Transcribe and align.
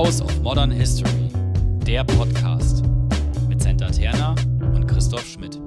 House 0.00 0.22
of 0.22 0.40
Modern 0.40 0.70
History, 0.70 1.28
der 1.86 2.04
Podcast 2.04 2.82
mit 3.50 3.60
Senta 3.60 3.90
Terna 3.90 4.34
und 4.74 4.86
Christoph 4.86 5.26
Schmidt. 5.26 5.60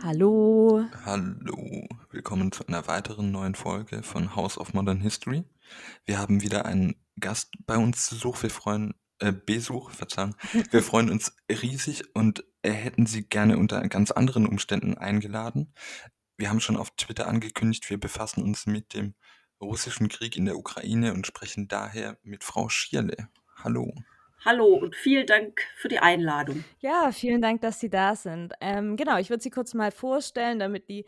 Hallo. 0.00 0.84
Hallo, 1.04 1.88
willkommen 2.12 2.52
zu 2.52 2.64
einer 2.68 2.86
weiteren 2.86 3.32
neuen 3.32 3.56
Folge 3.56 4.04
von 4.04 4.36
House 4.36 4.56
of 4.56 4.72
Modern 4.72 5.00
History. 5.00 5.42
Wir 6.04 6.18
haben 6.18 6.42
wieder 6.42 6.64
einen 6.64 6.94
Gast 7.18 7.50
bei 7.66 7.76
uns 7.76 8.06
zu 8.06 8.14
Besuch. 8.14 8.40
Wir 8.44 8.50
freuen, 8.50 8.94
äh, 9.18 9.32
Besuch, 9.32 9.90
Verzeihung. 9.90 10.36
Wir 10.70 10.84
freuen 10.84 11.10
uns 11.10 11.34
riesig 11.50 12.04
und 12.14 12.44
äh, 12.62 12.70
hätten 12.70 13.06
Sie 13.06 13.28
gerne 13.28 13.58
unter 13.58 13.80
ganz 13.88 14.12
anderen 14.12 14.46
Umständen 14.46 14.96
eingeladen. 14.96 15.74
Wir 16.36 16.50
haben 16.50 16.60
schon 16.60 16.76
auf 16.76 16.92
Twitter 16.92 17.26
angekündigt, 17.26 17.90
wir 17.90 17.98
befassen 17.98 18.44
uns 18.44 18.66
mit 18.66 18.94
dem 18.94 19.14
russischen 19.60 20.08
Krieg 20.08 20.36
in 20.36 20.44
der 20.46 20.56
Ukraine 20.56 21.12
und 21.12 21.26
sprechen 21.26 21.68
daher 21.68 22.16
mit 22.22 22.44
Frau 22.44 22.68
Schierle. 22.68 23.28
Hallo. 23.56 23.92
Hallo 24.42 24.68
und 24.68 24.96
vielen 24.96 25.26
Dank 25.26 25.60
für 25.76 25.88
die 25.88 25.98
Einladung. 25.98 26.64
Ja, 26.80 27.12
vielen 27.12 27.42
Dank, 27.42 27.60
dass 27.60 27.78
Sie 27.78 27.90
da 27.90 28.16
sind. 28.16 28.54
Ähm, 28.62 28.96
genau, 28.96 29.18
ich 29.18 29.28
würde 29.28 29.42
Sie 29.42 29.50
kurz 29.50 29.74
mal 29.74 29.90
vorstellen, 29.90 30.58
damit 30.58 30.88
die 30.88 31.04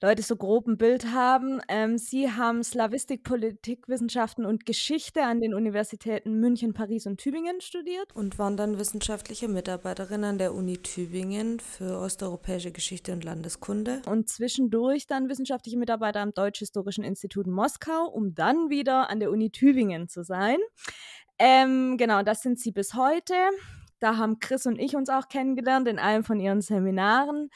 Leute 0.00 0.22
so 0.22 0.34
grob 0.34 0.66
ein 0.66 0.78
Bild 0.78 1.06
haben. 1.12 1.60
Ähm, 1.68 1.96
Sie 1.96 2.32
haben 2.32 2.64
Slawistik, 2.64 3.22
Politikwissenschaften 3.22 4.44
und 4.44 4.66
Geschichte 4.66 5.22
an 5.22 5.40
den 5.40 5.54
Universitäten 5.54 6.40
München, 6.40 6.74
Paris 6.74 7.06
und 7.06 7.18
Tübingen 7.18 7.60
studiert. 7.60 8.08
Und 8.14 8.40
waren 8.40 8.56
dann 8.56 8.80
wissenschaftliche 8.80 9.46
Mitarbeiterin 9.46 10.24
an 10.24 10.38
der 10.38 10.52
Uni 10.52 10.78
Tübingen 10.78 11.60
für 11.60 11.98
osteuropäische 11.98 12.72
Geschichte 12.72 13.12
und 13.12 13.22
Landeskunde. 13.22 14.02
Und 14.06 14.28
zwischendurch 14.28 15.06
dann 15.06 15.28
wissenschaftliche 15.28 15.78
Mitarbeiter 15.78 16.18
am 16.18 16.34
Deutsch-Historischen 16.34 17.04
Institut 17.04 17.46
Moskau, 17.46 18.08
um 18.08 18.34
dann 18.34 18.70
wieder 18.70 19.08
an 19.08 19.20
der 19.20 19.30
Uni 19.30 19.50
Tübingen 19.50 20.08
zu 20.08 20.24
sein. 20.24 20.58
Ähm, 21.44 21.96
genau, 21.96 22.22
das 22.22 22.40
sind 22.42 22.60
sie 22.60 22.70
bis 22.70 22.94
heute. 22.94 23.34
Da 23.98 24.16
haben 24.16 24.38
Chris 24.38 24.64
und 24.64 24.78
ich 24.78 24.94
uns 24.94 25.08
auch 25.08 25.26
kennengelernt 25.26 25.88
in 25.88 25.98
einem 25.98 26.22
von 26.22 26.38
ihren 26.38 26.60
Seminaren. 26.60 27.50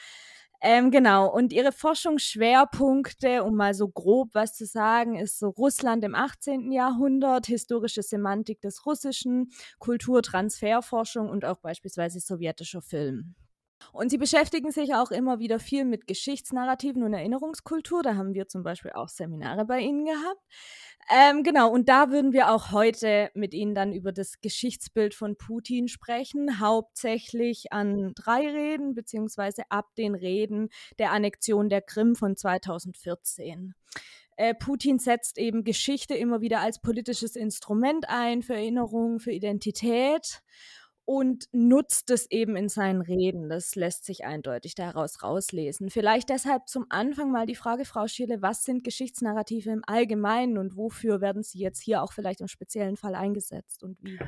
Ähm, 0.59 0.91
genau, 0.91 1.33
und 1.33 1.53
ihre 1.53 1.71
Forschungsschwerpunkte, 1.71 3.45
um 3.45 3.55
mal 3.55 3.73
so 3.73 3.87
grob 3.87 4.31
was 4.33 4.55
zu 4.55 4.65
sagen, 4.65 5.15
ist 5.15 5.39
so 5.39 5.47
Russland 5.47 6.03
im 6.03 6.15
18. 6.15 6.69
Jahrhundert, 6.73 7.45
historische 7.45 8.03
Semantik 8.03 8.59
des 8.59 8.85
Russischen, 8.85 9.51
Kulturtransferforschung 9.79 11.29
und 11.29 11.45
auch 11.45 11.59
beispielsweise 11.59 12.19
sowjetischer 12.19 12.81
Film. 12.81 13.35
Und 13.93 14.09
sie 14.09 14.17
beschäftigen 14.17 14.71
sich 14.71 14.93
auch 14.95 15.11
immer 15.11 15.39
wieder 15.39 15.59
viel 15.59 15.85
mit 15.85 16.07
Geschichtsnarrativen 16.07 17.03
und 17.03 17.13
Erinnerungskultur. 17.13 18.03
Da 18.03 18.15
haben 18.15 18.33
wir 18.33 18.47
zum 18.47 18.63
Beispiel 18.63 18.91
auch 18.91 19.09
Seminare 19.09 19.65
bei 19.65 19.79
Ihnen 19.79 20.05
gehabt. 20.05 20.41
Ähm, 21.09 21.43
genau, 21.43 21.71
und 21.71 21.87
da 21.87 22.11
würden 22.11 22.33
wir 22.33 22.51
auch 22.51 22.71
heute 22.71 23.31
mit 23.33 23.53
Ihnen 23.53 23.75
dann 23.75 23.93
über 23.93 24.11
das 24.11 24.41
Geschichtsbild 24.41 25.13
von 25.13 25.37
Putin 25.37 25.87
sprechen, 25.87 26.59
hauptsächlich 26.59 27.71
an 27.71 28.11
drei 28.13 28.41
Reden, 28.41 28.93
beziehungsweise 28.93 29.63
ab 29.69 29.87
den 29.97 30.15
Reden 30.15 30.69
der 30.99 31.11
Annexion 31.11 31.69
der 31.69 31.81
Krim 31.81 32.15
von 32.15 32.35
2014. 32.35 33.73
Äh, 34.35 34.53
Putin 34.53 34.99
setzt 34.99 35.37
eben 35.37 35.63
Geschichte 35.63 36.13
immer 36.13 36.41
wieder 36.41 36.59
als 36.59 36.79
politisches 36.79 37.35
Instrument 37.35 38.09
ein 38.09 38.43
für 38.43 38.53
Erinnerung, 38.53 39.19
für 39.19 39.31
Identität 39.31 40.43
und 41.07 41.47
nutzt 41.53 42.09
es 42.09 42.29
eben 42.29 42.57
in 42.57 42.67
seinen 42.67 43.01
Reden. 43.01 43.47
Das 43.47 43.75
lässt 43.75 44.03
sich 44.03 44.25
eindeutig 44.25 44.75
daraus 44.75 45.23
rauslesen. 45.23 45.89
Vielleicht 45.89 46.27
deshalb 46.27 46.67
zum 46.67 46.85
Anfang 46.89 47.31
mal 47.31 47.45
die 47.45 47.55
Frage, 47.55 47.85
Frau 47.85 48.07
Schierle, 48.07 48.41
was 48.41 48.65
sind 48.65 48.83
Geschichtsnarrative 48.83 49.71
im 49.71 49.83
Allgemeinen 49.87 50.57
und 50.57 50.75
wofür 50.75 51.21
werden 51.21 51.43
sie 51.43 51.59
jetzt 51.59 51.81
hier 51.81 52.03
auch 52.03 52.11
vielleicht 52.11 52.41
im 52.41 52.49
speziellen 52.49 52.97
Fall 52.97 53.15
eingesetzt 53.15 53.83
und 53.83 53.97
wie? 54.03 54.19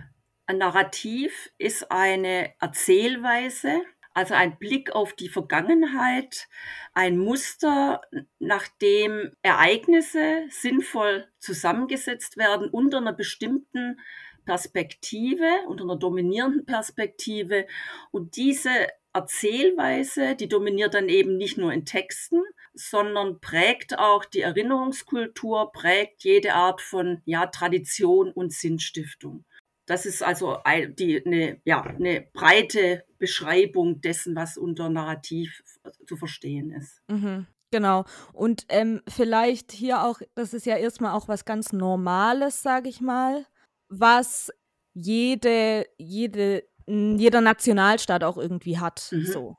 Ein 0.46 0.60
Narrativ 0.60 1.52
ist 1.58 1.92
eine 1.92 2.54
Erzählweise, 2.62 3.82
also 4.14 4.34
ein 4.34 4.58
Blick 4.58 4.96
auf 4.96 5.14
die 5.14 5.30
Vergangenheit, 5.30 6.48
ein 6.94 7.18
Muster, 7.18 8.02
nach 8.40 8.70
dem 8.82 9.34
Ereignisse 9.42 10.44
sinnvoll 10.50 11.28
zusammengesetzt 11.40 12.38
werden 12.38 12.70
unter 12.70 13.00
einer 13.00 13.14
bestimmten 13.14 14.00
Perspektive, 14.50 15.46
unter 15.68 15.84
einer 15.84 15.96
dominierenden 15.96 16.66
Perspektive. 16.66 17.68
Und 18.10 18.36
diese 18.36 18.72
Erzählweise, 19.14 20.36
die 20.36 20.48
dominiert 20.50 20.96
dann 20.96 21.08
eben 21.08 21.38
nicht 21.38 21.60
nur 21.60 21.72
in 21.72 21.86
Texten, 21.86 22.42
sondern 22.74 23.40
prägt 23.42 24.00
auch 24.00 24.26
die 24.26 24.42
Erinnerungskultur, 24.42 25.72
prägt 25.72 26.24
jede 26.24 26.56
Art 26.56 26.82
von 26.82 27.22
ja, 27.26 27.46
Tradition 27.46 28.32
und 28.32 28.52
Sinnstiftung. 28.52 29.46
Das 29.86 30.08
ist 30.08 30.24
also 30.24 30.58
die, 30.98 31.24
eine, 31.24 31.62
ja, 31.64 31.84
eine 31.84 32.28
breite 32.34 33.04
Beschreibung 33.20 34.02
dessen, 34.02 34.36
was 34.36 34.58
unter 34.58 34.90
Narrativ 34.90 35.62
zu 36.08 36.18
verstehen 36.18 36.72
ist. 36.72 37.04
Mhm. 37.08 37.46
Genau. 37.70 38.06
Und 38.34 38.66
ähm, 38.70 39.04
vielleicht 39.08 39.72
hier 39.72 40.04
auch, 40.04 40.22
das 40.34 40.56
ist 40.56 40.66
ja 40.66 40.76
erstmal 40.76 41.14
auch 41.14 41.28
was 41.28 41.46
ganz 41.46 41.72
Normales, 41.72 42.64
sage 42.64 42.90
ich 42.90 43.00
mal 43.00 43.46
was 43.90 44.52
jede, 44.94 45.86
jede, 45.98 46.64
jeder 46.88 47.42
Nationalstaat 47.42 48.24
auch 48.24 48.38
irgendwie 48.38 48.80
hat, 48.80 49.10
mhm. 49.12 49.26
so 49.26 49.58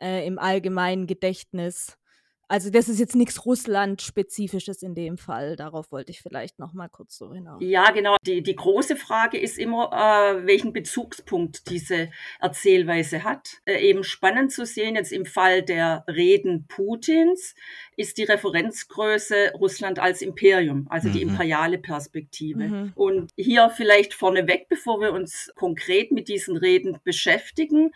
äh, 0.00 0.26
im 0.26 0.38
allgemeinen 0.38 1.06
Gedächtnis. 1.06 1.96
Also 2.48 2.70
das 2.70 2.88
ist 2.88 2.98
jetzt 2.98 3.14
nichts 3.14 3.44
Russland-spezifisches 3.44 4.82
in 4.82 4.94
dem 4.94 5.18
Fall. 5.18 5.54
Darauf 5.54 5.92
wollte 5.92 6.10
ich 6.12 6.22
vielleicht 6.22 6.58
noch 6.58 6.72
mal 6.72 6.88
kurz 6.88 7.18
so 7.18 7.32
hinaus. 7.32 7.58
Ja, 7.60 7.90
genau. 7.90 8.16
Die, 8.26 8.42
die 8.42 8.56
große 8.56 8.96
Frage 8.96 9.38
ist 9.38 9.58
immer, 9.58 9.90
äh, 9.92 10.46
welchen 10.46 10.72
Bezugspunkt 10.72 11.68
diese 11.70 12.10
Erzählweise 12.40 13.22
hat. 13.22 13.58
Äh, 13.66 13.86
eben 13.86 14.02
spannend 14.02 14.50
zu 14.50 14.64
sehen, 14.64 14.94
jetzt 14.94 15.12
im 15.12 15.26
Fall 15.26 15.62
der 15.62 16.04
Reden 16.08 16.66
Putins, 16.68 17.54
ist 17.96 18.16
die 18.16 18.24
Referenzgröße 18.24 19.52
Russland 19.54 19.98
als 19.98 20.22
Imperium, 20.22 20.86
also 20.88 21.08
mhm. 21.08 21.12
die 21.12 21.22
imperiale 21.22 21.78
Perspektive. 21.78 22.64
Mhm. 22.64 22.92
Und 22.94 23.30
hier 23.36 23.68
vielleicht 23.68 24.14
vorneweg, 24.14 24.68
bevor 24.68 25.00
wir 25.00 25.12
uns 25.12 25.52
konkret 25.54 26.12
mit 26.12 26.28
diesen 26.28 26.56
Reden 26.56 26.98
beschäftigen, 27.04 27.90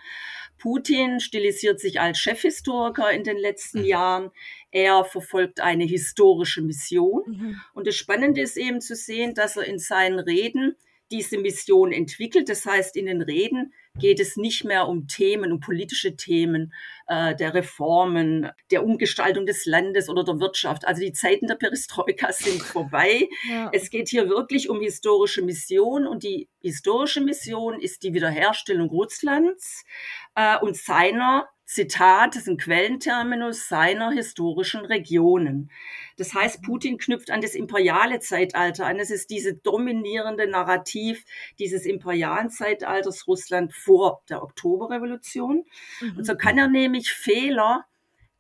Putin 0.59 1.19
stilisiert 1.19 1.81
sich 1.81 2.01
als 2.01 2.19
Chefhistoriker 2.19 3.11
in 3.11 3.25
den 3.25 3.37
letzten 3.37 3.81
mhm. 3.81 3.85
Jahren. 3.85 4.31
Er 4.71 5.05
verfolgt 5.05 5.61
eine 5.61 5.85
historische 5.85 6.63
Mission. 6.63 7.23
Mhm. 7.27 7.61
Und 7.75 7.87
das 7.87 7.97
Spannende 7.97 8.41
ist 8.41 8.57
eben 8.57 8.81
zu 8.81 8.95
sehen, 8.95 9.35
dass 9.35 9.57
er 9.57 9.65
in 9.65 9.79
seinen 9.79 10.19
Reden 10.19 10.77
diese 11.13 11.39
Mission 11.39 11.93
entwickelt. 11.93 12.49
Das 12.49 12.65
heißt, 12.65 12.97
in 12.97 13.07
den 13.07 13.23
Reden 13.23 13.73
geht 13.99 14.19
es 14.19 14.37
nicht 14.37 14.65
mehr 14.65 14.89
um 14.89 15.07
Themen, 15.07 15.53
um 15.53 15.61
politische 15.61 16.17
Themen 16.17 16.73
äh, 17.07 17.37
der 17.37 17.53
Reformen, 17.53 18.51
der 18.71 18.85
Umgestaltung 18.85 19.45
des 19.45 19.67
Landes 19.67 20.09
oder 20.09 20.25
der 20.25 20.41
Wirtschaft. 20.41 20.87
Also 20.87 21.03
die 21.03 21.13
Zeiten 21.13 21.47
der 21.47 21.57
Perestroika 21.57 22.33
sind 22.33 22.63
vorbei. 22.63 23.29
Ja. 23.49 23.71
Es 23.73 23.91
geht 23.91 24.09
hier 24.09 24.29
wirklich 24.29 24.71
um 24.71 24.81
historische 24.81 25.43
Mission 25.43 26.07
und 26.07 26.23
die 26.23 26.49
historische 26.61 27.21
Mission 27.21 27.79
ist 27.79 28.03
die 28.03 28.15
Wiederherstellung 28.15 28.89
Russlands 28.89 29.85
äh, 30.35 30.59
und 30.59 30.77
seiner 30.77 31.49
Zitat, 31.73 32.35
das 32.35 32.43
ist 32.43 32.49
ein 32.49 32.57
Quellenterminus 32.57 33.69
seiner 33.69 34.11
historischen 34.11 34.85
Regionen. 34.85 35.71
Das 36.17 36.35
heißt, 36.35 36.63
Putin 36.63 36.99
knüpft 36.99 37.31
an 37.31 37.41
das 37.41 37.55
imperiale 37.55 38.21
Zeitalter 38.21 38.87
an. 38.87 38.99
Es 38.99 39.11
ist 39.11 39.31
diese 39.31 39.55
dominierende 39.55 40.49
Narrativ 40.49 41.25
dieses 41.59 41.87
imperialen 41.87 42.51
Zeitalters 42.51 43.27
Russland 43.27 43.75
vor 43.75 44.23
der 44.29 44.43
Oktoberrevolution. 44.43 45.65
Mhm. 46.01 46.19
Und 46.19 46.25
so 46.25 46.37
kann 46.37 46.59
er 46.59 46.69
nämlich 46.69 47.13
Fehler 47.13 47.85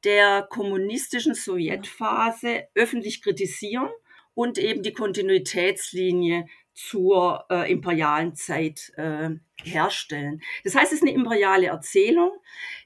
der 0.04 0.46
kommunistischen 0.48 1.34
Sowjetphase 1.34 2.68
öffentlich 2.74 3.22
kritisieren 3.22 3.90
und 4.34 4.58
eben 4.58 4.82
die 4.82 4.92
Kontinuitätslinie 4.92 6.46
zur 6.74 7.44
äh, 7.50 7.70
imperialen 7.70 8.34
Zeit 8.34 8.92
äh, 8.96 9.30
herstellen. 9.62 10.42
Das 10.64 10.74
heißt, 10.74 10.92
es 10.92 10.98
ist 10.98 11.02
eine 11.02 11.12
imperiale 11.12 11.66
Erzählung, 11.66 12.30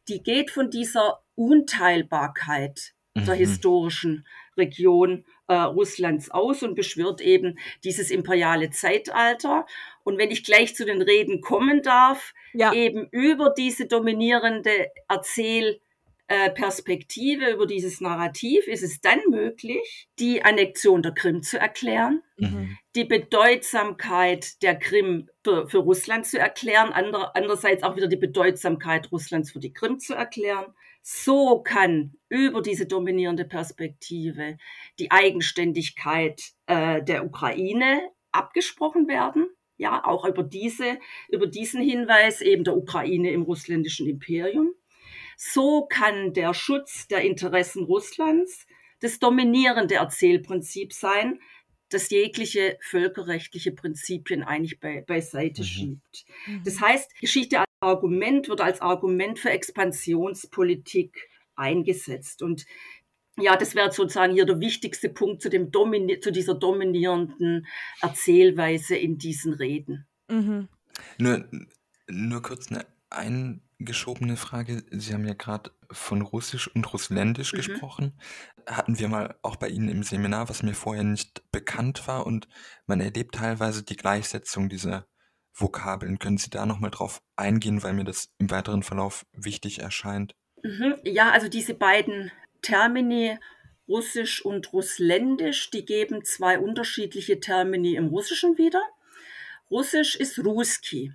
die 0.09 0.23
geht 0.23 0.51
von 0.51 0.71
dieser 0.71 1.23
Unteilbarkeit 1.35 2.95
mhm. 3.15 3.25
der 3.27 3.35
historischen 3.35 4.27
Region 4.57 5.25
äh, 5.49 5.55
Russlands 5.55 6.31
aus 6.31 6.63
und 6.63 6.75
beschwört 6.75 7.21
eben 7.21 7.59
dieses 7.85 8.11
imperiale 8.11 8.71
Zeitalter. 8.71 9.67
Und 10.03 10.19
wenn 10.19 10.31
ich 10.31 10.45
gleich 10.45 10.75
zu 10.75 10.85
den 10.85 11.03
Reden 11.03 11.41
kommen 11.41 11.83
darf, 11.83 12.35
ja. 12.53 12.73
eben 12.73 13.09
über 13.11 13.51
diese 13.51 13.87
dominierende 13.87 14.91
Erzähl 15.09 15.75
äh, 15.75 15.86
Perspektive, 16.51 17.51
über 17.51 17.67
dieses 17.67 18.01
Narrativ 18.01 18.67
ist 18.67 18.83
es 18.83 19.01
dann 19.01 19.21
möglich, 19.31 20.09
die 20.19 20.43
Annexion 20.43 21.03
der 21.03 21.13
Krim 21.13 21.43
zu 21.43 21.59
erklären, 21.59 22.23
mhm. 22.37 22.77
die 22.97 23.05
Bedeutsamkeit 23.05 24.61
der 24.63 24.77
Krim 24.77 25.29
für, 25.45 25.69
für 25.69 25.79
Russland 25.79 26.27
zu 26.27 26.39
erklären, 26.39 26.93
ander, 26.93 27.37
andererseits 27.37 27.85
auch 27.85 27.97
wieder 27.97 28.09
die 28.09 28.17
Bedeutsamkeit 28.17 29.13
Russlands 29.13 29.53
für 29.53 29.61
die 29.61 29.73
Krim 29.73 30.01
zu 30.01 30.15
erklären. 30.15 30.67
So 31.03 31.61
kann 31.61 32.15
über 32.29 32.61
diese 32.61 32.87
dominierende 32.87 33.45
Perspektive 33.45 34.59
die 34.99 35.13
Eigenständigkeit 35.13 36.43
äh, 36.67 37.01
der 37.05 37.25
Ukraine 37.25 38.01
abgesprochen 38.33 39.07
werden. 39.07 39.49
Ja, 39.79 40.05
auch 40.05 40.25
über 40.25 40.43
diese, 40.43 40.99
über 41.29 41.47
diesen 41.47 41.83
Hinweis 41.83 42.41
eben 42.41 42.65
der 42.65 42.77
Ukraine 42.77 43.31
im 43.31 43.43
russländischen 43.43 44.09
Imperium. 44.09 44.73
So 45.37 45.87
kann 45.87 46.33
der 46.33 46.55
Schutz 46.55 47.09
der 47.09 47.23
Interessen 47.23 47.85
Russlands 47.85 48.67
das 49.01 49.19
dominierende 49.19 49.97
Erzählprinzip 49.97 50.93
sein, 50.93 51.39
das 51.91 52.11
jegliche 52.11 52.79
völkerrechtliche 52.81 53.73
Prinzipien 53.73 54.43
eigentlich 54.43 54.81
be 54.81 55.05
beiseite 55.07 55.63
mhm. 55.63 55.67
schiebt. 55.67 56.25
Mhm. 56.47 56.63
Das 56.65 56.81
heißt, 56.81 57.21
Geschichte 57.21 57.61
als 57.61 57.67
Argument 57.81 58.49
wird 58.49 58.61
als 58.61 58.81
Argument 58.81 59.39
für 59.39 59.51
Expansionspolitik 59.51 61.29
eingesetzt. 61.55 62.43
Und 62.43 62.67
ja, 63.39 63.57
das 63.57 63.75
wäre 63.75 63.93
sozusagen 63.93 64.33
hier 64.33 64.47
der 64.47 64.61
wichtigste 64.61 65.11
Punkt 65.11 65.43
zu, 65.43 65.51
dem 65.51 65.71
Domini 65.71 66.19
zu 66.21 66.33
dieser 66.33 66.55
dominierenden 66.55 67.67
Erzählweise 68.01 68.97
in 68.97 69.19
diesen 69.19 69.53
Reden. 69.53 70.07
Mhm. 70.29 70.69
Nur, 71.19 71.47
nur 72.09 72.43
kurz 72.43 72.69
eine 73.11 73.61
eingeschobene 73.79 74.37
Frage. 74.37 74.85
Sie 74.91 75.13
haben 75.13 75.27
ja 75.27 75.35
gerade 75.35 75.71
von 75.91 76.23
Russisch 76.23 76.69
und 76.75 76.93
Russländisch 76.93 77.53
mhm. 77.53 77.57
gesprochen. 77.57 78.21
Hatten 78.67 78.99
wir 78.99 79.09
mal 79.09 79.37
auch 79.43 79.57
bei 79.57 79.69
Ihnen 79.69 79.89
im 79.89 80.03
Seminar, 80.03 80.49
was 80.49 80.63
mir 80.63 80.75
vorher 80.75 81.05
nicht 81.05 81.43
bekannt 81.53 82.07
war. 82.09 82.27
Und 82.27 82.49
man 82.87 83.01
erlebt 83.01 83.35
teilweise 83.35 83.83
die 83.83 83.97
Gleichsetzung 83.97 84.69
dieser 84.69 85.07
Vokabeln. 85.53 86.19
Können 86.19 86.39
Sie 86.39 86.51
da 86.51 86.67
nochmal 86.67 86.91
drauf 86.91 87.23
eingehen, 87.37 87.83
weil 87.83 87.93
mir 87.93 88.05
das 88.05 88.31
im 88.39 88.51
weiteren 88.51 88.83
Verlauf 88.83 89.27
wichtig 89.33 89.81
erscheint? 89.81 90.35
Mhm. 90.63 90.97
Ja, 91.05 91.31
also 91.31 91.49
diese 91.49 91.75
beiden 91.75 92.33
Termini 92.63 93.39
Russisch 93.89 94.45
und 94.45 94.73
Russländisch, 94.73 95.71
die 95.71 95.85
geben 95.85 96.25
zwei 96.25 96.59
unterschiedliche 96.59 97.39
Termini 97.39 97.95
im 97.95 98.09
Russischen 98.09 98.59
wieder. 98.59 98.83
Russisch 99.71 100.17
ist 100.17 100.39
Ruski 100.41 101.13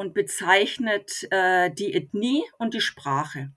und 0.00 0.14
bezeichnet 0.14 1.28
äh, 1.30 1.70
die 1.70 1.92
Ethnie 1.92 2.42
und 2.56 2.72
die 2.72 2.80
Sprache. 2.80 3.50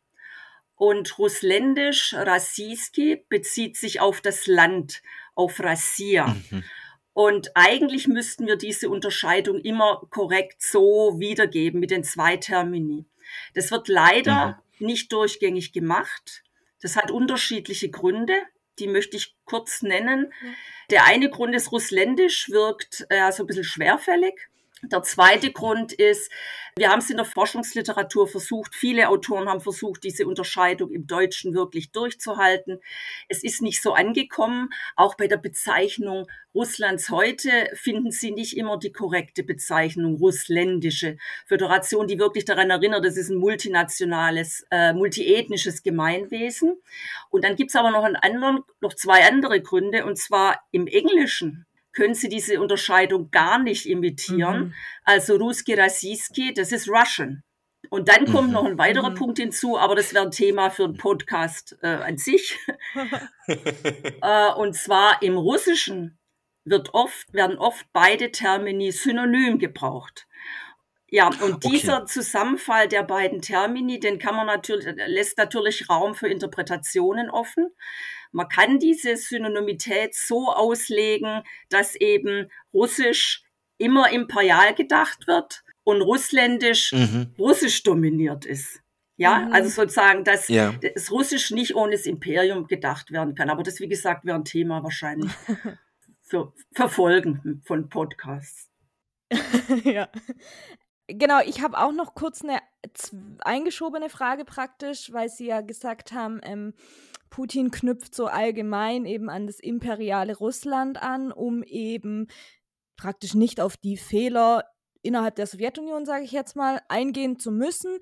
Und 0.75 1.17
Russländisch, 1.17 2.13
Rassiski, 2.13 3.23
bezieht 3.29 3.77
sich 3.77 4.01
auf 4.01 4.19
das 4.19 4.45
Land, 4.45 5.01
auf 5.35 5.61
Rassia. 5.61 6.35
Mhm. 6.49 6.65
Und 7.13 7.51
eigentlich 7.55 8.09
müssten 8.09 8.45
wir 8.45 8.57
diese 8.57 8.89
Unterscheidung 8.89 9.61
immer 9.61 10.05
korrekt 10.09 10.61
so 10.61 11.17
wiedergeben 11.17 11.79
mit 11.79 11.91
den 11.91 12.03
zwei 12.03 12.35
Termini. 12.35 13.05
Das 13.53 13.71
wird 13.71 13.87
leider 13.87 14.61
mhm. 14.79 14.87
nicht 14.87 15.13
durchgängig 15.13 15.71
gemacht. 15.71 16.43
Das 16.81 16.97
hat 16.97 17.09
unterschiedliche 17.09 17.89
Gründe, 17.89 18.35
die 18.79 18.87
möchte 18.87 19.15
ich 19.15 19.33
kurz 19.45 19.81
nennen. 19.81 20.33
Ja. 20.43 20.49
Der 20.89 21.05
eine 21.05 21.29
Grund 21.29 21.55
ist, 21.55 21.71
Russländisch 21.71 22.49
wirkt 22.49 23.05
äh, 23.07 23.31
so 23.31 23.43
ein 23.43 23.47
bisschen 23.47 23.63
schwerfällig. 23.63 24.49
Der 24.91 25.01
zweite 25.01 25.51
Grund 25.51 25.93
ist, 25.93 26.29
wir 26.75 26.89
haben 26.89 26.99
es 26.99 27.09
in 27.09 27.17
der 27.17 27.25
Forschungsliteratur 27.25 28.27
versucht, 28.27 28.75
viele 28.75 29.07
Autoren 29.07 29.47
haben 29.47 29.61
versucht, 29.61 30.03
diese 30.03 30.27
Unterscheidung 30.27 30.91
im 30.91 31.07
Deutschen 31.07 31.53
wirklich 31.53 31.91
durchzuhalten. 31.91 32.79
Es 33.29 33.43
ist 33.43 33.61
nicht 33.61 33.81
so 33.81 33.93
angekommen. 33.93 34.69
Auch 34.95 35.15
bei 35.15 35.27
der 35.27 35.37
Bezeichnung 35.37 36.27
Russlands 36.53 37.09
heute 37.09 37.69
finden 37.73 38.11
Sie 38.11 38.31
nicht 38.31 38.57
immer 38.57 38.77
die 38.77 38.91
korrekte 38.91 39.43
Bezeichnung 39.43 40.17
russländische 40.17 41.17
Föderation, 41.45 42.07
die 42.07 42.19
wirklich 42.19 42.45
daran 42.45 42.69
erinnert, 42.69 43.05
das 43.05 43.17
ist 43.17 43.29
ein 43.29 43.37
multinationales, 43.37 44.65
äh, 44.69 44.93
multiethnisches 44.93 45.83
Gemeinwesen. 45.83 46.81
Und 47.29 47.43
dann 47.45 47.55
gibt's 47.55 47.75
aber 47.75 47.91
noch 47.91 48.03
einen 48.03 48.15
anderen, 48.17 48.63
noch 48.81 48.93
zwei 48.93 49.25
andere 49.27 49.61
Gründe, 49.61 50.05
und 50.05 50.17
zwar 50.17 50.59
im 50.71 50.87
Englischen 50.87 51.65
können 51.93 52.15
Sie 52.15 52.29
diese 52.29 52.59
Unterscheidung 52.59 53.31
gar 53.31 53.59
nicht 53.59 53.85
imitieren. 53.87 54.59
Mhm. 54.59 54.73
Also 55.03 55.35
Ruski 55.35 55.73
Rasiski, 55.73 56.53
das 56.53 56.71
ist 56.71 56.89
Russian. 56.89 57.43
Und 57.89 58.09
dann 58.09 58.25
kommt 58.25 58.47
mhm. 58.47 58.53
noch 58.53 58.65
ein 58.65 58.77
weiterer 58.77 59.11
mhm. 59.11 59.15
Punkt 59.15 59.37
hinzu, 59.37 59.77
aber 59.77 59.95
das 59.95 60.13
wäre 60.13 60.25
ein 60.25 60.31
Thema 60.31 60.69
für 60.69 60.85
einen 60.85 60.97
Podcast 60.97 61.77
äh, 61.81 61.87
an 61.87 62.17
sich. 62.17 62.57
äh, 63.47 64.51
und 64.53 64.75
zwar 64.75 65.21
im 65.21 65.37
Russischen 65.37 66.17
wird 66.65 66.93
oft, 66.93 67.33
werden 67.33 67.57
oft 67.57 67.85
beide 67.93 68.31
Termini 68.31 68.91
synonym 68.91 69.59
gebraucht. 69.59 70.27
Ja, 71.07 71.29
und 71.41 71.63
dieser 71.63 71.97
okay. 71.97 72.05
Zusammenfall 72.07 72.87
der 72.87 73.03
beiden 73.03 73.41
Termini, 73.41 73.99
den 73.99 74.17
kann 74.17 74.35
man 74.35 74.47
natürlich, 74.47 74.87
lässt 75.05 75.37
natürlich 75.37 75.87
Raum 75.87 76.15
für 76.15 76.27
Interpretationen 76.27 77.29
offen. 77.29 77.67
Man 78.33 78.49
kann 78.49 78.79
diese 78.79 79.15
Synonymität 79.15 80.15
so 80.15 80.51
auslegen, 80.51 81.43
dass 81.69 81.95
eben 81.95 82.49
Russisch 82.73 83.43
immer 83.77 84.11
imperial 84.11 84.73
gedacht 84.75 85.27
wird 85.27 85.63
und 85.83 86.01
Russländisch 86.01 86.93
mhm. 86.93 87.33
russisch 87.37 87.83
dominiert 87.83 88.45
ist. 88.45 88.81
Ja, 89.15 89.39
mhm. 89.39 89.53
also 89.53 89.69
sozusagen, 89.69 90.23
dass 90.23 90.47
ja. 90.47 90.73
das 90.95 91.11
Russisch 91.11 91.51
nicht 91.51 91.75
ohne 91.75 91.91
das 91.93 92.05
Imperium 92.05 92.67
gedacht 92.67 93.11
werden 93.11 93.35
kann. 93.35 93.49
Aber 93.49 93.63
das, 93.63 93.79
wie 93.79 93.87
gesagt, 93.87 94.25
wäre 94.25 94.37
ein 94.37 94.45
Thema 94.45 94.83
wahrscheinlich 94.83 95.31
für 96.21 96.53
Verfolgen 96.73 97.61
von 97.63 97.89
Podcasts. 97.89 98.69
ja. 99.83 100.09
Genau, 101.07 101.41
ich 101.45 101.61
habe 101.61 101.77
auch 101.77 101.91
noch 101.91 102.15
kurz 102.15 102.41
eine 102.41 102.59
eingeschobene 103.41 104.09
Frage 104.09 104.45
praktisch, 104.45 105.11
weil 105.11 105.29
Sie 105.29 105.45
ja 105.45 105.61
gesagt 105.61 106.13
haben, 106.13 106.39
ähm, 106.43 106.73
Putin 107.33 107.71
knüpft 107.71 108.13
so 108.13 108.27
allgemein 108.27 109.05
eben 109.05 109.27
an 109.27 109.47
das 109.47 109.59
imperiale 109.59 110.37
Russland 110.37 111.01
an, 111.01 111.31
um 111.31 111.63
eben 111.63 112.27
praktisch 112.95 113.33
nicht 113.33 113.59
auf 113.59 113.75
die 113.75 113.97
Fehler 113.97 114.65
innerhalb 115.01 115.33
der 115.33 115.47
Sowjetunion, 115.47 116.05
sage 116.05 116.25
ich 116.25 116.31
jetzt 116.31 116.55
mal, 116.55 116.79
eingehen 116.89 117.39
zu 117.39 117.51
müssen. 117.51 117.97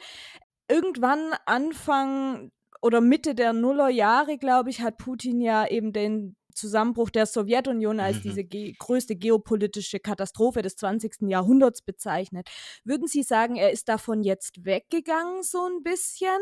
Irgendwann 0.67 1.33
Anfang 1.45 2.51
oder 2.81 2.99
Mitte 2.99 3.33
der 3.33 3.53
Nullerjahre, 3.53 4.37
glaube 4.37 4.69
ich, 4.69 4.81
hat 4.81 4.97
Putin 4.97 5.39
ja 5.39 5.65
eben 5.65 5.93
den 5.93 6.35
Zusammenbruch 6.53 7.09
der 7.09 7.25
Sowjetunion 7.25 8.01
als 8.01 8.17
mhm. 8.17 8.21
diese 8.23 8.43
ge 8.43 8.73
größte 8.77 9.15
geopolitische 9.15 10.01
Katastrophe 10.01 10.61
des 10.61 10.75
20. 10.75 11.29
Jahrhunderts 11.29 11.81
bezeichnet. 11.81 12.49
Würden 12.83 13.07
Sie 13.07 13.23
sagen, 13.23 13.55
er 13.55 13.71
ist 13.71 13.87
davon 13.87 14.23
jetzt 14.23 14.65
weggegangen 14.65 15.43
so 15.43 15.65
ein 15.65 15.83
bisschen? 15.83 16.41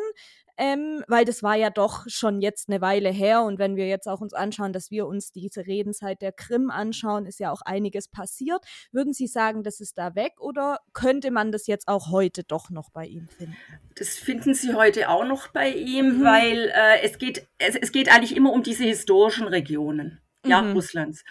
Ähm, 0.59 1.03
weil 1.07 1.23
das 1.23 1.41
war 1.41 1.56
ja 1.56 1.69
doch 1.69 2.04
schon 2.07 2.42
jetzt 2.42 2.69
eine 2.69 2.81
Weile 2.81 3.09
her 3.09 3.44
und 3.44 3.59
wenn 3.59 3.78
wir 3.78 3.87
jetzt 3.87 4.07
auch 4.07 4.19
uns 4.19 4.33
anschauen, 4.33 4.73
dass 4.73 4.92
wir 4.92 5.07
uns 5.07 5.31
diese 5.31 5.66
Redenzeit 5.66 6.21
der 6.21 6.33
Krim 6.33 6.69
anschauen, 6.69 7.25
ist 7.25 7.39
ja 7.39 7.51
auch 7.51 7.61
einiges 7.61 8.09
passiert. 8.09 8.66
Würden 8.92 9.13
Sie 9.13 9.28
sagen, 9.28 9.63
das 9.63 9.80
ist 9.80 9.97
da 9.97 10.16
weg 10.16 10.33
oder 10.39 10.80
könnte 10.92 11.31
man 11.31 11.54
das 11.54 11.66
jetzt 11.66 11.87
auch 11.87 12.11
heute 12.11 12.44
doch 12.44 12.69
noch 12.69 12.89
bei 12.92 13.06
ihm 13.06 13.30
finden? 13.30 13.56
Das 13.95 14.09
finden 14.09 14.54
Sie 14.54 14.73
heute 14.73 15.09
auch 15.09 15.25
noch 15.25 15.47
bei 15.47 15.71
ihm, 15.71 16.19
mhm. 16.19 16.23
weil 16.25 16.71
äh, 16.75 17.01
es, 17.04 17.18
geht, 17.18 17.47
es, 17.57 17.75
es 17.75 17.94
geht 17.94 18.13
eigentlich 18.13 18.35
immer 18.35 18.51
um 18.51 18.61
diese 18.61 18.83
historischen 18.83 19.47
Regionen 19.47 20.19
ja, 20.49 20.61
mhm. 20.61 20.73
Russlands. 20.73 21.23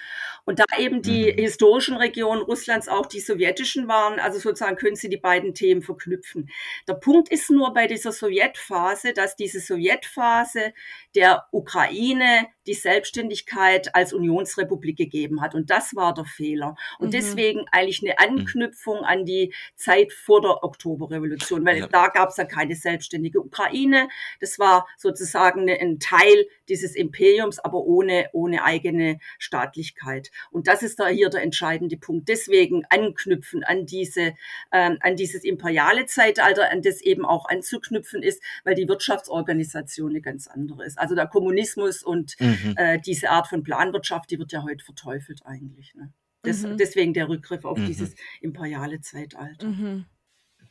Und 0.45 0.59
da 0.61 0.65
eben 0.79 1.03
die 1.03 1.33
mhm. 1.33 1.39
historischen 1.39 1.97
Regionen 1.97 2.43
Russlands 2.43 2.89
auch 2.89 3.07
die 3.07 3.21
sowjetischen 3.21 3.89
waren, 3.89 4.19
also 4.19 4.39
sozusagen 4.39 4.77
können 4.77 4.97
Sie 4.97 5.09
die 5.09 5.17
beiden 5.17 5.55
Themen 5.55 5.83
verknüpfen. 5.83 6.49
Der 6.87 6.95
Punkt 6.95 7.31
ist 7.31 7.51
nur 7.51 7.75
bei 7.75 7.87
dieser 7.87 8.13
Sowjetphase, 8.13 9.13
dass 9.13 9.37
diese 9.37 9.61
Sowjetphase 9.61 10.73
der 11.19 11.47
Ukraine 11.51 12.47
die 12.69 12.75
Selbstständigkeit 12.75 13.93
als 13.95 14.13
Unionsrepublik 14.13 14.97
gegeben 14.97 15.41
hat. 15.41 15.55
Und 15.57 15.71
das 15.71 15.97
war 15.97 16.15
der 16.15 16.27
Fehler. 16.27 16.77
Und 17.01 17.09
mhm. 17.09 17.13
deswegen 17.13 17.65
eigentlich 17.73 18.03
eine 18.03 18.19
Anknüpfung 18.21 18.99
an 18.99 19.25
die 19.25 19.53
Zeit 19.75 20.13
vor 20.13 20.43
der 20.43 20.63
Oktoberrevolution, 20.63 21.67
weil 21.67 21.79
ja. 21.79 21.87
da 21.89 22.09
gab 22.09 22.29
es 22.29 22.37
ja 22.37 22.45
keine 22.45 22.77
selbstständige 22.77 23.41
Ukraine. 23.41 24.09
Das 24.39 24.61
war 24.61 24.87
sozusagen 24.97 25.69
ein 25.69 25.99
Teil 25.99 26.47
dieses 26.69 26.95
Imperiums, 26.95 27.59
aber 27.59 27.79
ohne, 27.79 28.29
ohne 28.33 28.63
eigene 28.63 29.19
Staatlichkeit. 29.39 30.31
Und 30.51 30.69
das 30.69 30.83
ist 30.83 31.01
da 31.01 31.09
hier 31.09 31.31
der 31.31 31.43
entscheidende 31.43 31.97
Punkt. 31.97 32.29
Deswegen 32.29 32.85
anknüpfen 32.91 33.65
an 33.65 33.87
diese, 33.87 34.35
ähm, 34.73 34.99
an 35.01 35.17
dieses 35.17 35.43
imperiale 35.43 36.07
Zeitalter, 36.07 36.71
an 36.71 36.83
das 36.83 37.01
eben 37.01 37.25
auch 37.25 37.49
anzuknüpfen 37.49 38.23
ist, 38.23 38.43
weil 38.63 38.75
die 38.75 38.87
Wirtschaftsorganisation 38.87 40.11
eine 40.11 40.21
ganz 40.21 40.47
andere 40.47 40.85
ist. 40.85 40.99
Also 40.99 41.08
der 41.15 41.27
Kommunismus 41.27 42.03
und 42.03 42.37
mhm 42.41 42.59
Mhm. 42.69 42.75
Äh, 42.77 43.01
diese 43.01 43.31
Art 43.31 43.49
von 43.49 43.63
Planwirtschaft, 43.63 44.31
die 44.31 44.39
wird 44.39 44.53
ja 44.53 44.63
heute 44.63 44.85
verteufelt 44.85 45.43
eigentlich. 45.45 45.95
Ne? 45.95 46.13
Das, 46.43 46.63
mhm. 46.63 46.77
Deswegen 46.77 47.15
der 47.15 47.29
Rückgriff 47.29 47.65
auf 47.65 47.79
mhm. 47.79 47.87
dieses 47.87 48.15
imperiale 48.41 49.01
Zeitalter. 49.01 49.67
Mhm. 49.67 50.07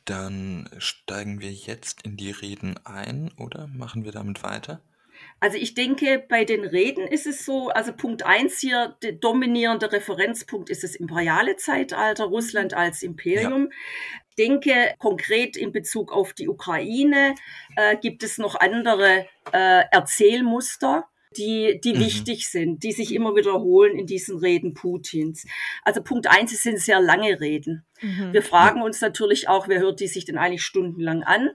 Dann 0.04 0.68
steigen 0.78 1.40
wir 1.40 1.52
jetzt 1.52 2.02
in 2.02 2.16
die 2.16 2.30
Reden 2.30 2.76
ein 2.84 3.30
oder 3.36 3.66
machen 3.66 4.04
wir 4.04 4.12
damit 4.12 4.42
weiter? 4.42 4.80
Also 5.40 5.58
ich 5.58 5.74
denke, 5.74 6.24
bei 6.28 6.44
den 6.44 6.64
Reden 6.64 7.06
ist 7.06 7.26
es 7.26 7.44
so, 7.44 7.68
also 7.70 7.92
Punkt 7.92 8.24
eins 8.24 8.60
hier, 8.60 8.96
der 9.02 9.12
dominierende 9.12 9.90
Referenzpunkt 9.90 10.70
ist 10.70 10.84
das 10.84 10.94
imperiale 10.94 11.56
Zeitalter, 11.56 12.24
Russland 12.24 12.72
als 12.72 13.02
Imperium. 13.02 13.70
Denke, 14.38 14.94
konkret 14.98 15.56
in 15.56 15.72
Bezug 15.72 16.12
auf 16.12 16.32
die 16.32 16.48
Ukraine 16.48 17.34
äh, 17.76 17.96
gibt 17.96 18.22
es 18.22 18.38
noch 18.38 18.54
andere 18.54 19.26
äh, 19.52 19.84
Erzählmuster 19.90 21.08
die, 21.36 21.80
die 21.82 21.94
mhm. 21.94 22.00
wichtig 22.00 22.48
sind, 22.48 22.82
die 22.82 22.92
sich 22.92 23.14
immer 23.14 23.36
wiederholen 23.36 23.98
in 23.98 24.06
diesen 24.06 24.38
Reden 24.38 24.74
Putins. 24.74 25.46
Also 25.84 26.02
Punkt 26.02 26.26
eins, 26.26 26.52
es 26.52 26.62
sind 26.62 26.78
sehr 26.78 27.00
lange 27.00 27.40
Reden. 27.40 27.84
Mhm. 28.00 28.32
Wir 28.32 28.42
fragen 28.42 28.82
uns 28.82 29.00
natürlich 29.00 29.48
auch, 29.48 29.68
wer 29.68 29.80
hört 29.80 30.00
die 30.00 30.06
sich 30.06 30.24
denn 30.24 30.38
eigentlich 30.38 30.62
stundenlang 30.62 31.22
an? 31.22 31.50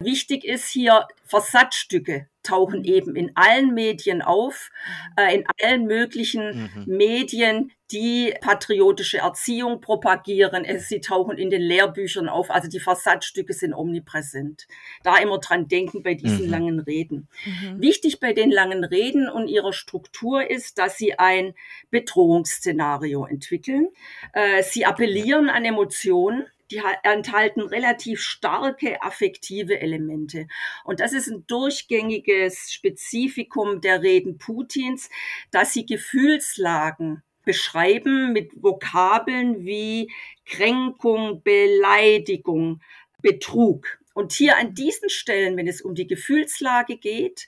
Wichtig 0.00 0.44
ist 0.44 0.68
hier, 0.68 1.06
Versatzstücke 1.24 2.28
tauchen 2.48 2.84
eben 2.84 3.14
in 3.16 3.32
allen 3.34 3.74
Medien 3.74 4.22
auf, 4.22 4.70
äh, 5.16 5.36
in 5.36 5.44
allen 5.60 5.86
möglichen 5.86 6.70
mhm. 6.74 6.84
Medien, 6.86 7.72
die 7.90 8.34
patriotische 8.40 9.18
Erziehung 9.18 9.80
propagieren. 9.80 10.66
Sie 10.78 11.00
tauchen 11.00 11.38
in 11.38 11.48
den 11.48 11.62
Lehrbüchern 11.62 12.28
auf. 12.28 12.50
Also 12.50 12.68
die 12.68 12.80
Versatzstücke 12.80 13.54
sind 13.54 13.72
omnipräsent. 13.72 14.66
Da 15.04 15.16
immer 15.16 15.38
dran 15.38 15.68
denken 15.68 16.02
bei 16.02 16.14
diesen 16.14 16.46
mhm. 16.46 16.50
langen 16.50 16.80
Reden. 16.80 17.28
Mhm. 17.46 17.80
Wichtig 17.80 18.20
bei 18.20 18.32
den 18.32 18.50
langen 18.50 18.84
Reden 18.84 19.28
und 19.28 19.48
ihrer 19.48 19.72
Struktur 19.72 20.50
ist, 20.50 20.78
dass 20.78 20.98
sie 20.98 21.18
ein 21.18 21.54
Bedrohungsszenario 21.90 23.24
entwickeln. 23.24 23.88
Äh, 24.34 24.62
sie 24.62 24.84
appellieren 24.84 25.48
an 25.48 25.64
Emotionen 25.64 26.46
die 26.70 26.82
enthalten 27.02 27.62
relativ 27.62 28.20
starke 28.20 29.02
affektive 29.02 29.80
Elemente. 29.80 30.46
Und 30.84 31.00
das 31.00 31.12
ist 31.12 31.28
ein 31.28 31.46
durchgängiges 31.46 32.72
Spezifikum 32.72 33.80
der 33.80 34.02
Reden 34.02 34.38
Putins, 34.38 35.10
dass 35.50 35.72
sie 35.72 35.86
Gefühlslagen 35.86 37.22
beschreiben 37.44 38.32
mit 38.32 38.52
Vokabeln 38.62 39.64
wie 39.64 40.10
Kränkung, 40.44 41.42
Beleidigung, 41.42 42.82
Betrug. 43.22 43.98
Und 44.18 44.32
hier 44.32 44.56
an 44.56 44.74
diesen 44.74 45.10
Stellen, 45.10 45.56
wenn 45.56 45.68
es 45.68 45.80
um 45.80 45.94
die 45.94 46.08
Gefühlslage 46.08 46.96
geht, 46.96 47.46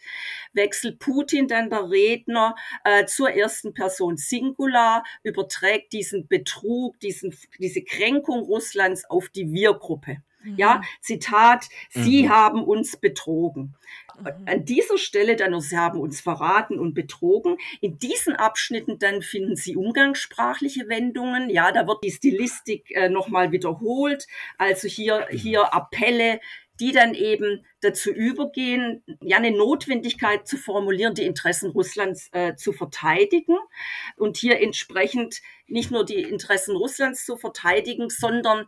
wechselt 0.53 1.00
Putin 1.00 1.49
dann 1.49 1.69
der 1.69 1.91
Redner 1.91 2.55
äh, 2.85 3.07
zur 3.07 3.33
ersten 3.33 3.75
Person 3.75 4.17
Singular, 4.17 5.03
überträgt 5.25 5.93
diesen 5.93 6.29
Betrug, 6.29 7.00
diesen, 7.00 7.37
diese 7.59 7.83
Kränkung 7.83 8.45
Russlands 8.45 9.05
auf 9.11 9.31
die 9.31 9.53
Wir-Gruppe. 9.53 10.19
Mhm. 10.45 10.59
Ja, 10.59 10.83
Zitat, 11.00 11.67
Sie 11.89 12.23
mhm. 12.23 12.29
haben 12.29 12.62
uns 12.62 12.97
betrogen. 12.97 13.75
Mhm. 14.21 14.45
An 14.47 14.65
dieser 14.65 14.99
Stelle 14.99 15.37
dann 15.37 15.53
noch, 15.53 15.61
Sie 15.61 15.77
haben 15.77 16.00
uns 16.00 16.21
verraten 16.21 16.79
und 16.79 16.95
betrogen. 16.95 17.57
In 17.81 17.99
diesen 17.99 18.35
Abschnitten 18.35 18.99
dann 18.99 19.23
finden 19.23 19.57
Sie 19.57 19.77
umgangssprachliche 19.77 20.89
Wendungen. 20.89 21.50
Ja, 21.50 21.73
da 21.73 21.87
wird 21.87 22.05
die 22.05 22.11
Stilistik 22.11 22.91
äh, 22.95 23.09
nochmal 23.09 23.53
wiederholt. 23.53 24.27
Also 24.59 24.89
hier, 24.89 25.27
mhm. 25.31 25.37
hier 25.37 25.75
Appelle, 25.75 26.41
die 26.81 26.93
dann 26.93 27.15
eben 27.15 27.65
dazu 27.83 28.11
übergehen, 28.11 29.05
ja 29.21 29.37
eine 29.37 29.50
Notwendigkeit 29.50 30.49
zu 30.49 30.57
formulieren, 30.57 31.15
die 31.15 31.25
Interessen 31.25 31.71
Russlands 31.71 32.31
äh, 32.33 32.57
zu 32.57 32.73
verteidigen 32.73 33.57
und 34.17 34.39
hier 34.39 34.61
entsprechend 34.61 35.43
nicht 35.67 35.91
nur 35.91 36.07
die 36.07 36.23
Interessen 36.23 36.75
Russlands 36.75 37.27
zu 37.27 37.37
verteidigen, 37.37 38.09
sondern 38.09 38.67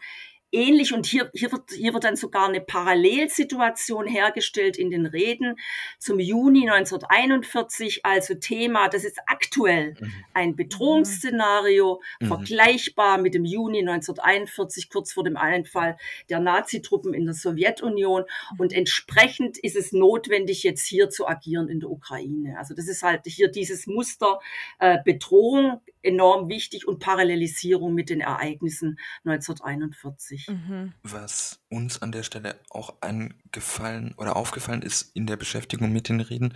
ähnlich 0.53 0.93
und 0.93 1.07
hier, 1.07 1.31
hier, 1.35 1.51
wird, 1.51 1.71
hier 1.71 1.95
wird 1.95 2.05
dann 2.05 2.17
sogar 2.17 2.49
eine 2.49 2.61
Parallelsituation 2.61 4.07
hergestellt 4.07 4.77
in 4.77 4.91
den 4.91 5.07
Reden 5.07 5.57
zum 5.99 6.21
Juni 6.21 6.69
1941, 6.69 8.05
also 8.05 8.35
Thema, 8.35 8.89
das 8.89 9.05
ist 9.05 9.19
aktuell 9.27 9.95
mhm. 9.99 10.13
ein 10.35 10.57
Bedrohungsszenario, 10.57 12.01
mhm. 12.21 12.27
vergleichbar 12.27 13.19
mit 13.19 13.35
dem 13.35 13.45
Juni 13.45 13.81
1941, 13.81 14.91
kurz 14.91 15.13
vor 15.13 15.25
dem 15.25 15.37
Einfall 15.37 15.97
der 16.29 16.41
Nazitruppen 16.41 17.15
in 17.15 17.25
der 17.25 17.35
Sowjetunion 17.35 18.25
und 18.59 18.73
entsprechend 18.73 19.59
ist 19.59 19.77
es 19.77 19.93
notwendig, 19.93 20.63
jetzt 20.63 20.87
hier 20.87 21.09
zu 21.09 21.27
agieren 21.27 21.69
in 21.69 21.81
der 21.81 21.91
Ukraine. 21.91 22.59
Also 22.59 22.75
das 22.75 22.89
ist 22.89 23.03
halt 23.03 23.23
hier 23.25 23.51
dieses 23.51 23.87
Muster 23.87 24.41
äh, 24.79 24.99
Bedrohung 25.05 25.81
enorm 26.03 26.49
wichtig 26.49 26.87
und 26.87 26.99
Parallelisierung 26.99 27.95
mit 27.95 28.11
den 28.11 28.21
Ereignissen 28.21 28.99
1941. 29.25 30.42
Mhm. 30.49 30.93
Was 31.03 31.61
uns 31.69 32.03
an 32.03 32.13
der 32.13 32.23
Stelle 32.23 32.59
auch 32.71 32.95
eingefallen 33.01 34.15
oder 34.17 34.37
aufgefallen 34.37 34.83
ist 34.83 35.15
in 35.15 35.27
der 35.27 35.37
Beschäftigung 35.37 35.93
mit 35.93 36.09
den 36.09 36.21
Reden 36.21 36.55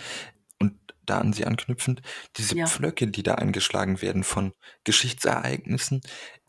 und 0.58 0.74
da 1.04 1.18
an 1.18 1.32
sie 1.32 1.46
anknüpfend, 1.46 2.02
diese 2.36 2.56
ja. 2.56 2.66
Pflöcke, 2.66 3.06
die 3.06 3.22
da 3.22 3.36
eingeschlagen 3.36 4.02
werden 4.02 4.24
von 4.24 4.52
Geschichtsereignissen, 4.84 6.00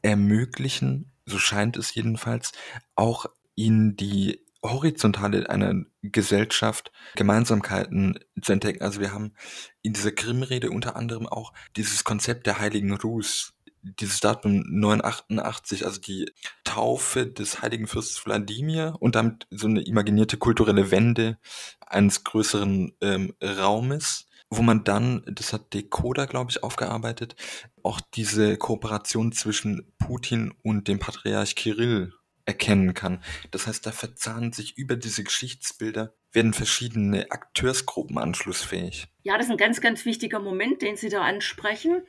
ermöglichen, 0.02 1.12
so 1.26 1.38
scheint 1.38 1.78
es 1.78 1.94
jedenfalls, 1.94 2.52
auch 2.96 3.28
ihnen 3.56 3.96
die 3.96 4.46
Horizontale 4.64 5.50
einer 5.50 5.86
Gesellschaft 6.02 6.92
Gemeinsamkeiten 7.16 8.20
zu 8.42 8.54
entdecken. 8.54 8.82
Also 8.82 9.00
wir 9.00 9.14
haben 9.14 9.34
in 9.82 9.94
dieser 9.94 10.12
Grimm-Rede 10.12 10.72
unter 10.72 10.96
anderem 10.96 11.28
auch 11.28 11.54
dieses 11.76 12.04
Konzept 12.04 12.48
der 12.48 12.60
heiligen 12.60 12.94
Ruß, 12.94 13.54
dieses 13.82 14.20
Datum 14.20 14.64
988, 14.68 15.86
also 15.86 16.00
die 16.02 16.32
Taufe 16.64 17.28
des 17.28 17.62
heiligen 17.62 17.88
Fürsten 17.88 18.26
Wladimir 18.26 18.96
und 19.00 19.16
damit 19.16 19.48
so 19.50 19.68
eine 19.68 19.82
imaginierte 19.82 20.38
kulturelle 20.38 20.92
Wende 20.92 21.38
eines 21.86 22.24
größeren 22.24 22.94
ähm, 23.02 23.34
Raumes, 23.42 24.28
wo 24.50 24.62
man 24.62 24.84
dann, 24.84 25.24
das 25.28 25.54
hat 25.54 25.74
Decoder, 25.74 26.28
glaube 26.28 26.52
ich, 26.52 26.64
aufgearbeitet, 26.64 27.36
auch 27.84 28.00
diese 28.14 28.58
Kooperation 28.58 29.32
zwischen 29.32 29.94
Putin 29.98 30.54
und 30.64 30.88
dem 30.88 31.00
Patriarch 31.00 31.56
Kirill 31.56 32.14
erkennen 32.48 32.94
kann. 32.94 33.22
Das 33.52 33.68
heißt, 33.68 33.86
da 33.86 33.92
verzahnen 33.92 34.54
sich 34.54 34.78
über 34.78 34.96
diese 34.96 35.24
Geschichtsbilder, 35.24 36.14
werden 36.32 36.54
verschiedene 36.54 37.30
Akteursgruppen 37.30 38.18
anschlussfähig. 38.18 39.08
Ja, 39.24 39.38
das 39.38 39.48
ist 39.48 39.52
ein 39.52 39.58
ganz, 39.58 39.82
ganz 39.82 40.06
wichtiger 40.06 40.40
Moment, 40.40 40.82
den 40.82 40.96
Sie 40.96 41.10
da 41.10 41.22
ansprechen. 41.22 42.04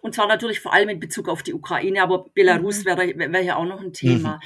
Und 0.00 0.14
zwar 0.14 0.26
natürlich 0.26 0.60
vor 0.60 0.72
allem 0.72 0.88
in 0.88 0.98
Bezug 0.98 1.28
auf 1.28 1.42
die 1.42 1.52
Ukraine, 1.52 2.02
aber 2.02 2.30
Belarus 2.30 2.80
mhm. 2.80 2.84
wäre 2.86 3.32
wär 3.32 3.42
ja 3.42 3.56
auch 3.56 3.66
noch 3.66 3.80
ein 3.80 3.92
Thema. 3.92 4.40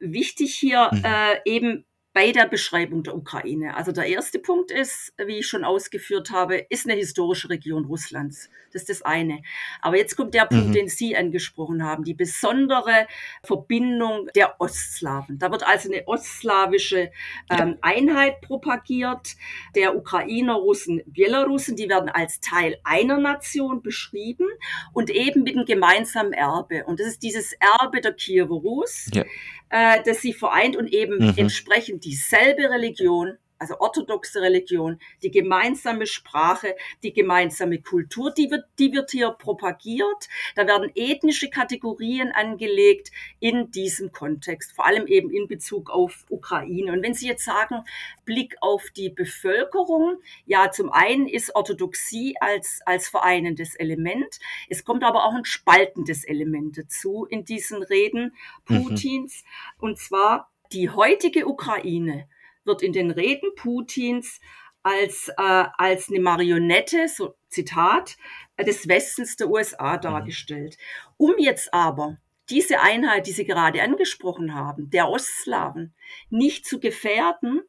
Mhm. 0.00 0.12
Wichtig 0.12 0.54
hier 0.54 0.90
mhm. 0.92 1.02
äh, 1.04 1.40
eben 1.46 1.86
bei 2.16 2.32
der 2.32 2.46
Beschreibung 2.46 3.02
der 3.02 3.14
Ukraine. 3.14 3.76
Also 3.76 3.92
der 3.92 4.06
erste 4.06 4.38
Punkt 4.38 4.70
ist, 4.70 5.12
wie 5.26 5.40
ich 5.40 5.46
schon 5.46 5.64
ausgeführt 5.64 6.30
habe, 6.30 6.56
ist 6.70 6.88
eine 6.88 6.98
historische 6.98 7.50
Region 7.50 7.84
Russlands. 7.84 8.48
Das 8.72 8.82
ist 8.82 8.88
das 8.88 9.02
eine. 9.02 9.42
Aber 9.82 9.98
jetzt 9.98 10.16
kommt 10.16 10.32
der 10.32 10.46
Punkt, 10.46 10.68
mhm. 10.68 10.72
den 10.72 10.88
Sie 10.88 11.14
angesprochen 11.14 11.84
haben, 11.84 12.04
die 12.04 12.14
besondere 12.14 13.06
Verbindung 13.42 14.30
der 14.34 14.58
Ostslawen. 14.62 15.38
Da 15.38 15.52
wird 15.52 15.68
also 15.68 15.92
eine 15.92 16.08
ostslawische 16.08 17.10
ähm, 17.50 17.76
Einheit 17.82 18.40
propagiert. 18.40 19.36
Der 19.74 19.94
Ukrainer, 19.94 20.54
Russen, 20.54 21.02
Belarusen, 21.04 21.76
die 21.76 21.90
werden 21.90 22.08
als 22.08 22.40
Teil 22.40 22.78
einer 22.82 23.18
Nation 23.18 23.82
beschrieben 23.82 24.46
und 24.94 25.10
eben 25.10 25.42
mit 25.42 25.54
einem 25.54 25.66
gemeinsamen 25.66 26.32
Erbe. 26.32 26.86
Und 26.86 26.98
das 26.98 27.08
ist 27.08 27.22
dieses 27.22 27.52
Erbe 27.78 28.00
der 28.00 28.14
Kiewer 28.14 28.56
Rus. 28.56 29.10
Ja 29.12 29.24
äh, 29.70 30.02
das 30.04 30.20
sie 30.20 30.32
vereint 30.32 30.76
und 30.76 30.92
eben 30.92 31.18
mhm. 31.18 31.34
entsprechend 31.36 32.04
dieselbe 32.04 32.70
Religion 32.70 33.38
also 33.58 33.78
orthodoxe 33.78 34.40
Religion, 34.40 34.98
die 35.22 35.30
gemeinsame 35.30 36.06
Sprache, 36.06 36.76
die 37.02 37.12
gemeinsame 37.12 37.80
Kultur, 37.80 38.32
die 38.32 38.50
wird, 38.50 38.64
die 38.78 38.92
wird 38.92 39.10
hier 39.10 39.30
propagiert. 39.30 40.28
Da 40.54 40.66
werden 40.66 40.90
ethnische 40.94 41.48
Kategorien 41.50 42.32
angelegt 42.32 43.10
in 43.40 43.70
diesem 43.70 44.12
Kontext, 44.12 44.72
vor 44.72 44.86
allem 44.86 45.06
eben 45.06 45.30
in 45.30 45.48
Bezug 45.48 45.90
auf 45.90 46.24
Ukraine. 46.28 46.92
Und 46.92 47.02
wenn 47.02 47.14
Sie 47.14 47.26
jetzt 47.26 47.44
sagen, 47.44 47.84
Blick 48.24 48.56
auf 48.60 48.90
die 48.96 49.10
Bevölkerung, 49.10 50.18
ja, 50.44 50.70
zum 50.70 50.90
einen 50.90 51.26
ist 51.26 51.54
Orthodoxie 51.54 52.34
als, 52.40 52.80
als 52.84 53.08
vereinendes 53.08 53.74
Element. 53.74 54.38
Es 54.68 54.84
kommt 54.84 55.04
aber 55.04 55.24
auch 55.24 55.34
ein 55.34 55.44
spaltendes 55.44 56.24
Element 56.24 56.78
dazu 56.78 57.26
in 57.28 57.44
diesen 57.44 57.82
Reden 57.82 58.34
mhm. 58.68 58.82
Putins. 58.82 59.42
Mhm. 59.44 59.88
Und 59.88 59.98
zwar 59.98 60.50
die 60.72 60.90
heutige 60.90 61.46
Ukraine 61.46 62.28
wird 62.66 62.82
in 62.82 62.92
den 62.92 63.10
Reden 63.10 63.54
Putins 63.54 64.40
als, 64.82 65.28
äh, 65.36 65.64
als 65.76 66.08
eine 66.08 66.20
Marionette, 66.20 67.08
so 67.08 67.34
Zitat, 67.48 68.16
des 68.58 68.88
Westens 68.88 69.36
der 69.36 69.48
USA 69.50 69.96
mhm. 69.96 70.00
dargestellt. 70.00 70.76
Um 71.16 71.34
jetzt 71.38 71.72
aber 71.74 72.18
diese 72.48 72.80
Einheit, 72.80 73.26
die 73.26 73.32
Sie 73.32 73.44
gerade 73.44 73.82
angesprochen 73.82 74.54
haben, 74.54 74.90
der 74.90 75.08
Ostslawen, 75.08 75.94
nicht 76.30 76.66
zu 76.66 76.78
gefährden, 76.78 77.62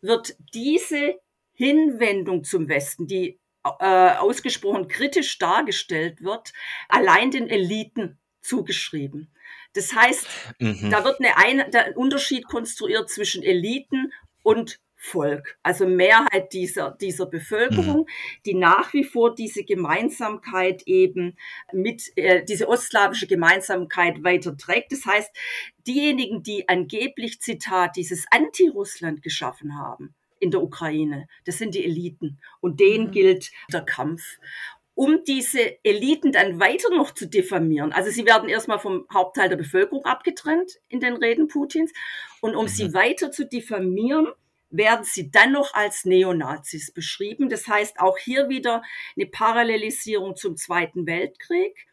wird 0.00 0.36
diese 0.54 1.20
Hinwendung 1.52 2.44
zum 2.44 2.68
Westen, 2.68 3.06
die 3.06 3.38
äh, 3.64 4.16
ausgesprochen 4.16 4.88
kritisch 4.88 5.36
dargestellt 5.38 6.22
wird, 6.22 6.52
allein 6.88 7.30
den 7.30 7.48
Eliten 7.48 8.18
zugeschrieben. 8.40 9.30
Das 9.74 9.94
heißt, 9.94 10.26
mhm. 10.58 10.90
da 10.90 11.04
wird 11.04 11.20
eine 11.20 11.36
ein, 11.36 11.94
Unterschied 11.94 12.46
konstruiert 12.46 13.08
zwischen 13.10 13.42
Eliten 13.42 14.12
und 14.42 14.80
Volk, 15.02 15.56
also 15.62 15.86
Mehrheit 15.86 16.52
dieser, 16.52 16.90
dieser 16.90 17.24
Bevölkerung, 17.24 18.00
mhm. 18.00 18.06
die 18.44 18.54
nach 18.54 18.92
wie 18.92 19.04
vor 19.04 19.34
diese 19.34 19.64
Gemeinsamkeit 19.64 20.82
eben 20.84 21.38
mit, 21.72 22.12
äh, 22.16 22.44
diese 22.44 22.68
ostslawische 22.68 23.26
Gemeinsamkeit 23.26 24.22
weiterträgt. 24.22 24.92
Das 24.92 25.06
heißt, 25.06 25.30
diejenigen, 25.86 26.42
die 26.42 26.68
angeblich, 26.68 27.40
Zitat, 27.40 27.96
dieses 27.96 28.26
Anti-Russland 28.30 29.22
geschaffen 29.22 29.78
haben, 29.78 30.14
in 30.38 30.50
der 30.50 30.62
Ukraine. 30.62 31.28
Das 31.44 31.58
sind 31.58 31.74
die 31.74 31.84
Eliten. 31.84 32.38
Und 32.60 32.80
denen 32.80 33.06
Mhm. 33.06 33.10
gilt 33.12 33.50
der 33.72 33.82
Kampf. 33.82 34.38
Um 35.00 35.24
diese 35.24 35.82
Eliten 35.82 36.30
dann 36.30 36.60
weiter 36.60 36.90
noch 36.90 37.14
zu 37.14 37.26
diffamieren, 37.26 37.90
also 37.90 38.10
sie 38.10 38.26
werden 38.26 38.50
erstmal 38.50 38.78
vom 38.78 39.06
Hauptteil 39.10 39.48
der 39.48 39.56
Bevölkerung 39.56 40.04
abgetrennt 40.04 40.72
in 40.90 41.00
den 41.00 41.16
Reden 41.16 41.48
Putins, 41.48 41.90
und 42.42 42.54
um 42.54 42.68
sie 42.68 42.92
weiter 42.92 43.32
zu 43.32 43.46
diffamieren, 43.46 44.28
werden 44.68 45.06
sie 45.06 45.30
dann 45.30 45.52
noch 45.52 45.72
als 45.72 46.04
Neonazis 46.04 46.92
beschrieben. 46.92 47.48
Das 47.48 47.66
heißt 47.66 47.98
auch 47.98 48.18
hier 48.18 48.50
wieder 48.50 48.82
eine 49.16 49.24
Parallelisierung 49.24 50.36
zum 50.36 50.58
Zweiten 50.58 51.06
Weltkrieg 51.06 51.86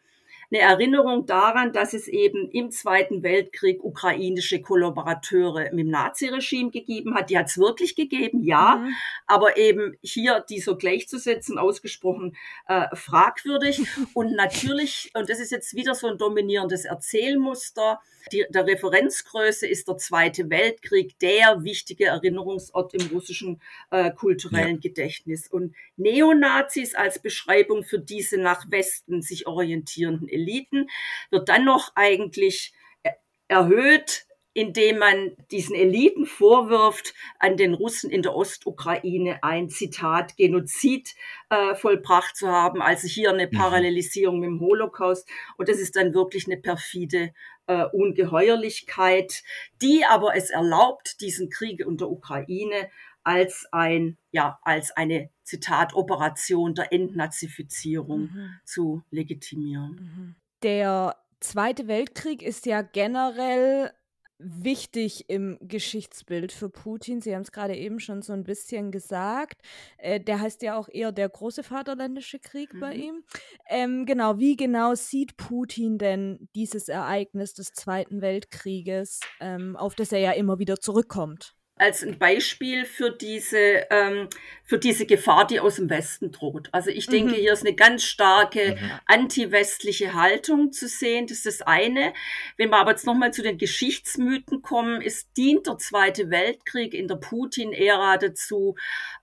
eine 0.50 0.60
Erinnerung 0.62 1.26
daran, 1.26 1.72
dass 1.72 1.92
es 1.92 2.08
eben 2.08 2.50
im 2.50 2.70
Zweiten 2.70 3.22
Weltkrieg 3.22 3.84
ukrainische 3.84 4.60
Kollaborateure 4.62 5.70
mit 5.72 5.80
dem 5.80 5.90
Naziregime 5.90 6.70
gegeben 6.70 7.14
hat. 7.14 7.30
Die 7.30 7.38
hat 7.38 7.46
es 7.48 7.58
wirklich 7.58 7.94
gegeben, 7.96 8.42
ja, 8.42 8.76
Mhm. 8.76 8.94
aber 9.26 9.56
eben 9.56 9.96
hier 10.02 10.44
die 10.48 10.60
so 10.60 10.76
gleichzusetzen, 10.76 11.58
ausgesprochen 11.58 12.36
äh, 12.66 12.86
fragwürdig. 12.94 13.82
Und 14.14 14.34
natürlich, 14.34 15.10
und 15.14 15.28
das 15.28 15.38
ist 15.40 15.50
jetzt 15.52 15.74
wieder 15.74 15.94
so 15.94 16.06
ein 16.08 16.18
dominierendes 16.18 16.84
Erzählmuster, 16.84 18.00
die, 18.32 18.44
der 18.50 18.66
Referenzgröße 18.66 19.66
ist 19.66 19.88
der 19.88 19.96
Zweite 19.96 20.50
Weltkrieg 20.50 21.18
der 21.18 21.62
wichtige 21.64 22.06
Erinnerungsort 22.06 22.94
im 22.94 23.06
russischen 23.08 23.60
äh, 23.90 24.10
kulturellen 24.10 24.80
Gedächtnis. 24.80 25.48
Und 25.48 25.74
Neonazis 25.96 26.94
als 26.94 27.18
Beschreibung 27.20 27.84
für 27.84 27.98
diese 27.98 28.38
nach 28.38 28.70
Westen 28.70 29.22
sich 29.22 29.46
orientierenden 29.46 30.28
Eliten 30.38 30.88
wird 31.30 31.48
dann 31.48 31.64
noch 31.64 31.92
eigentlich 31.94 32.72
er- 33.02 33.16
erhöht, 33.48 34.24
indem 34.54 34.98
man 34.98 35.36
diesen 35.52 35.76
Eliten 35.76 36.26
vorwirft, 36.26 37.14
an 37.38 37.56
den 37.56 37.74
Russen 37.74 38.10
in 38.10 38.22
der 38.22 38.34
Ostukraine 38.34 39.38
ein 39.42 39.68
Zitat 39.68 40.36
Genozid 40.36 41.14
äh, 41.48 41.76
vollbracht 41.76 42.34
zu 42.36 42.48
haben, 42.48 42.82
also 42.82 43.06
hier 43.06 43.30
eine 43.30 43.46
Mhm. 43.46 43.56
Parallelisierung 43.56 44.40
mit 44.40 44.48
dem 44.48 44.60
Holocaust. 44.60 45.28
Und 45.58 45.68
das 45.68 45.78
ist 45.78 45.94
dann 45.94 46.12
wirklich 46.12 46.46
eine 46.46 46.56
perfide 46.56 47.32
äh, 47.68 47.84
Ungeheuerlichkeit, 47.92 49.42
die 49.80 50.04
aber 50.04 50.34
es 50.34 50.50
erlaubt, 50.50 51.20
diesen 51.20 51.50
Krieg 51.50 51.80
in 51.80 51.96
der 51.96 52.10
Ukraine 52.10 52.90
als 53.22 53.66
ein, 53.72 54.16
ja, 54.32 54.58
als 54.62 54.90
eine, 54.96 55.30
Zitat, 55.48 55.94
Operation 55.94 56.74
der 56.74 56.92
Entnazifizierung 56.92 58.20
Mhm. 58.32 58.50
zu 58.64 59.02
legitimieren. 59.10 59.92
Mhm. 59.92 60.34
Der 60.62 61.16
Zweite 61.40 61.86
Weltkrieg 61.86 62.42
ist 62.42 62.66
ja 62.66 62.82
generell 62.82 63.92
wichtig 64.40 65.28
im 65.28 65.58
Geschichtsbild 65.60 66.52
für 66.52 66.68
Putin. 66.70 67.20
Sie 67.20 67.34
haben 67.34 67.42
es 67.42 67.50
gerade 67.52 67.76
eben 67.76 67.98
schon 67.98 68.22
so 68.22 68.32
ein 68.32 68.44
bisschen 68.44 68.90
gesagt. 68.92 69.62
Äh, 69.98 70.20
der 70.20 70.40
heißt 70.40 70.62
ja 70.62 70.76
auch 70.76 70.88
eher 70.88 71.10
der 71.12 71.28
große 71.28 71.62
Vaterländische 71.64 72.38
Krieg 72.38 72.70
bei 72.80 72.94
Mhm. 72.94 73.02
ihm. 73.02 73.24
Ähm, 73.68 74.06
genau, 74.06 74.38
wie 74.38 74.56
genau 74.56 74.94
sieht 74.94 75.36
Putin 75.36 75.98
denn 75.98 76.48
dieses 76.54 76.88
Ereignis 76.88 77.54
des 77.54 77.72
Zweiten 77.72 78.20
Weltkrieges, 78.20 79.20
ähm, 79.40 79.76
auf 79.76 79.94
das 79.96 80.12
er 80.12 80.20
ja 80.20 80.32
immer 80.32 80.58
wieder 80.60 80.80
zurückkommt? 80.80 81.57
Als 81.78 82.02
ein 82.02 82.18
Beispiel 82.18 82.84
für 82.84 83.10
diese, 83.10 83.86
ähm, 83.90 84.28
für 84.64 84.78
diese 84.78 85.06
Gefahr, 85.06 85.46
die 85.46 85.60
aus 85.60 85.76
dem 85.76 85.88
Westen 85.88 86.30
droht. 86.30 86.68
Also 86.72 86.90
ich 86.90 87.06
denke, 87.06 87.32
Mhm. 87.32 87.36
hier 87.36 87.52
ist 87.54 87.64
eine 87.66 87.74
ganz 87.74 88.04
starke 88.04 88.76
Mhm. 88.80 88.90
anti-westliche 89.06 90.12
Haltung 90.14 90.72
zu 90.72 90.88
sehen. 90.88 91.26
Das 91.26 91.38
ist 91.38 91.46
das 91.46 91.62
eine. 91.62 92.12
Wenn 92.56 92.70
wir 92.70 92.76
aber 92.78 92.90
jetzt 92.90 93.06
nochmal 93.06 93.32
zu 93.32 93.42
den 93.42 93.58
Geschichtsmythen 93.58 94.62
kommen, 94.62 95.00
ist, 95.00 95.28
dient 95.36 95.66
der 95.66 95.78
Zweite 95.78 96.30
Weltkrieg 96.30 96.94
in 96.94 97.08
der 97.08 97.16
Putin-Ära 97.16 98.18
dazu, 98.18 98.76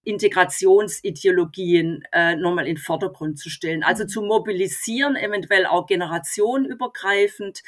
Integrationsideologien 0.04 2.04
äh, 2.12 2.36
nochmal 2.36 2.68
in 2.68 2.76
den 2.76 2.82
Vordergrund 2.82 3.40
zu 3.40 3.50
stellen. 3.50 3.84
Also 3.84 4.06
zu 4.06 4.22
mobilisieren, 4.22 5.16
eventuell 5.16 5.66
auch 5.66 5.86
generationenübergreifend 5.88 7.64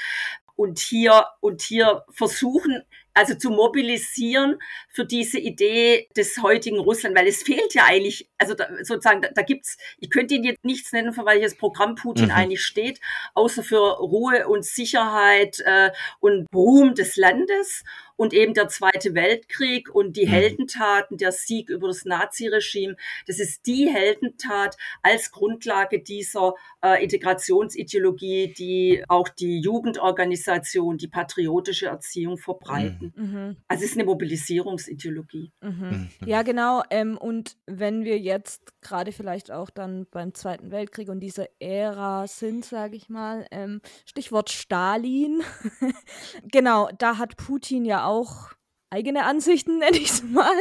und 0.55 0.79
hier, 0.79 1.25
und 1.39 1.61
hier 1.61 2.03
versuchen, 2.09 2.83
also 3.17 3.33
zu 3.33 3.49
mobilisieren 3.49 4.57
für 4.89 5.05
diese 5.05 5.39
Idee 5.39 6.07
des 6.15 6.37
heutigen 6.41 6.79
Russland, 6.79 7.17
weil 7.17 7.27
es 7.27 7.41
fehlt 7.41 7.73
ja 7.73 7.85
eigentlich, 7.85 8.29
also 8.37 8.53
da, 8.53 8.67
sozusagen, 8.83 9.21
da, 9.21 9.29
da 9.33 9.41
gibt's, 9.41 9.77
ich 9.99 10.11
könnte 10.11 10.35
ihn 10.35 10.43
jetzt 10.43 10.63
nichts 10.63 10.91
nennen, 10.91 11.13
für 11.13 11.25
welches 11.25 11.57
Programm 11.57 11.95
Putin 11.95 12.25
Mhm. 12.25 12.31
eigentlich 12.31 12.61
steht, 12.61 12.99
außer 13.33 13.63
für 13.63 13.97
Ruhe 13.99 14.47
und 14.47 14.63
Sicherheit 14.65 15.59
äh, 15.65 15.89
und 16.19 16.45
Ruhm 16.53 16.93
des 16.93 17.17
Landes 17.17 17.83
und 18.17 18.33
eben 18.33 18.53
der 18.53 18.67
Zweite 18.67 19.15
Weltkrieg 19.15 19.93
und 19.93 20.17
die 20.17 20.25
Mhm. 20.25 20.31
Heldentaten, 20.31 21.17
der 21.17 21.31
Sieg 21.31 21.69
über 21.69 21.87
das 21.87 22.03
Naziregime. 22.03 22.97
Das 23.27 23.39
ist 23.39 23.65
die 23.65 23.89
Heldentat 23.89 24.75
als 25.01 25.31
Grundlage 25.31 25.99
dieser 26.01 26.53
äh, 26.83 27.01
Integrationsideologie, 27.03 28.53
die 28.53 29.03
auch 29.07 29.29
die 29.29 29.59
Jugendorganisation, 29.61 30.97
die 30.97 31.07
patriotische 31.07 31.87
Erziehung 31.87 32.37
verbreiten. 32.37 33.13
Mhm. 33.15 33.57
Also 33.67 33.83
es 33.83 33.91
ist 33.91 33.97
eine 33.97 34.05
Mobilisierungsideologie. 34.05 35.51
Mhm. 35.61 35.69
Mhm. 35.69 36.09
Ja, 36.25 36.41
genau. 36.41 36.83
Ähm, 36.89 37.17
und 37.17 37.57
wenn 37.65 38.03
wir 38.03 38.17
jetzt 38.19 38.73
gerade 38.81 39.11
vielleicht 39.11 39.51
auch 39.51 39.69
dann 39.69 40.07
beim 40.11 40.33
Zweiten 40.33 40.71
Weltkrieg 40.71 41.09
und 41.09 41.19
dieser 41.19 41.47
Ära 41.59 42.27
sind, 42.27 42.65
sage 42.65 42.95
ich 42.95 43.09
mal, 43.09 43.45
ähm, 43.51 43.81
Stichwort 44.05 44.49
Stalin. 44.49 45.41
genau, 46.43 46.89
da 46.97 47.17
hat 47.17 47.37
Putin 47.37 47.85
ja 47.85 48.06
auch 48.07 48.51
eigene 48.89 49.25
Ansichten, 49.25 49.79
nenne 49.79 49.97
ich 49.97 50.09
es 50.11 50.23
mal, 50.23 50.55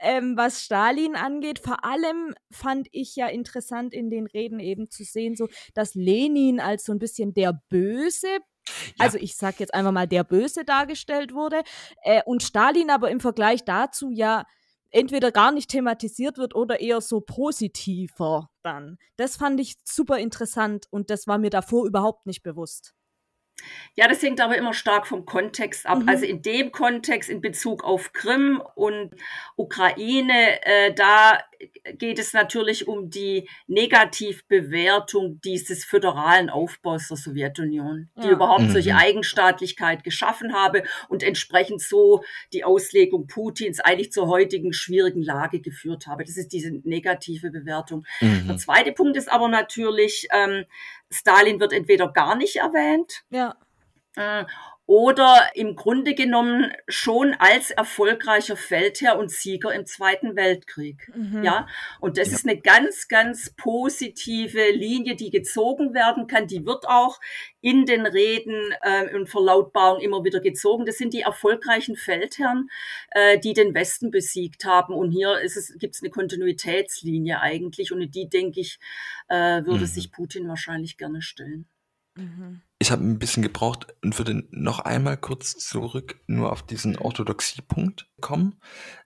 ähm, 0.00 0.36
was 0.36 0.62
Stalin 0.62 1.16
angeht. 1.16 1.58
Vor 1.58 1.84
allem 1.84 2.34
fand 2.50 2.88
ich 2.92 3.16
ja 3.16 3.26
interessant 3.28 3.92
in 3.92 4.10
den 4.10 4.26
Reden 4.26 4.60
eben 4.60 4.90
zu 4.90 5.04
sehen, 5.04 5.36
so 5.36 5.48
dass 5.74 5.94
Lenin 5.94 6.60
als 6.60 6.84
so 6.84 6.92
ein 6.92 6.98
bisschen 6.98 7.34
der 7.34 7.60
Böse 7.68 8.28
Ja. 8.28 9.06
also 9.06 9.18
ich 9.18 9.36
sag 9.36 9.58
jetzt 9.60 9.74
einfach 9.74 9.92
mal, 9.92 10.06
der 10.06 10.24
Böse 10.24 10.64
dargestellt 10.64 11.34
wurde 11.34 11.62
äh, 12.04 12.22
und 12.24 12.42
Stalin 12.42 12.90
aber 12.90 13.10
im 13.10 13.20
Vergleich 13.20 13.64
dazu 13.64 14.10
ja 14.12 14.44
entweder 14.90 15.32
gar 15.32 15.52
nicht 15.52 15.70
thematisiert 15.70 16.38
wird 16.38 16.54
oder 16.54 16.80
eher 16.80 17.00
so 17.00 17.20
positiver 17.20 18.50
dann. 18.62 18.98
Das 19.16 19.36
fand 19.36 19.58
ich 19.60 19.76
super 19.84 20.18
interessant 20.18 20.86
und 20.90 21.10
das 21.10 21.26
war 21.26 21.38
mir 21.38 21.50
davor 21.50 21.86
überhaupt 21.86 22.26
nicht 22.26 22.42
bewusst. 22.42 22.94
Ja, 23.94 24.08
das 24.08 24.22
hängt 24.22 24.40
aber 24.40 24.56
immer 24.56 24.74
stark 24.74 25.06
vom 25.06 25.26
Kontext 25.26 25.86
ab. 25.86 26.00
Mhm. 26.00 26.08
Also 26.08 26.24
in 26.24 26.42
dem 26.42 26.72
Kontext 26.72 27.28
in 27.28 27.40
Bezug 27.40 27.84
auf 27.84 28.12
Krim 28.12 28.62
und 28.74 29.10
Ukraine, 29.56 30.64
äh, 30.64 30.94
da 30.94 31.38
geht 31.94 32.18
es 32.18 32.32
natürlich 32.32 32.88
um 32.88 33.10
die 33.10 33.48
Negativbewertung 33.66 35.40
dieses 35.42 35.84
föderalen 35.84 36.50
Aufbaus 36.50 37.08
der 37.08 37.16
Sowjetunion, 37.16 38.08
die 38.16 38.26
Ja. 38.26 38.32
überhaupt 38.32 38.62
Mhm. 38.62 38.70
solche 38.70 38.94
Eigenstaatlichkeit 38.96 40.04
geschaffen 40.04 40.54
habe 40.54 40.82
und 41.08 41.22
entsprechend 41.22 41.80
so 41.80 42.22
die 42.52 42.64
Auslegung 42.64 43.26
Putins 43.26 43.80
eigentlich 43.80 44.12
zur 44.12 44.28
heutigen 44.28 44.72
schwierigen 44.72 45.22
Lage 45.22 45.60
geführt 45.60 46.06
habe. 46.06 46.24
Das 46.24 46.36
ist 46.36 46.52
diese 46.52 46.70
negative 46.84 47.50
Bewertung. 47.50 48.04
Der 48.20 48.28
Mhm. 48.28 48.58
zweite 48.58 48.92
Punkt 48.92 49.16
ist 49.16 49.30
aber 49.30 49.48
natürlich, 49.48 50.28
ähm, 50.32 50.64
Stalin 51.10 51.60
wird 51.60 51.72
entweder 51.72 52.08
gar 52.12 52.36
nicht 52.36 52.56
erwähnt, 52.56 53.22
Ja. 53.30 53.56
Oder 54.92 55.52
im 55.54 55.74
Grunde 55.74 56.14
genommen 56.14 56.70
schon 56.86 57.34
als 57.38 57.70
erfolgreicher 57.70 58.58
Feldherr 58.58 59.18
und 59.18 59.30
Sieger 59.30 59.72
im 59.72 59.86
Zweiten 59.86 60.36
Weltkrieg. 60.36 61.10
Mhm. 61.16 61.42
Ja, 61.42 61.66
und 62.00 62.18
das 62.18 62.28
Ja. 62.28 62.34
ist 62.34 62.46
eine 62.46 62.60
ganz, 62.60 63.08
ganz 63.08 63.54
positive 63.56 64.70
Linie, 64.72 65.16
die 65.16 65.30
gezogen 65.30 65.94
werden 65.94 66.26
kann. 66.26 66.46
Die 66.46 66.66
wird 66.66 66.86
auch 66.86 67.20
in 67.62 67.86
den 67.86 68.04
Reden 68.04 68.74
äh, 68.82 69.14
und 69.16 69.30
Verlautbarungen 69.30 70.02
immer 70.02 70.24
wieder 70.24 70.40
gezogen. 70.40 70.84
Das 70.84 70.98
sind 70.98 71.14
die 71.14 71.22
erfolgreichen 71.22 71.96
Feldherren, 71.96 72.68
äh, 73.12 73.38
die 73.38 73.54
den 73.54 73.72
Westen 73.74 74.10
besiegt 74.10 74.66
haben. 74.66 74.92
Und 74.92 75.10
hier 75.10 75.40
ist 75.40 75.56
es, 75.56 75.74
gibt 75.78 75.94
es 75.94 76.02
eine 76.02 76.10
Kontinuitätslinie 76.10 77.40
eigentlich. 77.40 77.92
Und 77.92 78.14
die, 78.14 78.28
denke 78.28 78.60
ich, 78.60 78.78
äh, 79.28 79.64
würde 79.64 79.84
Mhm. 79.84 79.86
sich 79.86 80.12
Putin 80.12 80.48
wahrscheinlich 80.48 80.98
gerne 80.98 81.22
stellen. 81.22 81.66
Mhm. 82.14 82.60
Ich 82.82 82.90
habe 82.90 83.02
ein 83.04 83.20
bisschen 83.20 83.44
gebraucht 83.44 83.94
und 84.02 84.18
würde 84.18 84.42
noch 84.50 84.80
einmal 84.80 85.16
kurz 85.16 85.56
zurück 85.56 86.20
nur 86.26 86.50
auf 86.50 86.64
diesen 86.64 86.98
Orthodoxiepunkt 86.98 88.10
kommen. 88.20 88.60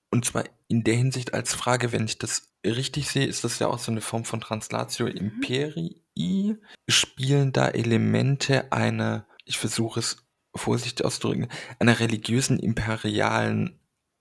Und 0.09 0.25
zwar 0.25 0.45
in 0.67 0.83
der 0.83 0.95
Hinsicht 0.95 1.35
als 1.35 1.53
Frage, 1.53 1.93
wenn 1.93 2.07
ich 2.07 2.17
das 2.17 2.55
richtig 2.65 3.11
sehe, 3.11 3.27
ist 3.27 3.45
das 3.45 3.59
ja 3.59 3.67
auch 3.67 3.79
so 3.79 3.93
eine 3.93 4.01
Form 4.01 4.25
von 4.25 4.41
Translatio 4.41 5.09
Imperii. 5.09 6.57
Spielen 6.89 7.53
da 7.53 7.69
Elemente 7.69 8.73
einer, 8.73 9.27
ich 9.45 9.59
versuche 9.59 10.01
es 10.01 10.27
vorsichtig 10.55 11.05
auszudrücken, 11.05 11.49
einer 11.79 12.01
religiösen 12.01 12.59
imperialen 12.59 13.79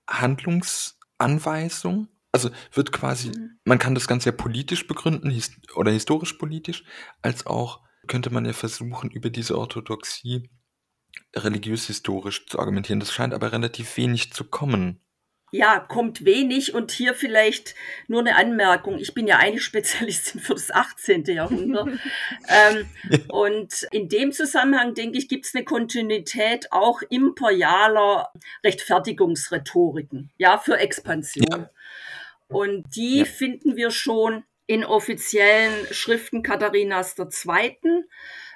Handlungsanweisung? 0.10 2.10
Also 2.34 2.50
wird 2.74 2.92
quasi, 2.92 3.30
Mhm. 3.30 3.58
man 3.64 3.80
kann 3.80 3.96
das 3.96 4.10
Ganze 4.10 4.32
ja 4.32 4.36
politisch 4.36 4.86
begründen 4.86 5.30
his 5.30 5.52
oder 5.76 5.94
historisch 5.94 6.34
politisch, 6.34 6.84
als 7.22 7.48
auch 7.48 7.85
könnte 8.08 8.30
man 8.32 8.46
ja 8.46 8.54
versuchen, 8.54 9.10
über 9.12 9.30
diese 9.30 9.58
Orthodoxie 9.58 10.50
religiös-historisch 11.36 12.46
zu 12.48 12.60
argumentieren. 12.60 13.00
Das 13.00 13.12
scheint 13.14 13.34
aber 13.34 13.52
relativ 13.52 13.98
wenig 13.98 14.34
zu 14.34 14.46
kommen. 14.46 15.02
Ja, 15.52 15.80
kommt 15.80 16.26
wenig 16.26 16.74
und 16.74 16.92
hier 16.92 17.14
vielleicht 17.14 17.76
nur 18.08 18.20
eine 18.20 18.36
Anmerkung. 18.36 18.98
Ich 18.98 19.14
bin 19.14 19.26
ja 19.26 19.38
eigentlich 19.38 19.64
Spezialistin 19.64 20.42
für 20.42 20.54
das 20.54 20.72
18. 20.72 21.24
Jahrhundert. 21.26 21.88
ähm, 22.50 22.90
und 23.30 23.88
in 23.92 24.10
dem 24.10 24.32
Zusammenhang, 24.34 24.96
denke 24.96 25.18
ich, 25.18 25.30
gibt 25.30 25.46
es 25.46 25.56
eine 25.56 25.64
Kontinuität 25.64 26.72
auch 26.72 27.02
imperialer 27.10 28.34
Rechtfertigungsrhetoriken, 28.66 30.32
ja, 30.38 30.58
für 30.58 30.78
Expansion. 30.78 31.48
Ja. 31.50 31.70
Und 32.48 32.96
die 32.96 33.20
ja. 33.20 33.26
finden 33.26 33.78
wir 33.78 33.92
schon 33.92 34.44
in 34.68 34.84
offiziellen 34.84 35.88
Schriften 35.92 36.44
Katharinas 36.44 37.16
II. 37.18 38.06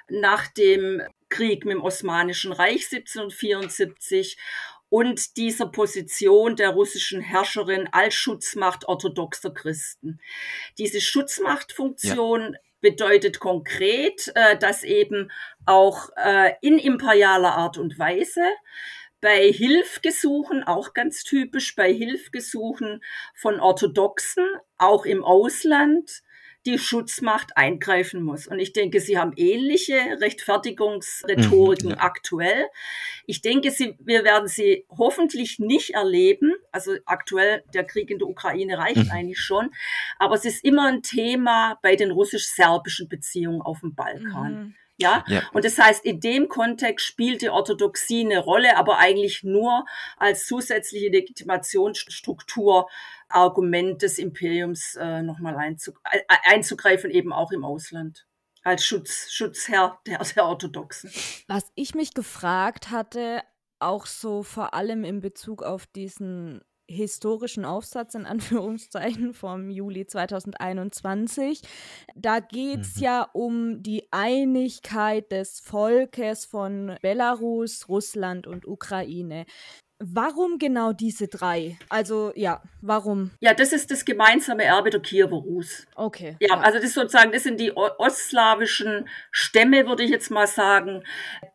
nach 0.08 0.48
dem 0.48 1.02
Krieg 1.28 1.64
mit 1.64 1.74
dem 1.74 1.82
Osmanischen 1.82 2.52
Reich 2.52 2.86
1774 2.92 4.36
und 4.88 5.36
dieser 5.36 5.66
Position 5.66 6.56
der 6.56 6.70
russischen 6.70 7.20
Herrscherin 7.20 7.88
als 7.92 8.14
Schutzmacht 8.14 8.88
orthodoxer 8.88 9.54
Christen. 9.54 10.20
Diese 10.78 11.00
Schutzmachtfunktion 11.00 12.54
ja. 12.54 12.58
bedeutet 12.80 13.38
konkret, 13.38 14.32
äh, 14.34 14.58
dass 14.58 14.82
eben 14.82 15.30
auch 15.64 16.10
äh, 16.16 16.54
in 16.60 16.78
imperialer 16.78 17.54
Art 17.54 17.78
und 17.78 17.98
Weise 17.98 18.42
bei 19.20 19.52
Hilfgesuchen, 19.52 20.64
auch 20.64 20.94
ganz 20.94 21.24
typisch, 21.24 21.76
bei 21.76 21.92
Hilfgesuchen 21.92 23.02
von 23.34 23.60
Orthodoxen, 23.60 24.44
auch 24.78 25.04
im 25.04 25.24
Ausland, 25.24 26.22
die 26.66 26.78
Schutzmacht 26.78 27.56
eingreifen 27.56 28.22
muss. 28.22 28.46
Und 28.46 28.58
ich 28.58 28.72
denke, 28.74 29.00
Sie 29.00 29.16
haben 29.16 29.32
ähnliche 29.36 29.94
Rechtfertigungsrhetoriken 30.20 31.90
mhm, 31.90 31.94
ja. 31.94 32.00
aktuell. 32.00 32.66
Ich 33.26 33.40
denke, 33.40 33.70
Sie, 33.70 33.96
wir 33.98 34.24
werden 34.24 34.46
sie 34.46 34.84
hoffentlich 34.90 35.58
nicht 35.58 35.90
erleben. 35.90 36.52
Also 36.70 36.96
aktuell 37.06 37.64
der 37.72 37.84
Krieg 37.84 38.10
in 38.10 38.18
der 38.18 38.28
Ukraine 38.28 38.76
reicht 38.76 39.06
mhm. 39.06 39.10
eigentlich 39.10 39.40
schon. 39.40 39.70
Aber 40.18 40.34
es 40.34 40.44
ist 40.44 40.62
immer 40.62 40.86
ein 40.88 41.02
Thema 41.02 41.78
bei 41.82 41.96
den 41.96 42.10
russisch-serbischen 42.10 43.08
Beziehungen 43.08 43.62
auf 43.62 43.80
dem 43.80 43.94
Balkan. 43.94 44.52
Mhm. 44.52 44.74
Ja? 45.00 45.24
ja? 45.28 45.42
Und 45.52 45.64
das 45.64 45.78
heißt, 45.78 46.04
in 46.04 46.20
dem 46.20 46.48
Kontext 46.48 47.06
spielt 47.06 47.42
die 47.42 47.50
Orthodoxie 47.50 48.24
eine 48.24 48.38
Rolle, 48.38 48.76
aber 48.76 48.98
eigentlich 48.98 49.42
nur 49.42 49.84
als 50.16 50.46
zusätzliche 50.46 51.08
Legitimationsstruktur 51.08 52.88
Argument 53.28 54.02
des 54.02 54.18
Imperiums 54.18 54.96
äh, 54.96 55.22
nochmal 55.22 55.56
einzug 55.56 56.00
äh, 56.10 56.20
einzugreifen, 56.44 57.10
eben 57.10 57.32
auch 57.32 57.52
im 57.52 57.64
Ausland. 57.64 58.26
Als 58.62 58.84
Schutz, 58.84 59.30
Schutzherr 59.30 59.98
der, 60.06 60.18
der 60.18 60.44
Orthodoxen. 60.44 61.10
Was 61.46 61.70
ich 61.76 61.94
mich 61.94 62.12
gefragt 62.12 62.90
hatte, 62.90 63.42
auch 63.78 64.04
so 64.06 64.42
vor 64.42 64.74
allem 64.74 65.04
in 65.04 65.20
Bezug 65.20 65.62
auf 65.62 65.86
diesen 65.86 66.60
historischen 66.90 67.64
Aufsatz 67.64 68.14
in 68.14 68.26
Anführungszeichen 68.26 69.32
vom 69.34 69.70
Juli 69.70 70.06
2021. 70.06 71.62
Da 72.14 72.40
geht 72.40 72.80
es 72.80 72.96
mhm. 72.96 73.02
ja 73.02 73.28
um 73.32 73.82
die 73.82 74.08
Einigkeit 74.10 75.30
des 75.32 75.60
Volkes 75.60 76.44
von 76.44 76.96
Belarus, 77.00 77.88
Russland 77.88 78.46
und 78.46 78.66
Ukraine. 78.66 79.46
Warum 80.02 80.58
genau 80.58 80.94
diese 80.94 81.28
drei? 81.28 81.76
Also 81.90 82.32
ja, 82.34 82.62
warum? 82.80 83.32
Ja, 83.40 83.52
das 83.52 83.74
ist 83.74 83.90
das 83.90 84.06
gemeinsame 84.06 84.64
Erbe 84.64 84.88
der 84.88 85.00
Kiewer 85.00 85.36
Rus. 85.36 85.86
Okay. 85.94 86.36
Ja, 86.40 86.58
also 86.58 86.78
das 86.78 86.94
sozusagen, 86.94 87.32
das 87.32 87.42
sind 87.42 87.60
die 87.60 87.76
ostslawischen 87.76 89.06
Stämme, 89.30 89.86
würde 89.86 90.02
ich 90.02 90.10
jetzt 90.10 90.30
mal 90.30 90.46
sagen, 90.46 91.04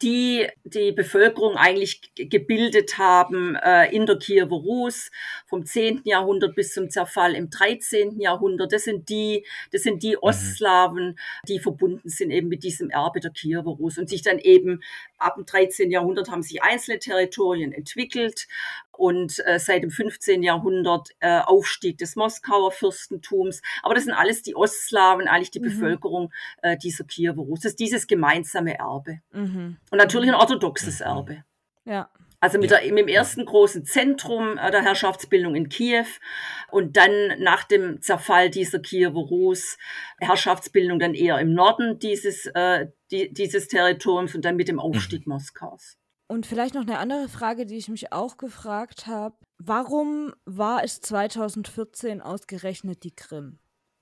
die 0.04 0.48
die 0.64 0.92
Bevölkerung 0.92 1.56
eigentlich 1.56 2.02
gebildet 2.14 3.00
haben 3.00 3.56
äh, 3.56 3.92
in 3.92 4.06
der 4.06 4.20
Kiewer 4.20 4.48
Rus 4.50 5.10
vom 5.48 5.66
10. 5.66 6.02
Jahrhundert 6.04 6.54
bis 6.54 6.72
zum 6.72 6.92
Zerfall 6.92 7.34
im 7.34 7.50
13. 7.50 8.20
Jahrhundert. 8.20 8.72
Das 8.72 8.84
sind 8.84 9.10
die, 9.10 9.44
das 9.72 9.82
sind 9.82 10.04
die 10.04 10.18
mhm. 10.18 10.22
Ostslawen, 10.22 11.18
die 11.48 11.58
verbunden 11.58 12.10
sind 12.10 12.30
eben 12.30 12.50
mit 12.50 12.64
diesem 12.64 12.92
Erbe 12.92 13.22
der 13.22 13.32
Kiewer 13.32 13.64
Rus 13.64 13.98
und 13.98 14.08
sich 14.08 14.22
dann 14.22 14.38
eben 14.38 14.84
ab 15.18 15.34
dem 15.36 15.48
13. 15.48 15.90
Jahrhundert 15.90 16.30
haben 16.30 16.44
sich 16.44 16.62
einzelne 16.62 17.00
Territorien 17.00 17.72
entwickelt 17.72 18.35
entwickelt 18.36 18.48
und 18.92 19.46
äh, 19.46 19.60
seit 19.60 19.84
dem 19.84 19.92
15. 19.92 20.42
Jahrhundert 20.42 21.10
äh, 21.20 21.40
Aufstieg 21.40 21.98
des 21.98 22.16
Moskauer 22.16 22.72
Fürstentums. 22.72 23.62
Aber 23.84 23.94
das 23.94 24.06
sind 24.06 24.14
alles 24.14 24.42
die 24.42 24.56
Ostslawen, 24.56 25.28
eigentlich 25.28 25.52
die 25.52 25.60
mhm. 25.60 25.66
Bevölkerung 25.66 26.34
äh, 26.62 26.78
dieser 26.78 27.04
Kiewer 27.04 27.36
Rus. 27.36 27.60
Das 27.60 27.72
ist 27.72 27.80
dieses 27.80 28.08
gemeinsame 28.08 28.78
Erbe. 28.78 29.20
Mhm. 29.34 29.78
Und 29.92 29.98
natürlich 29.98 30.30
ein 30.30 30.36
orthodoxes 30.36 31.00
mhm. 31.00 31.06
Erbe. 31.06 31.44
Ja. 31.84 32.10
Also 32.40 32.60
mit, 32.60 32.70
der, 32.70 32.82
mit 32.84 33.00
dem 33.00 33.08
ersten 33.08 33.44
großen 33.44 33.86
Zentrum 33.86 34.58
äh, 34.58 34.72
der 34.72 34.84
Herrschaftsbildung 34.84 35.56
in 35.56 35.68
Kiew 35.68 36.06
und 36.70 36.96
dann 36.96 37.12
nach 37.40 37.64
dem 37.64 38.02
Zerfall 38.02 38.50
dieser 38.50 38.80
Kiewer 38.80 39.12
Rus 39.12 39.78
Herrschaftsbildung 40.20 41.00
dann 41.00 41.16
eher 41.16 41.40
im 41.40 41.54
Norden 41.54 42.00
dieses, 42.00 42.46
äh, 42.54 42.88
die, 43.12 43.34
dieses 43.34 43.68
Territoriums 43.68 44.36
und 44.36 44.46
dann 44.46 44.56
mit 44.56 44.70
dem 44.70 44.80
Aufstieg 44.80 45.28
mhm. 45.28 45.34
Moskaus. 45.34 45.98
Und 46.28 46.46
vielleicht 46.46 46.74
noch 46.74 46.82
eine 46.82 46.98
andere 46.98 47.30
Frage, 47.30 47.66
die 47.66 47.78
ich 47.78 47.88
mich 47.88 48.12
auch 48.12 48.38
gefragt 48.38 49.08
habe. 49.08 49.36
Warum 49.58 50.34
war 50.46 50.84
es 50.84 51.00
2014 51.02 52.22
ausgerechnet 52.22 53.04
die 53.04 53.16
Krim? 53.16 53.60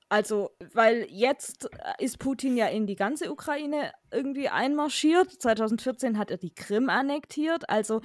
Also, 0.09 0.51
weil 0.73 1.07
jetzt 1.09 1.67
ist 1.97 2.19
Putin 2.19 2.55
ja 2.55 2.67
in 2.67 2.85
die 2.85 2.95
ganze 2.95 3.31
Ukraine 3.31 3.91
irgendwie 4.11 4.47
einmarschiert. 4.47 5.31
2014 5.41 6.17
hat 6.17 6.31
er 6.31 6.37
die 6.37 6.53
Krim 6.53 6.89
annektiert. 6.89 7.67
Also, 7.69 8.01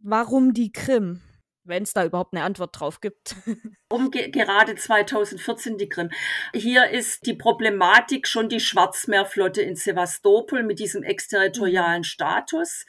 warum 0.00 0.54
die 0.54 0.72
Krim? 0.72 1.20
Wenn 1.64 1.84
es 1.84 1.92
da 1.92 2.04
überhaupt 2.04 2.34
eine 2.34 2.44
Antwort 2.44 2.78
drauf 2.78 3.00
gibt. 3.00 3.36
um 3.92 4.10
ge 4.10 4.30
gerade 4.30 4.74
2014 4.74 5.78
die 5.78 5.88
Krim. 5.88 6.10
Hier 6.54 6.90
ist 6.90 7.26
die 7.26 7.34
Problematik 7.34 8.26
schon 8.26 8.48
die 8.48 8.58
Schwarzmeerflotte 8.58 9.62
in 9.62 9.76
Sevastopol 9.76 10.62
mit 10.62 10.78
diesem 10.78 11.02
exterritorialen 11.02 12.00
mhm. 12.00 12.04
Status. 12.04 12.86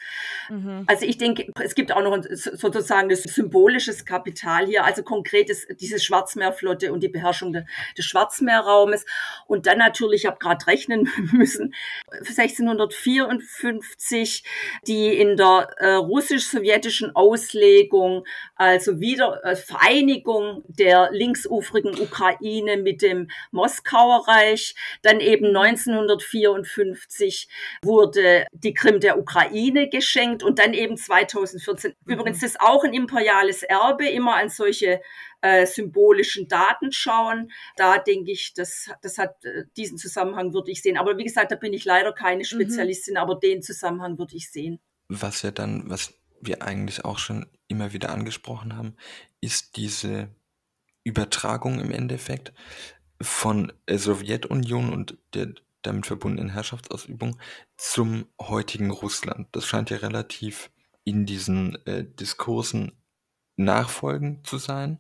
Mhm. 0.49 0.85
Also 0.87 1.05
ich 1.05 1.17
denke, 1.17 1.51
es 1.61 1.75
gibt 1.75 1.91
auch 1.91 2.01
noch 2.01 2.13
ein, 2.13 2.25
sozusagen 2.31 3.09
das 3.09 3.23
symbolisches 3.23 4.05
Kapital 4.05 4.65
hier, 4.65 4.85
also 4.85 5.03
konkret 5.03 5.49
ist 5.49 5.67
diese 5.79 5.99
Schwarzmeerflotte 5.99 6.93
und 6.93 7.03
die 7.03 7.09
Beherrschung 7.09 7.51
de, 7.53 7.65
des 7.97 8.05
Schwarzmeerraumes. 8.05 9.05
Und 9.45 9.67
dann 9.67 9.77
natürlich, 9.77 10.23
ich 10.23 10.27
habe 10.27 10.39
gerade 10.39 10.65
rechnen 10.67 11.09
müssen, 11.33 11.75
1654 12.11 14.45
die 14.87 15.17
in 15.17 15.35
der 15.35 15.67
äh, 15.77 15.95
russisch-sowjetischen 15.95 17.13
Auslegung 17.15 18.23
also 18.63 18.99
wieder 18.99 19.43
äh, 19.43 19.55
Vereinigung 19.55 20.63
der 20.67 21.09
linksufrigen 21.11 21.99
Ukraine 21.99 22.77
mit 22.77 23.01
dem 23.01 23.29
Moskauer 23.51 24.27
Reich. 24.27 24.75
Dann 25.01 25.19
eben 25.19 25.55
1954 25.55 27.47
wurde 27.83 28.45
die 28.51 28.73
Krim 28.73 28.99
der 28.99 29.19
Ukraine 29.19 29.89
geschenkt 29.89 30.43
und 30.43 30.59
dann 30.59 30.73
eben 30.73 30.97
2014. 30.97 31.93
Mhm. 32.05 32.13
Übrigens 32.13 32.39
das 32.39 32.51
ist 32.51 32.61
auch 32.61 32.83
ein 32.83 32.93
imperiales 32.93 33.63
Erbe, 33.63 34.07
immer 34.07 34.35
an 34.35 34.49
solche 34.49 35.01
äh, 35.41 35.65
symbolischen 35.65 36.47
Daten 36.47 36.91
schauen. 36.91 37.51
Da 37.75 37.97
denke 37.97 38.31
ich, 38.31 38.53
das, 38.53 38.89
das 39.01 39.17
hat 39.17 39.43
äh, 39.45 39.65
diesen 39.75 39.97
Zusammenhang 39.97 40.53
würde 40.53 40.71
ich 40.71 40.81
sehen. 40.81 40.97
Aber 40.97 41.17
wie 41.17 41.25
gesagt, 41.25 41.51
da 41.51 41.55
bin 41.55 41.73
ich 41.73 41.85
leider 41.85 42.13
keine 42.13 42.39
mhm. 42.39 42.45
Spezialistin, 42.45 43.15
mhm. 43.15 43.19
aber 43.19 43.35
den 43.35 43.61
Zusammenhang 43.61 44.17
würde 44.17 44.35
ich 44.35 44.49
sehen. 44.51 44.79
Was 45.09 45.41
ja 45.41 45.51
dann, 45.51 45.83
was 45.89 46.13
wir 46.45 46.61
eigentlich 46.61 47.05
auch 47.05 47.19
schon 47.19 47.45
immer 47.67 47.93
wieder 47.93 48.11
angesprochen 48.11 48.75
haben, 48.75 48.95
ist 49.41 49.77
diese 49.77 50.29
Übertragung 51.03 51.79
im 51.79 51.91
Endeffekt 51.91 52.53
von 53.21 53.71
der 53.87 53.99
Sowjetunion 53.99 54.91
und 54.91 55.17
der 55.33 55.53
damit 55.81 56.05
verbundenen 56.05 56.49
Herrschaftsausübung 56.49 57.37
zum 57.77 58.25
heutigen 58.41 58.89
Russland. 58.89 59.47
Das 59.51 59.65
scheint 59.65 59.89
ja 59.89 59.97
relativ 59.97 60.71
in 61.03 61.25
diesen 61.25 61.75
äh, 61.85 62.05
Diskursen 62.05 62.93
nachfolgend 63.55 64.47
zu 64.47 64.57
sein, 64.57 64.99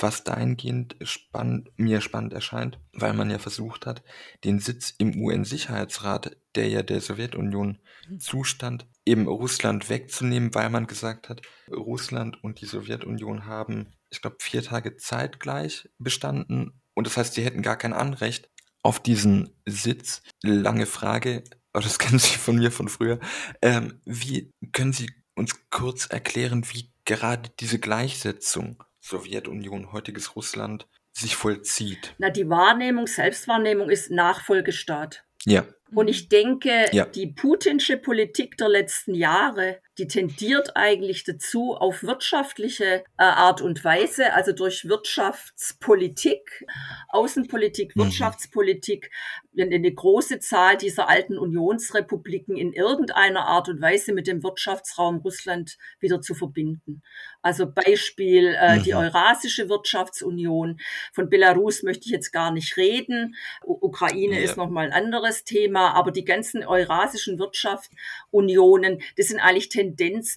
was 0.00 0.24
dahingehend 0.24 0.96
spannend, 1.02 1.70
mir 1.76 2.00
spannend 2.00 2.32
erscheint, 2.32 2.80
weil 2.92 3.12
man 3.12 3.30
ja 3.30 3.38
versucht 3.38 3.86
hat, 3.86 4.02
den 4.42 4.58
Sitz 4.58 4.94
im 4.98 5.20
UN-Sicherheitsrat, 5.20 6.36
der 6.56 6.68
ja 6.68 6.82
der 6.82 7.00
Sowjetunion 7.00 7.78
mhm. 8.08 8.18
zustand, 8.18 8.86
eben 9.06 9.28
Russland 9.28 9.88
wegzunehmen, 9.88 10.54
weil 10.54 10.70
man 10.70 10.86
gesagt 10.86 11.28
hat, 11.28 11.42
Russland 11.70 12.42
und 12.42 12.60
die 12.60 12.66
Sowjetunion 12.66 13.46
haben, 13.46 13.92
ich 14.10 14.22
glaube, 14.22 14.36
vier 14.40 14.62
Tage 14.62 14.96
zeitgleich 14.96 15.88
bestanden 15.98 16.80
und 16.94 17.06
das 17.06 17.16
heißt, 17.16 17.34
sie 17.34 17.44
hätten 17.44 17.62
gar 17.62 17.76
kein 17.76 17.92
Anrecht 17.92 18.48
auf 18.82 19.00
diesen 19.00 19.50
Sitz. 19.66 20.22
Lange 20.42 20.86
Frage, 20.86 21.44
aber 21.72 21.82
das 21.82 21.98
kennen 21.98 22.18
Sie 22.18 22.38
von 22.38 22.56
mir 22.56 22.70
von 22.70 22.88
früher. 22.88 23.18
Ähm, 23.60 24.00
wie 24.04 24.52
können 24.72 24.92
Sie 24.92 25.10
uns 25.34 25.68
kurz 25.70 26.06
erklären, 26.06 26.64
wie 26.72 26.92
gerade 27.04 27.50
diese 27.60 27.78
Gleichsetzung 27.78 28.82
Sowjetunion, 29.00 29.92
heutiges 29.92 30.36
Russland 30.36 30.86
sich 31.12 31.36
vollzieht? 31.36 32.14
Na, 32.18 32.30
die 32.30 32.48
Wahrnehmung, 32.48 33.06
Selbstwahrnehmung 33.06 33.90
ist 33.90 34.10
Nachfolgestaat. 34.10 35.24
Ja. 35.44 35.64
Und 35.94 36.08
ich 36.08 36.28
denke, 36.28 36.86
ja. 36.92 37.04
die 37.06 37.28
putinsche 37.28 37.96
Politik 37.96 38.56
der 38.56 38.68
letzten 38.68 39.14
Jahre 39.14 39.80
die 39.98 40.08
tendiert 40.08 40.72
eigentlich 40.74 41.24
dazu, 41.24 41.74
auf 41.74 42.02
wirtschaftliche 42.02 43.04
äh, 43.16 43.22
Art 43.22 43.62
und 43.62 43.84
Weise, 43.84 44.32
also 44.32 44.52
durch 44.52 44.88
Wirtschaftspolitik, 44.88 46.66
Außenpolitik, 47.08 47.94
mhm. 47.94 48.02
Wirtschaftspolitik, 48.02 49.10
eine 49.56 49.92
große 49.92 50.40
Zahl 50.40 50.76
dieser 50.76 51.08
alten 51.08 51.38
Unionsrepubliken 51.38 52.56
in 52.56 52.72
irgendeiner 52.72 53.46
Art 53.46 53.68
und 53.68 53.80
Weise 53.80 54.12
mit 54.12 54.26
dem 54.26 54.42
Wirtschaftsraum 54.42 55.18
Russland 55.18 55.78
wieder 56.00 56.20
zu 56.20 56.34
verbinden. 56.34 57.02
Also 57.40 57.70
Beispiel 57.70 58.56
äh, 58.58 58.78
mhm. 58.78 58.82
die 58.82 58.94
Eurasische 58.94 59.68
Wirtschaftsunion. 59.68 60.80
Von 61.12 61.28
Belarus 61.28 61.84
möchte 61.84 62.06
ich 62.06 62.10
jetzt 62.10 62.32
gar 62.32 62.50
nicht 62.50 62.76
reden. 62.76 63.36
U 63.64 63.78
Ukraine 63.80 64.38
ja. 64.38 64.44
ist 64.44 64.56
nochmal 64.56 64.86
ein 64.86 64.92
anderes 64.92 65.44
Thema, 65.44 65.92
aber 65.92 66.10
die 66.10 66.24
ganzen 66.24 66.64
eurasischen 66.64 67.38
Wirtschaftsunionen, 67.38 69.02
das 69.16 69.28
sind 69.28 69.40
eigentlich 69.40 69.68
Tendenzen 69.68 69.83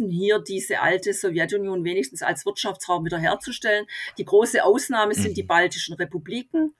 hier, 0.09 0.39
diese 0.39 0.81
alte 0.81 1.13
Sowjetunion 1.13 1.83
wenigstens 1.83 2.21
als 2.21 2.45
Wirtschaftsraum 2.45 3.05
wiederherzustellen. 3.05 3.85
Die 4.17 4.25
große 4.25 4.63
Ausnahme 4.63 5.13
mhm. 5.15 5.21
sind 5.21 5.37
die 5.37 5.43
mhm. 5.43 5.47
baltischen 5.47 5.95
Republiken 5.95 6.75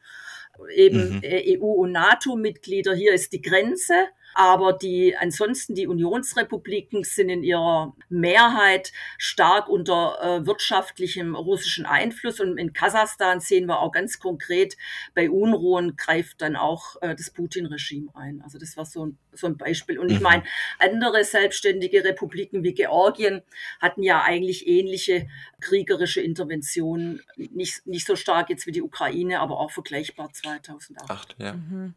eben 0.76 1.16
mhm. 1.16 1.22
EU- 1.24 1.82
und 1.82 1.92
NATO-Mitglieder. 1.92 2.94
Hier 2.94 3.14
ist 3.14 3.34
die 3.34 3.42
Grenze. 3.42 3.94
Aber 4.38 4.72
die, 4.72 5.18
ansonsten 5.18 5.74
die 5.74 5.88
Unionsrepubliken 5.88 7.04
sind 7.04 7.30
in 7.30 7.42
ihrer 7.42 7.96
Mehrheit 8.08 8.94
stark 9.18 9.68
unter 9.68 10.20
äh, 10.22 10.46
wirtschaftlichem 10.46 11.34
russischen 11.34 11.88
Einfluss. 11.88 12.40
Und 12.40 12.60
in 12.60 12.72
Kasachstan 12.72 13.40
sehen 13.40 13.66
wir 13.66 13.80
auch 13.80 13.92
ganz 13.92 14.20
konkret, 14.20 14.78
bei 15.16 15.32
Unruhen 15.32 15.96
greift 15.96 16.40
dann 16.44 16.56
auch 16.56 17.02
äh, 17.02 17.16
das 17.16 17.32
Putin-Regime 17.32 18.12
ein. 18.14 18.44
Also 18.44 18.60
das 18.60 18.78
war 18.78 18.86
so 18.86 19.08
ein, 19.08 19.18
so 19.34 19.48
ein 19.48 19.58
Beispiel. 19.58 19.98
Und 19.98 20.12
ich 20.12 20.20
mhm. 20.20 20.26
meine, 20.26 20.44
andere 20.78 21.24
selbstständige 21.24 22.04
Republiken 22.04 22.64
wie 22.64 22.76
Georgien 22.76 23.42
hatten 23.82 24.04
ja 24.04 24.22
eigentlich 24.22 24.68
ähnliche 24.68 25.28
kriegerische 25.62 26.22
Interventionen. 26.22 27.24
Nicht, 27.38 27.88
nicht 27.88 28.06
so 28.06 28.16
stark 28.16 28.52
jetzt 28.52 28.68
wie 28.68 28.72
die 28.72 28.84
Ukraine, 28.84 29.40
aber 29.40 29.60
auch 29.60 29.72
vergleichbar 29.72 30.32
2008. 30.32 31.10
Acht, 31.10 31.36
ja. 31.40 31.54
Mhm. 31.54 31.96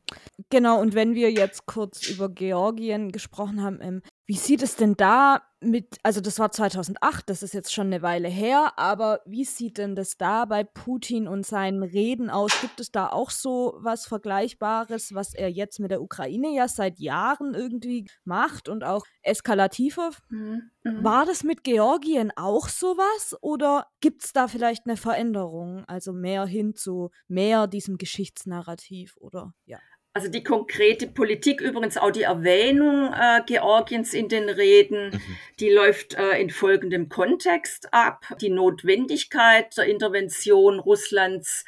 Genau, 0.49 0.81
und 0.81 0.95
wenn 0.95 1.15
wir 1.15 1.31
jetzt 1.31 1.67
kurz 1.67 2.09
über 2.09 2.30
Georgien 2.31 3.13
gesprochen 3.13 3.63
haben, 3.63 3.79
ähm, 3.81 4.03
wie 4.27 4.37
sieht 4.37 4.63
es 4.63 4.77
denn 4.77 4.95
da 4.97 5.43
mit, 5.61 5.99
also 6.05 6.21
das 6.21 6.39
war 6.39 6.53
2008, 6.53 7.29
das 7.29 7.43
ist 7.43 7.53
jetzt 7.53 7.73
schon 7.73 7.89
eine 7.89 8.01
Weile 8.01 8.29
her, 8.29 8.75
aber 8.77 9.21
wie 9.27 9.45
sieht 9.45 9.77
denn 9.77 9.97
das 9.97 10.17
da 10.17 10.45
bei 10.45 10.63
Putin 10.63 11.27
und 11.27 11.45
seinen 11.45 11.83
Reden 11.83 12.31
aus? 12.31 12.53
Gibt 12.61 12.79
es 12.79 12.93
da 12.93 13.09
auch 13.09 13.31
so 13.31 13.77
was 13.79 14.07
Vergleichbares, 14.07 15.15
was 15.15 15.35
er 15.35 15.51
jetzt 15.51 15.81
mit 15.81 15.91
der 15.91 16.01
Ukraine 16.01 16.55
ja 16.55 16.69
seit 16.69 17.01
Jahren 17.01 17.55
irgendwie 17.55 18.07
macht 18.25 18.69
und 18.69 18.85
auch 18.85 19.05
eskalativer? 19.23 20.11
Mhm. 20.29 20.71
Mhm. 20.85 21.05
War 21.05 21.27
das 21.27 21.43
mit 21.43 21.65
Georgien 21.65 22.33
auch 22.37 22.69
sowas 22.69 23.37
oder 23.43 23.89
gibt 24.01 24.25
es 24.25 24.33
da 24.33 24.47
vielleicht 24.47 24.87
eine 24.87 24.97
Veränderung, 24.97 25.85
also 25.87 26.13
mehr 26.13 26.47
hin 26.47 26.75
zu 26.75 27.11
mehr 27.27 27.67
diesem 27.67 27.99
Geschichtsnarrativ 27.99 29.17
oder 29.19 29.55
ja? 29.67 29.79
Also 30.13 30.29
die 30.29 30.43
konkrete 30.43 31.07
Politik, 31.07 31.61
übrigens 31.61 31.97
auch 31.97 32.11
die 32.11 32.23
Erwähnung 32.23 33.13
äh, 33.13 33.43
Georgiens 33.47 34.13
in 34.13 34.29
den 34.29 34.49
Reden, 34.49 35.11
mhm. 35.11 35.37
die 35.61 35.71
läuft 35.71 36.15
äh, 36.15 36.41
in 36.41 36.51
folgendem 36.51 37.09
Kontext 37.09 37.95
ab. 37.95 38.27
Die 38.41 38.49
Notwendigkeit 38.49 39.77
der 39.77 39.85
Intervention 39.85 40.81
Russlands 40.81 41.65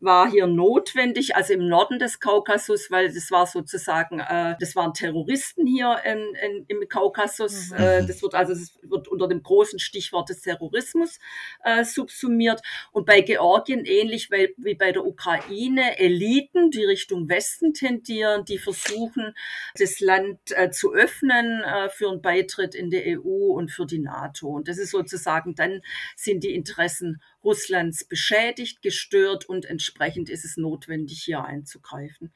war 0.00 0.28
hier 0.28 0.48
notwendig, 0.48 1.36
also 1.36 1.54
im 1.54 1.68
Norden 1.68 2.00
des 2.00 2.18
Kaukasus, 2.18 2.90
weil 2.90 3.14
das 3.14 3.30
war 3.30 3.46
sozusagen, 3.46 4.18
äh, 4.18 4.56
das 4.58 4.74
waren 4.74 4.92
Terroristen 4.92 5.64
hier 5.64 5.96
in, 6.04 6.34
in, 6.34 6.64
im 6.66 6.88
Kaukasus. 6.88 7.70
Mhm. 7.70 7.76
Äh, 7.76 8.06
das 8.06 8.22
wird 8.22 8.34
also 8.34 8.54
das 8.54 8.76
wird 8.82 9.06
unter 9.06 9.28
dem 9.28 9.40
großen 9.44 9.78
Stichwort 9.78 10.30
des 10.30 10.42
Terrorismus 10.42 11.20
äh, 11.62 11.84
subsumiert. 11.84 12.60
Und 12.90 13.06
bei 13.06 13.20
Georgien 13.20 13.84
ähnlich 13.84 14.32
wie, 14.32 14.52
wie 14.56 14.74
bei 14.74 14.90
der 14.90 15.06
Ukraine 15.06 15.96
Eliten, 15.96 16.72
die 16.72 16.84
Richtung 16.84 17.28
Westen 17.28 17.72
tendieren, 17.84 18.44
die 18.44 18.58
versuchen, 18.58 19.34
das 19.74 20.00
Land 20.00 20.38
äh, 20.50 20.70
zu 20.70 20.94
öffnen 20.94 21.62
äh, 21.62 21.88
für 21.90 22.10
einen 22.10 22.22
Beitritt 22.22 22.74
in 22.74 22.90
die 22.90 23.18
EU 23.18 23.52
und 23.52 23.70
für 23.70 23.86
die 23.86 23.98
NATO. 23.98 24.48
Und 24.48 24.68
das 24.68 24.78
ist 24.78 24.90
sozusagen, 24.90 25.54
dann 25.54 25.82
sind 26.16 26.44
die 26.44 26.54
Interessen 26.54 27.22
Russlands 27.44 28.04
beschädigt, 28.04 28.80
gestört 28.80 29.44
und 29.44 29.66
entsprechend 29.66 30.30
ist 30.30 30.44
es 30.44 30.56
notwendig, 30.56 31.22
hier 31.22 31.44
einzugreifen. 31.44 32.32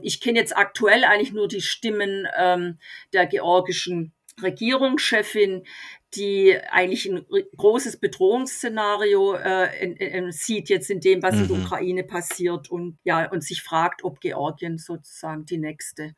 Ich 0.00 0.20
kenne 0.20 0.38
jetzt 0.38 0.56
aktuell 0.56 1.04
eigentlich 1.04 1.32
nur 1.32 1.48
die 1.48 1.62
Stimmen 1.62 2.28
ähm, 2.36 2.78
der 3.12 3.26
georgischen 3.26 4.12
Regierungschefin, 4.42 5.64
die 6.14 6.56
eigentlich 6.70 7.06
ein 7.06 7.24
großes 7.56 7.98
Bedrohungsszenario 7.98 9.34
äh, 9.34 9.84
in, 9.84 9.96
in, 9.96 10.32
sieht 10.32 10.68
jetzt 10.68 10.90
in 10.90 11.00
dem, 11.00 11.22
was 11.22 11.36
mhm. 11.36 11.42
in 11.42 11.48
der. 11.48 11.62
Ukraine 11.62 12.04
passiert 12.04 12.70
und 12.70 12.98
ja 13.04 13.30
und 13.30 13.44
sich 13.44 13.62
fragt, 13.62 14.02
ob 14.02 14.20
Georgien 14.20 14.78
sozusagen 14.78 15.46
die 15.46 15.58
nächste 15.58 16.14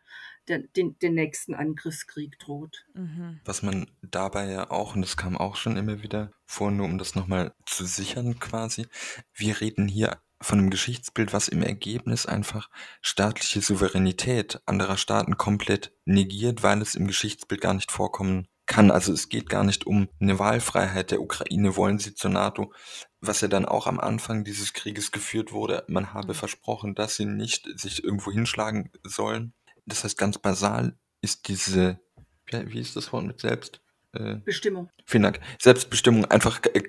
den, 0.48 0.68
den, 0.76 0.98
den 0.98 1.14
nächsten 1.14 1.54
Angriffskrieg 1.54 2.38
droht. 2.38 2.84
Mhm. 2.94 3.40
Was 3.44 3.62
man 3.62 3.90
dabei 4.02 4.50
ja 4.50 4.70
auch, 4.70 4.94
und 4.94 5.02
das 5.02 5.16
kam 5.16 5.36
auch 5.36 5.56
schon 5.56 5.76
immer 5.76 6.02
wieder 6.02 6.32
vor, 6.44 6.70
nur 6.70 6.86
um 6.86 6.98
das 6.98 7.14
nochmal 7.14 7.54
zu 7.64 7.84
sichern 7.84 8.38
quasi, 8.38 8.86
wir 9.34 9.60
reden 9.60 9.88
hier 9.88 10.18
von 10.42 10.58
einem 10.58 10.70
Geschichtsbild, 10.70 11.32
was 11.32 11.48
im 11.48 11.62
Ergebnis 11.62 12.26
einfach 12.26 12.68
staatliche 13.00 13.60
Souveränität 13.60 14.60
anderer 14.66 14.96
Staaten 14.96 15.36
komplett 15.36 15.92
negiert, 16.04 16.62
weil 16.62 16.82
es 16.82 16.94
im 16.94 17.06
Geschichtsbild 17.06 17.60
gar 17.60 17.74
nicht 17.74 17.92
vorkommen 17.92 18.48
kann. 18.66 18.90
Also 18.90 19.12
es 19.12 19.28
geht 19.28 19.48
gar 19.48 19.64
nicht 19.64 19.86
um 19.86 20.08
eine 20.20 20.38
Wahlfreiheit 20.38 21.10
der 21.10 21.20
Ukraine, 21.20 21.76
wollen 21.76 21.98
sie 21.98 22.14
zur 22.14 22.30
NATO, 22.30 22.72
was 23.20 23.40
ja 23.40 23.48
dann 23.48 23.66
auch 23.66 23.86
am 23.86 24.00
Anfang 24.00 24.44
dieses 24.44 24.72
Krieges 24.72 25.12
geführt 25.12 25.52
wurde. 25.52 25.84
Man 25.88 26.12
habe 26.12 26.32
mhm. 26.32 26.36
versprochen, 26.36 26.94
dass 26.94 27.16
sie 27.16 27.26
nicht 27.26 27.68
sich 27.74 28.02
irgendwo 28.02 28.30
hinschlagen 28.30 28.90
sollen. 29.04 29.52
Das 29.86 30.04
heißt, 30.04 30.16
ganz 30.16 30.38
basal 30.38 30.96
ist 31.20 31.48
diese, 31.48 32.00
wie, 32.50 32.80
ist 32.80 32.96
das 32.96 33.12
Wort 33.12 33.26
mit 33.26 33.40
Selbst? 33.40 33.80
Äh, 34.12 34.36
Bestimmung. 34.36 34.90
Vielen 35.06 35.22
Dank. 35.22 35.40
Selbstbestimmung 35.58 36.24
einfach 36.26 36.60
äh, 36.74 36.82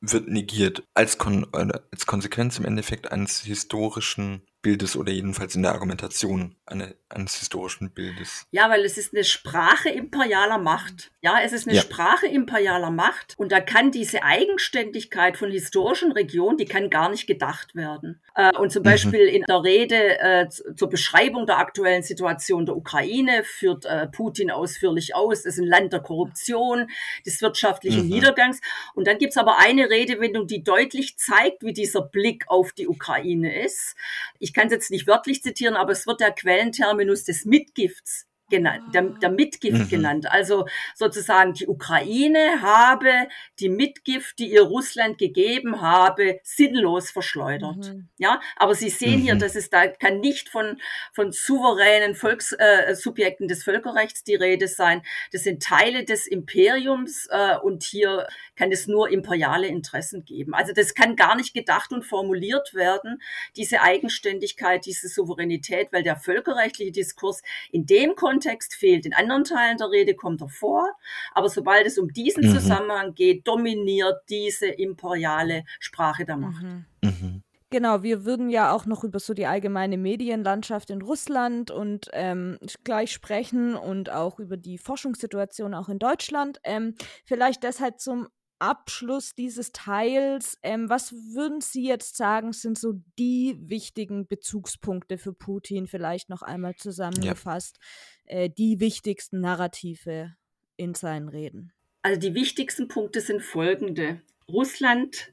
wird 0.00 0.28
negiert. 0.28 0.82
Als, 0.94 1.18
Kon 1.18 1.46
als 1.52 2.06
Konsequenz 2.06 2.58
im 2.58 2.64
Endeffekt 2.64 3.10
eines 3.12 3.40
historischen 3.40 4.42
Bildes 4.62 4.96
oder 4.96 5.12
jedenfalls 5.12 5.54
in 5.54 5.62
der 5.62 5.72
Argumentation 5.72 6.56
eine, 6.66 6.94
eines 7.08 7.36
historischen 7.36 7.90
Bildes. 7.90 8.46
Ja, 8.50 8.68
weil 8.68 8.84
es 8.84 8.98
ist 8.98 9.14
eine 9.14 9.24
Sprache 9.24 9.88
imperialer 9.88 10.58
Macht. 10.58 11.10
Ja, 11.22 11.40
es 11.42 11.52
ist 11.52 11.66
eine 11.66 11.76
ja. 11.76 11.82
Sprache 11.82 12.26
imperialer 12.26 12.90
Macht 12.90 13.34
und 13.38 13.52
da 13.52 13.60
kann 13.60 13.90
diese 13.90 14.22
Eigenständigkeit 14.22 15.36
von 15.36 15.50
historischen 15.50 16.12
Regionen, 16.12 16.58
die 16.58 16.66
kann 16.66 16.90
gar 16.90 17.08
nicht 17.08 17.26
gedacht 17.26 17.74
werden. 17.74 18.20
Äh, 18.34 18.56
und 18.56 18.70
zum 18.70 18.82
mhm. 18.82 18.84
Beispiel 18.84 19.20
in 19.20 19.44
der 19.48 19.62
Rede 19.62 20.20
äh, 20.20 20.48
zur 20.48 20.88
Beschreibung 20.88 21.46
der 21.46 21.58
aktuellen 21.58 22.02
Situation 22.02 22.66
der 22.66 22.76
Ukraine 22.76 23.44
führt 23.44 23.84
äh, 23.84 24.06
Putin 24.06 24.50
ausführlich 24.50 25.14
aus, 25.14 25.40
es 25.40 25.46
ist 25.46 25.58
ein 25.58 25.66
Land 25.66 25.92
der 25.92 26.00
Korruption, 26.00 26.88
des 27.26 27.42
wirtschaftlichen 27.42 28.04
mhm. 28.04 28.10
Niedergangs. 28.10 28.60
Und 28.94 29.06
dann 29.06 29.18
gibt's 29.18 29.36
aber 29.36 29.58
eine 29.58 29.90
Redewendung, 29.90 30.46
die 30.46 30.62
deutlich 30.62 31.18
zeigt, 31.18 31.62
wie 31.62 31.72
dieser 31.72 32.02
Blick 32.02 32.44
auf 32.48 32.72
die 32.72 32.88
Ukraine 32.88 33.62
ist. 33.62 33.96
Ich 34.38 34.49
ich 34.50 34.54
kann 34.54 34.66
es 34.66 34.72
jetzt 34.72 34.90
nicht 34.90 35.06
wörtlich 35.06 35.44
zitieren, 35.44 35.76
aber 35.76 35.92
es 35.92 36.08
wird 36.08 36.20
der 36.20 36.32
Quellenterminus 36.32 37.22
des 37.22 37.44
Mitgifts 37.44 38.26
genannt, 38.48 38.92
der, 38.92 39.02
der 39.02 39.30
Mitgift 39.30 39.78
mhm. 39.78 39.88
genannt. 39.88 40.28
Also 40.28 40.66
sozusagen 40.96 41.52
die 41.54 41.68
Ukraine 41.68 42.62
habe 42.62 43.28
die 43.60 43.68
Mitgift, 43.68 44.40
die 44.40 44.50
ihr 44.50 44.62
Russland 44.62 45.18
gegeben 45.18 45.80
habe, 45.80 46.40
sinnlos 46.42 47.12
verschleudert. 47.12 47.76
Mhm. 47.76 48.08
Ja, 48.18 48.40
aber 48.56 48.74
Sie 48.74 48.90
sehen 48.90 49.20
mhm. 49.20 49.22
hier, 49.22 49.34
dass 49.36 49.54
es 49.54 49.70
da 49.70 49.86
kann 49.86 50.18
nicht 50.18 50.48
von, 50.48 50.80
von 51.12 51.30
souveränen 51.30 52.16
Volkssubjekten 52.16 53.46
äh, 53.46 53.48
des 53.48 53.62
Völkerrechts 53.62 54.24
die 54.24 54.34
Rede 54.34 54.66
sein. 54.66 55.02
Das 55.30 55.44
sind 55.44 55.62
Teile 55.62 56.04
des 56.04 56.26
Imperiums 56.26 57.28
äh, 57.30 57.56
und 57.56 57.84
hier 57.84 58.26
kann 58.60 58.72
es 58.72 58.86
nur 58.86 59.08
imperiale 59.08 59.68
Interessen 59.68 60.22
geben. 60.26 60.52
Also 60.52 60.74
das 60.74 60.94
kann 60.94 61.16
gar 61.16 61.34
nicht 61.34 61.54
gedacht 61.54 61.92
und 61.92 62.04
formuliert 62.04 62.74
werden, 62.74 63.22
diese 63.56 63.80
Eigenständigkeit, 63.80 64.84
diese 64.84 65.08
Souveränität, 65.08 65.88
weil 65.92 66.02
der 66.02 66.16
völkerrechtliche 66.16 66.92
Diskurs 66.92 67.40
in 67.72 67.86
dem 67.86 68.16
Kontext 68.16 68.74
fehlt. 68.74 69.06
In 69.06 69.14
anderen 69.14 69.44
Teilen 69.44 69.78
der 69.78 69.90
Rede 69.90 70.14
kommt 70.14 70.42
er 70.42 70.50
vor, 70.50 70.86
aber 71.32 71.48
sobald 71.48 71.86
es 71.86 71.96
um 71.96 72.12
diesen 72.12 72.46
mhm. 72.46 72.54
Zusammenhang 72.54 73.14
geht, 73.14 73.48
dominiert 73.48 74.20
diese 74.28 74.66
imperiale 74.66 75.64
Sprache 75.78 76.26
der 76.26 76.36
Macht. 76.36 76.62
Mhm. 76.62 76.84
Mhm. 77.00 77.42
Genau, 77.72 78.02
wir 78.02 78.24
würden 78.24 78.50
ja 78.50 78.72
auch 78.72 78.84
noch 78.84 79.04
über 79.04 79.20
so 79.20 79.32
die 79.32 79.46
allgemeine 79.46 79.96
Medienlandschaft 79.96 80.90
in 80.90 81.00
Russland 81.00 81.70
und 81.70 82.10
ähm, 82.12 82.58
gleich 82.82 83.12
sprechen 83.12 83.74
und 83.74 84.10
auch 84.10 84.38
über 84.38 84.56
die 84.56 84.76
Forschungssituation 84.76 85.72
auch 85.72 85.88
in 85.88 86.00
Deutschland. 86.00 86.60
Ähm, 86.64 86.96
vielleicht 87.24 87.62
deshalb 87.62 88.00
zum 88.00 88.28
Abschluss 88.60 89.34
dieses 89.34 89.72
Teils, 89.72 90.58
ähm, 90.62 90.88
was 90.88 91.12
würden 91.12 91.60
Sie 91.60 91.86
jetzt 91.86 92.16
sagen, 92.16 92.52
sind 92.52 92.78
so 92.78 92.94
die 93.18 93.56
wichtigen 93.60 94.26
Bezugspunkte 94.26 95.18
für 95.18 95.32
Putin, 95.32 95.86
vielleicht 95.86 96.28
noch 96.28 96.42
einmal 96.42 96.76
zusammengefasst, 96.76 97.78
ja. 98.26 98.36
äh, 98.36 98.50
die 98.50 98.80
wichtigsten 98.80 99.40
Narrative 99.40 100.36
in 100.76 100.94
seinen 100.94 101.28
Reden? 101.28 101.72
Also 102.02 102.20
die 102.20 102.34
wichtigsten 102.34 102.88
Punkte 102.88 103.20
sind 103.20 103.42
folgende. 103.42 104.22
Russland 104.48 105.32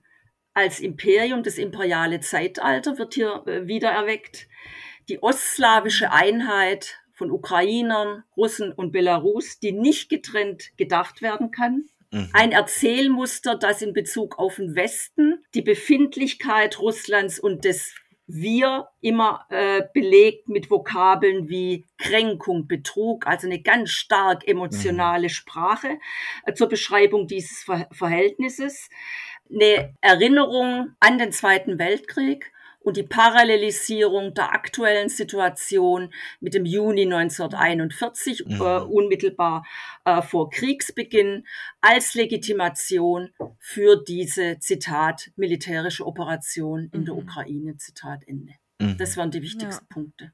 als 0.54 0.80
Imperium, 0.80 1.44
das 1.44 1.58
imperiale 1.58 2.20
Zeitalter 2.20 2.98
wird 2.98 3.14
hier 3.14 3.44
äh, 3.46 3.68
wiedererweckt. 3.68 4.48
Die 5.08 5.22
ostslawische 5.22 6.12
Einheit 6.12 7.00
von 7.14 7.32
Ukrainern, 7.32 8.24
Russen 8.36 8.72
und 8.72 8.92
Belarus, 8.92 9.60
die 9.60 9.72
nicht 9.72 10.10
getrennt 10.10 10.78
gedacht 10.78 11.22
werden 11.22 11.52
kann. 11.52 11.86
Mhm. 12.12 12.30
Ein 12.34 12.52
Erzählmuster, 12.52 13.56
das 13.56 13.82
in 13.82 13.94
Bezug 13.94 14.40
auf 14.40 14.56
den 14.56 14.76
Westen 14.76 15.44
die 15.54 15.62
Befindlichkeit 15.62 16.80
Russlands 16.80 17.40
und 17.40 17.66
des 17.66 17.94
wir 18.28 18.90
immer 19.00 19.46
äh, 19.50 19.84
belegt 19.94 20.50
mit 20.50 20.70
Vokabeln 20.70 21.48
wie 21.48 21.86
Kränkung, 21.98 22.68
Betrug, 22.68 23.26
also 23.26 23.48
eine 23.48 23.62
ganz 23.62 23.92
stark 23.92 24.46
emotionale 24.46 25.28
mhm. 25.28 25.32
Sprache 25.32 25.98
äh, 26.46 26.54
zur 26.54 26.68
Beschreibung 26.68 27.28
dieses 27.28 27.64
Ver 27.64 27.88
Verhältnisses, 27.92 28.90
eine 29.50 29.94
Erinnerung 30.02 30.92
an 31.00 31.18
den 31.18 31.32
Zweiten 31.32 31.80
Weltkrieg 31.80 32.52
und 32.88 32.96
die 32.96 33.04
Parallelisierung 33.04 34.34
der 34.34 34.54
aktuellen 34.54 35.10
Situation 35.10 36.14
mit 36.40 36.54
dem 36.54 36.66
Juni 36.66 37.02
1941, 37.02 38.46
mhm. 38.46 38.62
äh, 38.62 38.80
unmittelbar 38.80 39.66
äh, 40.06 40.22
vor 40.22 40.50
Kriegsbeginn, 40.50 41.46
als 41.82 42.14
Legitimation 42.14 43.32
für 43.60 44.02
diese, 44.02 44.60
Zitat, 44.60 45.32
militärische 45.36 46.08
Operation 46.08 46.90
in 46.94 47.02
mhm. 47.02 47.06
der 47.06 47.18
Ukraine, 47.18 47.76
Zitat 47.76 48.22
Ende. 48.26 48.54
Mhm. 48.80 48.98
Das 48.98 49.18
waren 49.18 49.32
die 49.32 49.42
wichtigsten 49.42 49.86
ja. 49.90 49.94
Punkte. 49.94 50.32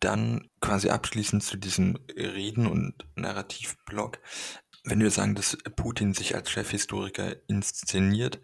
Dann 0.00 0.50
quasi 0.60 0.90
abschließend 0.90 1.42
zu 1.42 1.56
diesem 1.56 1.98
Reden- 2.14 2.66
und 2.66 2.92
Narrativblock. 3.16 4.18
Wenn 4.84 5.00
wir 5.00 5.10
sagen, 5.10 5.34
dass 5.34 5.56
Putin 5.76 6.12
sich 6.12 6.34
als 6.34 6.50
Chefhistoriker 6.50 7.36
inszeniert, 7.48 8.38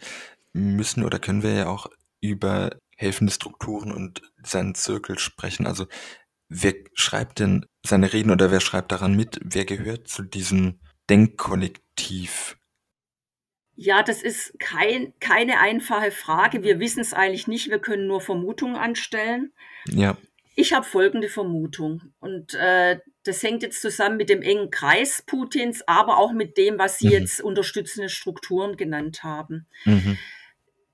müssen 0.55 1.05
oder 1.05 1.19
können 1.19 1.43
wir 1.43 1.53
ja 1.53 1.67
auch 1.69 1.87
über 2.23 2.71
helfende 3.01 3.33
Strukturen 3.33 3.93
und 3.93 4.21
seinen 4.43 4.75
Zirkel 4.75 5.19
sprechen. 5.19 5.67
Also 5.67 5.87
wer 6.49 6.75
schreibt 6.95 7.39
denn 7.39 7.65
seine 7.85 8.13
Reden 8.13 8.31
oder 8.31 8.51
wer 8.51 8.61
schreibt 8.61 8.93
daran 8.93 9.17
mit? 9.17 9.41
Wer 9.43 9.65
gehört 9.65 10.07
zu 10.07 10.23
diesem 10.23 10.81
Denkkollektiv? 11.09 12.59
Ja, 13.75 14.03
das 14.03 14.23
ist 14.23 14.59
kein, 14.61 15.15
keine 15.19 15.61
einfache 15.61 16.11
Frage. 16.11 16.63
Wir 16.63 16.79
wissen 16.79 17.01
es 17.01 17.15
eigentlich 17.15 17.49
nicht. 17.49 17.71
Wir 17.71 17.79
können 17.79 18.07
nur 18.07 18.21
Vermutungen 18.21 18.77
anstellen. 18.77 19.55
Ja. 19.89 20.19
Ich 20.55 20.75
habe 20.75 20.85
folgende 20.85 21.31
Vermutung 21.31 22.13
und 22.19 22.53
äh, 22.53 22.99
das 23.23 23.43
hängt 23.43 23.63
jetzt 23.63 23.81
zusammen 23.81 24.19
mit 24.19 24.29
dem 24.29 24.43
engen 24.43 24.71
Kreis 24.71 25.23
Putins, 25.23 25.83
aber 25.87 26.19
auch 26.19 26.33
mit 26.33 26.59
dem, 26.59 26.79
was 26.79 26.99
Sie 26.99 27.07
mhm. 27.07 27.13
jetzt 27.13 27.41
unterstützende 27.41 28.11
Strukturen 28.11 28.77
genannt 28.77 29.23
haben. 29.23 29.67
Mhm. 29.87 30.19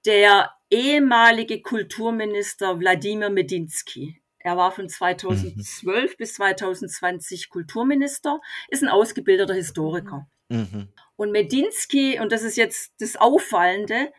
Der 0.07 0.53
ehemalige 0.71 1.63
Kulturminister 1.63 2.79
Wladimir 2.79 3.29
Medinsky. 3.29 4.23
Er 4.39 4.57
war 4.57 4.71
von 4.71 4.89
2012 4.89 6.13
mhm. 6.13 6.15
bis 6.17 6.35
2020 6.35 7.49
Kulturminister, 7.51 8.41
ist 8.69 8.85
ein 8.85 8.89
ausgebildeter 8.89 9.55
Historiker. 9.55 10.29
Mhm. 10.49 10.89
Und 11.17 11.33
Medinsky, 11.33 12.21
und 12.21 12.31
das 12.31 12.45
ist 12.45 12.57
jetzt 12.57 12.93
das 13.01 13.17
Auffallende, 13.17 14.13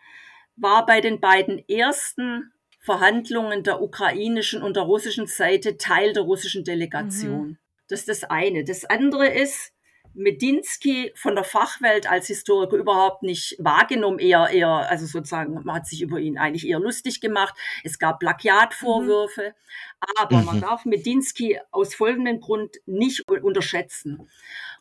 war 0.57 0.85
bei 0.85 0.99
den 0.99 1.21
beiden 1.21 1.65
ersten 1.69 2.51
Verhandlungen 2.81 3.63
der 3.63 3.81
ukrainischen 3.81 4.61
und 4.63 4.75
der 4.75 4.83
russischen 4.83 5.27
Seite 5.27 5.77
Teil 5.77 6.11
der 6.11 6.23
russischen 6.23 6.65
Delegation. 6.65 7.47
Mhm. 7.47 7.57
Das 7.87 8.01
ist 8.01 8.09
das 8.09 8.23
eine. 8.25 8.65
Das 8.65 8.83
andere 8.83 9.27
ist, 9.29 9.71
Medinsky 10.17 11.11
von 11.15 11.35
der 11.35 11.43
Fachwelt 11.43 12.09
als 12.09 12.27
Historiker 12.27 12.75
überhaupt 12.75 13.21
nicht 13.21 13.55
wahrgenommen, 13.59 14.17
eher, 14.17 14.49
eher, 14.49 14.89
also 14.89 15.05
sozusagen, 15.05 15.53
man 15.63 15.75
hat 15.75 15.85
sich 15.85 16.01
über 16.01 16.19
ihn 16.19 16.37
eigentlich 16.37 16.67
eher 16.67 16.79
lustig 16.79 17.21
gemacht. 17.21 17.53
Es 17.83 17.99
gab 17.99 18.19
Plagiatvorwürfe, 18.19 19.53
mhm. 19.53 20.11
aber 20.17 20.37
mhm. 20.39 20.45
man 20.45 20.61
darf 20.61 20.85
Medinsky 20.85 21.59
aus 21.71 21.93
folgendem 21.93 22.39
Grund 22.39 22.77
nicht 22.87 23.29
unterschätzen. 23.29 24.27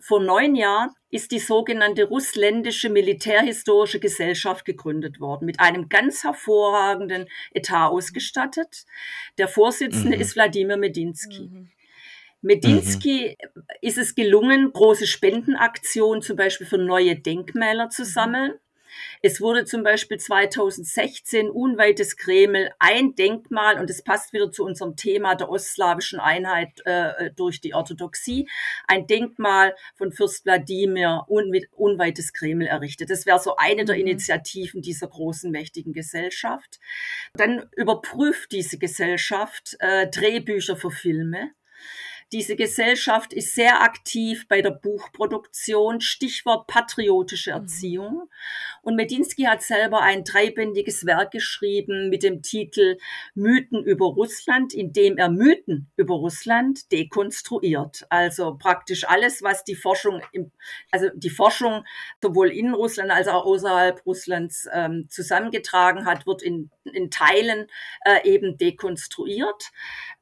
Vor 0.01 0.21
neun 0.21 0.55
Jahren 0.55 0.91
ist 1.11 1.33
die 1.33 1.39
sogenannte 1.39 2.05
Russländische 2.05 2.89
Militärhistorische 2.89 4.01
Gesellschaft 4.01 4.65
gegründet 4.65 5.21
worden, 5.21 5.45
mit 5.45 5.61
einem 5.61 5.89
ganz 5.89 6.25
hervorragenden 6.25 7.27
Etat 7.53 7.89
ausgestattet. 7.89 8.87
Der 9.37 9.49
Vorsitzende 9.49 10.17
mhm. 10.17 10.23
ist 10.23 10.35
Wladimir 10.35 10.79
Medinsky. 10.79 11.51
Mhm. 11.53 11.71
Medinsky 12.43 13.37
mhm. 13.55 13.63
ist 13.81 13.99
es 13.99 14.15
gelungen, 14.15 14.73
große 14.73 15.07
Spendenaktionen 15.07 16.23
zum 16.23 16.37
Beispiel 16.37 16.67
für 16.67 16.79
neue 16.79 17.17
Denkmäler 17.17 17.91
zu 17.91 18.03
mhm. 18.03 18.07
sammeln. 18.07 18.53
Es 19.23 19.41
wurde 19.41 19.65
zum 19.65 19.83
Beispiel 19.83 20.19
2016 20.19 21.51
unweit 21.51 21.99
des 21.99 22.17
Kreml 22.17 22.71
ein 22.79 23.15
Denkmal, 23.15 23.79
und 23.79 23.91
es 23.91 24.03
passt 24.03 24.33
wieder 24.33 24.51
zu 24.51 24.65
unserem 24.65 24.97
Thema 24.97 25.35
der 25.35 25.51
ostslawischen 25.51 26.21
Einheit 26.21 26.81
äh, 26.85 27.31
durch 27.35 27.61
die 27.61 27.75
Orthodoxie, 27.75 28.49
ein 28.87 29.07
Denkmal 29.07 29.75
von 29.97 30.13
Fürst 30.13 30.45
Wladimir 30.45 31.25
unweit 31.29 32.19
des 32.19 32.33
Kreml 32.33 32.67
errichtet. 32.67 33.11
Das 33.11 33.27
wäre 33.27 33.39
so 33.39 33.57
eine 33.57 33.85
der 33.85 33.97
mhm. 33.97 34.03
Initiativen 34.03 34.83
dieser 34.83 35.09
großen, 35.09 35.51
mächtigen 35.51 35.93
Gesellschaft. 35.93 36.79
Dann 37.35 37.69
überprüft 37.77 38.53
diese 38.53 38.79
Gesellschaft 38.79 39.77
äh, 39.81 40.09
Drehbücher 40.09 40.77
für 40.77 40.91
Filme. 40.91 41.51
Diese 42.33 42.57
Gesellschaft 42.57 43.33
ist 43.33 43.55
sehr 43.55 43.83
aktiv 43.83 44.49
bei 44.49 44.61
der 44.61 44.73
Buchproduktion, 44.73 46.01
Stichwort 46.01 46.67
patriotische 46.67 47.53
mhm. 47.53 47.57
Erziehung. 47.57 48.31
Und 48.83 48.97
Medinsky 48.97 49.45
hat 49.45 49.63
selber 49.63 50.01
ein 50.01 50.25
dreibändiges 50.25 51.07
Werk 51.07 51.31
geschrieben 51.31 52.09
mit 52.11 52.25
dem 52.25 52.43
Titel 52.43 52.99
Mythen 53.35 53.85
über 53.85 54.07
Russland, 54.07 54.75
in 54.75 54.93
dem 54.93 55.19
er 55.19 55.29
Mythen 55.29 55.89
über 55.97 56.17
Russland 56.17 56.91
dekonstruiert. 56.91 58.07
Also 58.09 58.57
praktisch 58.59 59.09
alles, 59.09 59.43
was 59.43 59.63
die 59.63 59.77
Forschung, 59.77 60.21
im, 60.33 60.51
also 60.91 61.09
die 61.15 61.31
Forschung 61.31 61.85
sowohl 62.21 62.51
in 62.51 62.75
Russland 62.75 63.13
als 63.13 63.29
auch 63.29 63.45
außerhalb 63.45 64.05
Russlands 64.05 64.69
ähm, 64.73 65.07
zusammengetragen 65.09 66.07
hat, 66.07 66.27
wird 66.27 66.43
in, 66.43 66.71
in 66.85 67.11
Teilen 67.11 67.69
äh, 68.05 68.29
eben 68.29 68.59
dekonstruiert. 68.59 69.71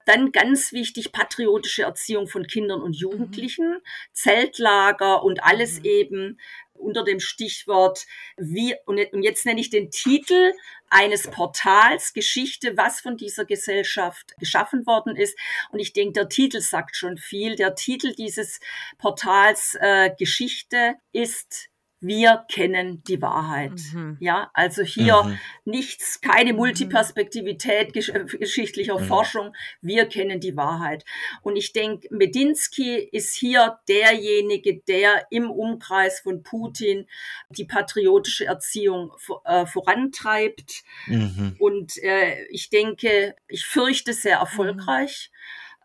Dann 0.04 0.32
ganz 0.32 0.72
wichtig, 0.72 1.12
patriotische 1.12 1.82
Erziehung 1.82 2.26
von 2.26 2.46
Kindern 2.46 2.82
und 2.82 2.96
Jugendlichen, 2.96 3.74
mhm. 3.74 3.82
Zeltlager 4.12 5.22
und 5.22 5.42
alles 5.42 5.80
mhm. 5.80 5.84
eben 5.84 6.40
unter 6.74 7.04
dem 7.04 7.20
Stichwort 7.20 8.06
wie, 8.36 8.74
und 8.86 8.98
jetzt 9.22 9.46
nenne 9.46 9.60
ich 9.60 9.70
den 9.70 9.90
Titel 9.90 10.52
eines 10.90 11.28
Portals 11.28 12.12
Geschichte, 12.12 12.76
was 12.76 13.00
von 13.00 13.16
dieser 13.16 13.44
Gesellschaft 13.44 14.34
geschaffen 14.38 14.86
worden 14.86 15.16
ist. 15.16 15.38
Und 15.70 15.80
ich 15.80 15.92
denke, 15.92 16.12
der 16.12 16.28
Titel 16.28 16.60
sagt 16.60 16.96
schon 16.96 17.16
viel. 17.16 17.56
Der 17.56 17.74
Titel 17.74 18.14
dieses 18.14 18.60
Portals 18.98 19.76
äh, 19.80 20.10
Geschichte 20.18 20.94
ist 21.12 21.70
wir 22.00 22.44
kennen 22.50 23.02
die 23.04 23.22
Wahrheit. 23.22 23.80
Mhm. 23.92 24.18
Ja, 24.20 24.50
also 24.52 24.82
hier 24.82 25.22
mhm. 25.22 25.38
nichts, 25.64 26.20
keine 26.20 26.52
mhm. 26.52 26.58
Multiperspektivität 26.58 27.92
gesch 27.92 28.10
äh, 28.10 28.24
geschichtlicher 28.24 28.98
mhm. 28.98 29.04
Forschung. 29.04 29.56
Wir 29.80 30.06
kennen 30.06 30.40
die 30.40 30.56
Wahrheit. 30.56 31.04
Und 31.42 31.56
ich 31.56 31.72
denke, 31.72 32.08
Medinsky 32.10 32.96
ist 32.96 33.34
hier 33.34 33.78
derjenige, 33.88 34.80
der 34.80 35.26
im 35.30 35.50
Umkreis 35.50 36.20
von 36.20 36.42
Putin 36.42 37.06
die 37.48 37.64
patriotische 37.64 38.44
Erziehung 38.44 39.12
äh, 39.44 39.66
vorantreibt. 39.66 40.84
Mhm. 41.06 41.56
Und 41.58 41.96
äh, 42.02 42.44
ich 42.50 42.70
denke, 42.70 43.34
ich 43.48 43.64
fürchte 43.64 44.12
sehr 44.12 44.38
erfolgreich. 44.38 45.30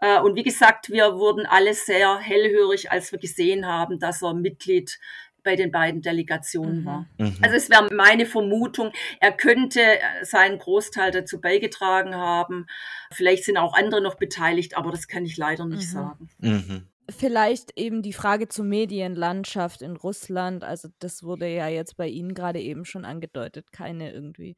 Äh, 0.02 0.20
und 0.20 0.36
wie 0.36 0.44
gesagt, 0.44 0.90
wir 0.90 1.16
wurden 1.16 1.46
alle 1.46 1.74
sehr 1.74 2.18
hellhörig, 2.18 2.92
als 2.92 3.12
wir 3.12 3.20
gesehen 3.20 3.66
haben, 3.66 4.00
dass 4.00 4.22
er 4.22 4.34
Mitglied 4.34 5.00
bei 5.44 5.56
den 5.56 5.72
beiden 5.72 6.02
Delegationen 6.02 6.82
mhm. 6.82 6.86
war. 6.86 7.06
Mhm. 7.18 7.38
Also 7.42 7.56
es 7.56 7.70
wäre 7.70 7.94
meine 7.94 8.26
Vermutung, 8.26 8.92
er 9.20 9.32
könnte 9.32 9.82
äh, 9.82 10.00
seinen 10.24 10.60
Großteil 10.60 11.12
dazu 11.12 11.42
beigetragen 11.42 12.16
haben. 12.16 12.68
Vielleicht 13.12 13.46
sind 13.46 13.58
auch 13.58 13.74
andere 13.74 14.02
noch 14.02 14.16
beteiligt, 14.16 14.78
aber 14.78 14.92
das 14.92 15.08
kann 15.08 15.26
ich 15.26 15.38
leider 15.38 15.66
nicht 15.66 15.88
mhm. 15.88 15.94
sagen. 15.94 16.30
Mhm 16.40 16.88
vielleicht 17.10 17.78
eben 17.78 18.02
die 18.02 18.14
Frage 18.14 18.48
zur 18.48 18.66
Medienlandschaft 18.66 19.82
in 19.82 19.96
Russland. 19.96 20.64
Also 20.64 20.90
das 21.00 21.24
wurde 21.24 21.48
ja 21.48 21.68
jetzt 21.68 21.98
bei 21.98 22.08
Ihnen 22.08 22.34
gerade 22.34 22.60
eben 22.60 22.86
schon 22.86 23.06
angedeutet. 23.06 23.72
Keine 23.72 24.12
irgendwie, 24.12 24.56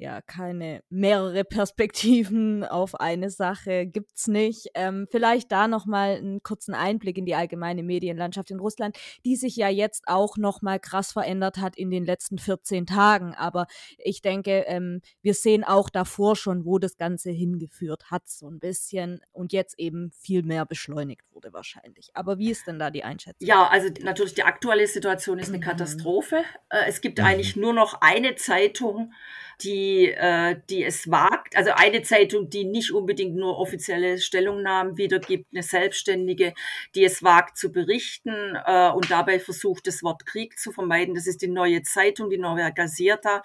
ja, 0.00 0.22
keine 0.22 0.82
mehrere 0.90 1.42
Perspektiven 1.44 2.64
auf 2.64 2.94
eine 2.94 3.30
Sache 3.30 3.86
gibt's 3.86 4.28
nicht. 4.28 4.68
Ähm, 4.74 5.08
vielleicht 5.10 5.50
da 5.50 5.66
nochmal 5.68 6.16
einen 6.16 6.42
kurzen 6.42 6.72
Einblick 6.74 7.18
in 7.18 7.26
die 7.26 7.34
allgemeine 7.34 7.82
Medienlandschaft 7.82 8.50
in 8.52 8.60
Russland, 8.60 8.96
die 9.24 9.34
sich 9.36 9.56
ja 9.56 9.68
jetzt 9.68 10.04
auch 10.06 10.36
nochmal 10.36 10.78
krass 10.78 11.12
verändert 11.12 11.58
hat 11.58 11.76
in 11.76 11.90
den 11.90 12.04
letzten 12.04 12.38
14 12.38 12.86
Tagen. 12.86 13.34
Aber 13.34 13.66
ich 13.98 14.22
denke, 14.22 14.64
ähm, 14.68 15.00
wir 15.20 15.34
sehen 15.34 15.64
auch 15.64 15.90
davor 15.90 16.36
schon, 16.36 16.64
wo 16.64 16.78
das 16.78 16.96
Ganze 16.96 17.30
hingeführt 17.30 18.10
hat, 18.10 18.28
so 18.28 18.48
ein 18.48 18.60
bisschen. 18.60 19.20
Und 19.32 19.52
jetzt 19.52 19.78
eben 19.78 20.12
viel 20.12 20.44
mehr 20.44 20.64
beschleunigt 20.64 21.22
wurde 21.32 21.52
wahrscheinlich. 21.52 22.10
Aber 22.14 22.38
wie 22.38 22.50
ist 22.50 22.66
denn 22.68 22.78
da 22.78 22.90
die 22.90 23.02
Einschätzung? 23.04 23.46
Ja, 23.46 23.66
also 23.68 23.88
natürlich 24.02 24.34
die 24.34 24.44
aktuelle 24.44 24.86
Situation 24.86 25.38
ist 25.40 25.48
eine 25.48 25.58
Mhm. 25.58 25.62
Katastrophe. 25.62 26.44
Äh, 26.68 26.84
Es 26.88 27.00
gibt 27.00 27.18
Mhm. 27.18 27.24
eigentlich 27.24 27.56
nur 27.56 27.72
noch 27.72 28.00
eine 28.00 28.36
Zeitung, 28.36 29.12
die, 29.62 30.10
äh, 30.10 30.56
die 30.70 30.84
es 30.84 31.10
wagt, 31.10 31.56
also 31.56 31.70
eine 31.74 32.02
Zeitung, 32.02 32.48
die 32.50 32.64
nicht 32.64 32.92
unbedingt 32.92 33.36
nur 33.36 33.58
offizielle 33.58 34.18
Stellungnahmen 34.18 34.96
wiedergibt, 34.96 35.46
eine 35.52 35.62
selbstständige, 35.62 36.54
die 36.94 37.04
es 37.04 37.22
wagt 37.22 37.56
zu 37.58 37.72
berichten 37.72 38.56
äh, 38.64 38.90
und 38.90 39.10
dabei 39.10 39.40
versucht, 39.40 39.86
das 39.86 40.02
Wort 40.02 40.26
Krieg 40.26 40.58
zu 40.58 40.72
vermeiden. 40.72 41.14
Das 41.14 41.26
ist 41.26 41.42
die 41.42 41.48
neue 41.48 41.82
Zeitung, 41.82 42.30
die 42.30 42.38
Neue 42.38 42.72
Gazeta. 42.72 43.42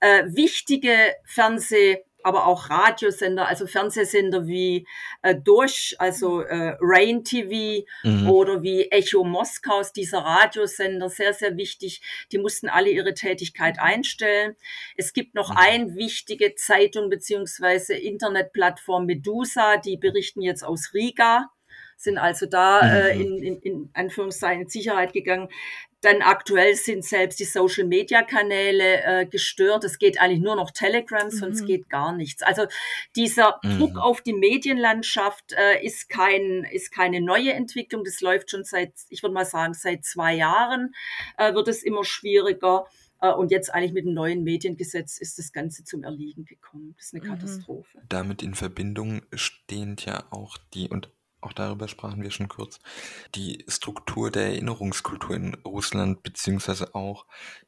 Äh, 0.00 0.24
wichtige 0.26 1.14
Fernseh- 1.24 2.04
aber 2.22 2.46
auch 2.46 2.70
Radiosender, 2.70 3.48
also 3.48 3.66
Fernsehsender 3.66 4.46
wie 4.46 4.86
äh, 5.22 5.34
Durch, 5.34 5.94
also 5.98 6.42
äh, 6.42 6.76
Rain 6.80 7.24
TV, 7.24 7.84
Mhm. 8.04 8.28
oder 8.30 8.62
wie 8.62 8.90
Echo 8.90 9.24
Moskaus, 9.24 9.92
dieser 9.92 10.18
Radiosender, 10.18 11.08
sehr, 11.08 11.32
sehr 11.34 11.56
wichtig. 11.56 12.00
Die 12.32 12.38
mussten 12.38 12.68
alle 12.68 12.90
ihre 12.90 13.14
Tätigkeit 13.14 13.78
einstellen. 13.78 14.56
Es 14.96 15.12
gibt 15.12 15.34
noch 15.34 15.50
Mhm. 15.50 15.56
eine 15.58 15.94
wichtige 15.96 16.54
Zeitung 16.54 17.10
beziehungsweise 17.10 17.94
Internetplattform 17.94 19.06
Medusa, 19.06 19.76
die 19.78 19.96
berichten 19.96 20.42
jetzt 20.42 20.62
aus 20.64 20.92
Riga, 20.94 21.50
sind 21.96 22.16
also 22.18 22.46
da 22.46 22.80
äh, 22.80 23.14
Mhm. 23.14 23.20
in, 23.20 23.42
in, 23.42 23.58
in 23.60 23.90
Anführungszeichen 23.92 24.62
in 24.62 24.68
Sicherheit 24.68 25.12
gegangen. 25.12 25.48
Dann 26.02 26.22
aktuell 26.22 26.74
sind 26.76 27.04
selbst 27.04 27.40
die 27.40 27.44
Social 27.44 27.84
Media 27.86 28.22
Kanäle 28.22 29.02
äh, 29.04 29.26
gestört. 29.26 29.84
Es 29.84 29.98
geht 29.98 30.20
eigentlich 30.20 30.40
nur 30.40 30.56
noch 30.56 30.70
Telegram, 30.70 31.30
sonst 31.30 31.62
Mhm. 31.62 31.66
geht 31.66 31.88
gar 31.90 32.12
nichts. 32.16 32.42
Also 32.42 32.66
dieser 33.16 33.60
Mhm. 33.62 33.78
Druck 33.78 33.98
auf 33.98 34.22
die 34.22 34.32
Medienlandschaft 34.32 35.52
äh, 35.52 35.84
ist 35.84 36.08
kein 36.08 36.64
ist 36.70 36.90
keine 36.92 37.20
neue 37.20 37.52
Entwicklung. 37.52 38.04
Das 38.04 38.20
läuft 38.20 38.50
schon 38.50 38.64
seit 38.64 38.92
ich 39.08 39.22
würde 39.22 39.34
mal 39.34 39.44
sagen 39.44 39.74
seit 39.74 40.04
zwei 40.04 40.34
Jahren 40.34 40.94
äh, 41.36 41.52
wird 41.54 41.68
es 41.68 41.82
immer 41.82 42.04
schwieriger. 42.04 42.86
Äh, 43.20 43.32
Und 43.32 43.50
jetzt 43.50 43.68
eigentlich 43.74 43.92
mit 43.92 44.06
dem 44.06 44.14
neuen 44.14 44.42
Mediengesetz 44.44 45.18
ist 45.18 45.38
das 45.38 45.52
Ganze 45.52 45.84
zum 45.84 46.02
Erliegen 46.04 46.46
gekommen. 46.46 46.94
Das 46.96 47.06
ist 47.06 47.14
eine 47.14 47.22
Mhm. 47.24 47.28
Katastrophe. 47.28 47.98
Damit 48.08 48.42
in 48.42 48.54
Verbindung 48.54 49.20
stehend 49.34 50.06
ja 50.06 50.24
auch 50.30 50.56
die, 50.72 50.88
und 50.88 51.10
auch 51.40 51.52
darüber 51.52 51.88
sprachen 51.88 52.22
wir 52.22 52.30
schon 52.30 52.48
kurz, 52.48 52.78
die 53.34 53.64
Struktur 53.68 54.30
der 54.30 54.46
Erinnerungskultur 54.46 55.36
in 55.36 55.54
Russland, 55.64 56.22
beziehungsweise 56.22 56.94
auch 56.94 57.26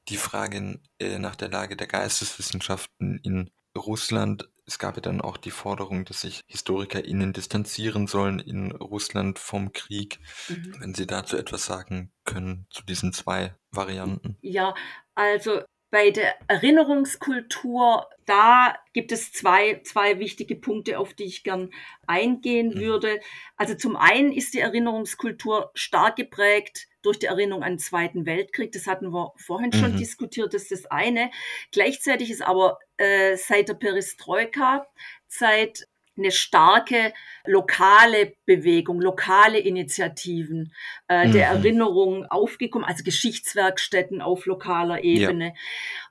die 0.08 0.16
Frage 0.16 0.80
äh, 0.98 1.18
nach 1.18 1.36
der 1.36 1.48
Lage 1.48 1.76
der 1.76 1.86
Geisteswissenschaften 1.86 3.20
in 3.22 3.50
Russland. 3.76 4.48
Es 4.64 4.78
gab 4.78 4.96
ja 4.96 5.02
dann 5.02 5.20
auch 5.20 5.36
die 5.36 5.50
Forderung, 5.50 6.04
dass 6.04 6.20
sich 6.20 6.42
HistorikerInnen 6.46 7.32
distanzieren 7.32 8.06
sollen 8.06 8.38
in 8.38 8.72
Russland 8.72 9.38
vom 9.38 9.72
Krieg. 9.72 10.20
Mhm. 10.48 10.76
Wenn 10.78 10.94
Sie 10.94 11.06
dazu 11.06 11.36
etwas 11.36 11.64
sagen 11.64 12.12
können, 12.24 12.66
zu 12.70 12.84
diesen 12.84 13.12
zwei 13.12 13.54
Varianten. 13.70 14.36
Ja, 14.40 14.74
also 15.14 15.62
bei 15.90 16.10
der 16.10 16.34
Erinnerungskultur, 16.48 18.06
da 18.26 18.76
gibt 18.92 19.12
es 19.12 19.32
zwei, 19.32 19.80
zwei 19.84 20.18
wichtige 20.18 20.56
Punkte, 20.56 20.98
auf 20.98 21.14
die 21.14 21.24
ich 21.24 21.44
gern 21.44 21.70
eingehen 22.06 22.74
Mhm. 22.74 22.80
würde. 22.80 23.20
Also 23.56 23.74
zum 23.74 23.96
einen 23.96 24.32
ist 24.32 24.54
die 24.54 24.60
Erinnerungskultur 24.60 25.70
stark 25.74 26.16
geprägt 26.16 26.88
durch 27.02 27.18
die 27.18 27.26
Erinnerung 27.26 27.62
an 27.64 27.72
den 27.74 27.78
Zweiten 27.78 28.26
Weltkrieg. 28.26 28.72
Das 28.72 28.86
hatten 28.86 29.12
wir 29.12 29.32
vorhin 29.36 29.72
schon 29.72 29.92
Mhm. 29.92 29.96
diskutiert, 29.96 30.54
das 30.54 30.62
ist 30.70 30.84
das 30.84 30.90
eine. 30.90 31.30
Gleichzeitig 31.72 32.30
ist 32.30 32.42
aber 32.42 32.78
äh, 32.96 33.36
seit 33.36 33.68
der 33.68 33.74
Perestroika-Zeit 33.74 35.88
eine 36.16 36.30
starke 36.30 37.12
lokale 37.46 38.34
Bewegung, 38.44 39.00
lokale 39.00 39.58
Initiativen 39.58 40.72
äh, 41.08 41.30
der 41.30 41.50
Mhm. 41.50 41.56
Erinnerung 41.56 42.26
aufgekommen, 42.26 42.86
also 42.86 43.02
Geschichtswerkstätten 43.02 44.20
auf 44.20 44.46
lokaler 44.46 45.02
Ebene. 45.02 45.54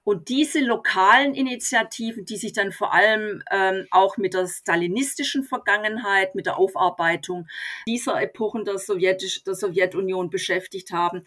Und 0.04 0.30
diese 0.30 0.60
lokalen 0.60 1.36
Initiativen, 1.36 2.26
die 2.26 2.38
sich 2.38 2.54
dann 2.54 2.72
vor 2.72 2.94
allem 2.94 3.44
ähm, 3.52 3.86
auch 3.92 4.18
mit 4.18 4.34
der 4.34 4.48
stalinistischen 4.48 5.44
Vergangenheit, 5.44 6.34
mit 6.34 6.48
der 6.48 6.58
Aufarbeitung 6.58 7.48
dieser 7.88 8.20
Epochen 8.20 8.66
der, 8.66 8.80
Sowjetisch, 8.80 9.44
der 9.44 9.54
Sowjetunion 9.54 10.32
beschäftigt 10.32 10.92
haben, 10.92 11.26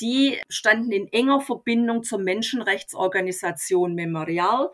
die 0.00 0.38
standen 0.48 0.92
in 0.92 1.08
enger 1.08 1.40
Verbindung 1.40 2.02
zur 2.02 2.18
Menschenrechtsorganisation 2.18 3.94
Memorial, 3.94 4.70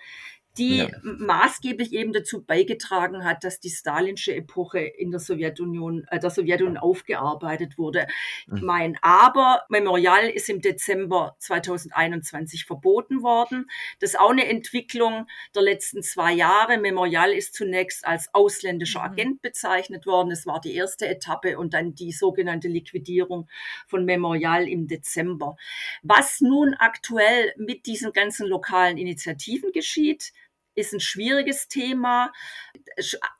die 0.58 0.78
Ja. 0.78 0.88
maßgeblich 1.02 1.92
eben 1.92 2.12
dazu 2.12 2.42
beigetragen 2.44 3.24
hat, 3.24 3.44
dass 3.44 3.60
die 3.60 3.70
stalinsche 3.70 4.34
Epoche 4.34 4.80
in 4.80 5.10
der 5.10 5.20
Sowjetunion, 5.20 6.04
äh, 6.10 6.18
der 6.18 6.30
Sowjetunion 6.30 6.76
aufgearbeitet 6.76 7.78
wurde. 7.78 8.06
Mhm. 8.46 8.60
Mein 8.64 8.98
Aber 9.02 9.62
Memorial 9.68 10.28
ist 10.28 10.48
im 10.48 10.60
Dezember 10.60 11.36
2021 11.38 12.64
verboten 12.64 13.22
worden. 13.22 13.66
Das 14.00 14.10
ist 14.10 14.20
auch 14.20 14.30
eine 14.30 14.46
Entwicklung 14.48 15.26
der 15.54 15.62
letzten 15.62 16.02
zwei 16.02 16.32
Jahre. 16.32 16.78
Memorial 16.78 17.32
ist 17.32 17.54
zunächst 17.54 18.06
als 18.06 18.28
ausländischer 18.34 19.00
Mhm. 19.00 19.06
Agent 19.12 19.42
bezeichnet 19.42 20.06
worden. 20.06 20.30
Es 20.30 20.46
war 20.46 20.60
die 20.60 20.74
erste 20.74 21.06
Etappe 21.08 21.58
und 21.58 21.74
dann 21.74 21.94
die 21.94 22.12
sogenannte 22.12 22.68
Liquidierung 22.68 23.48
von 23.86 24.04
Memorial 24.04 24.68
im 24.68 24.86
Dezember. 24.88 25.56
Was 26.02 26.40
nun 26.40 26.74
aktuell 26.74 27.52
mit 27.56 27.86
diesen 27.86 28.12
ganzen 28.12 28.46
lokalen 28.46 28.96
Initiativen 28.98 29.72
geschieht, 29.72 30.32
ist 30.76 30.92
ein 30.92 31.00
schwieriges 31.00 31.68
Thema. 31.68 32.32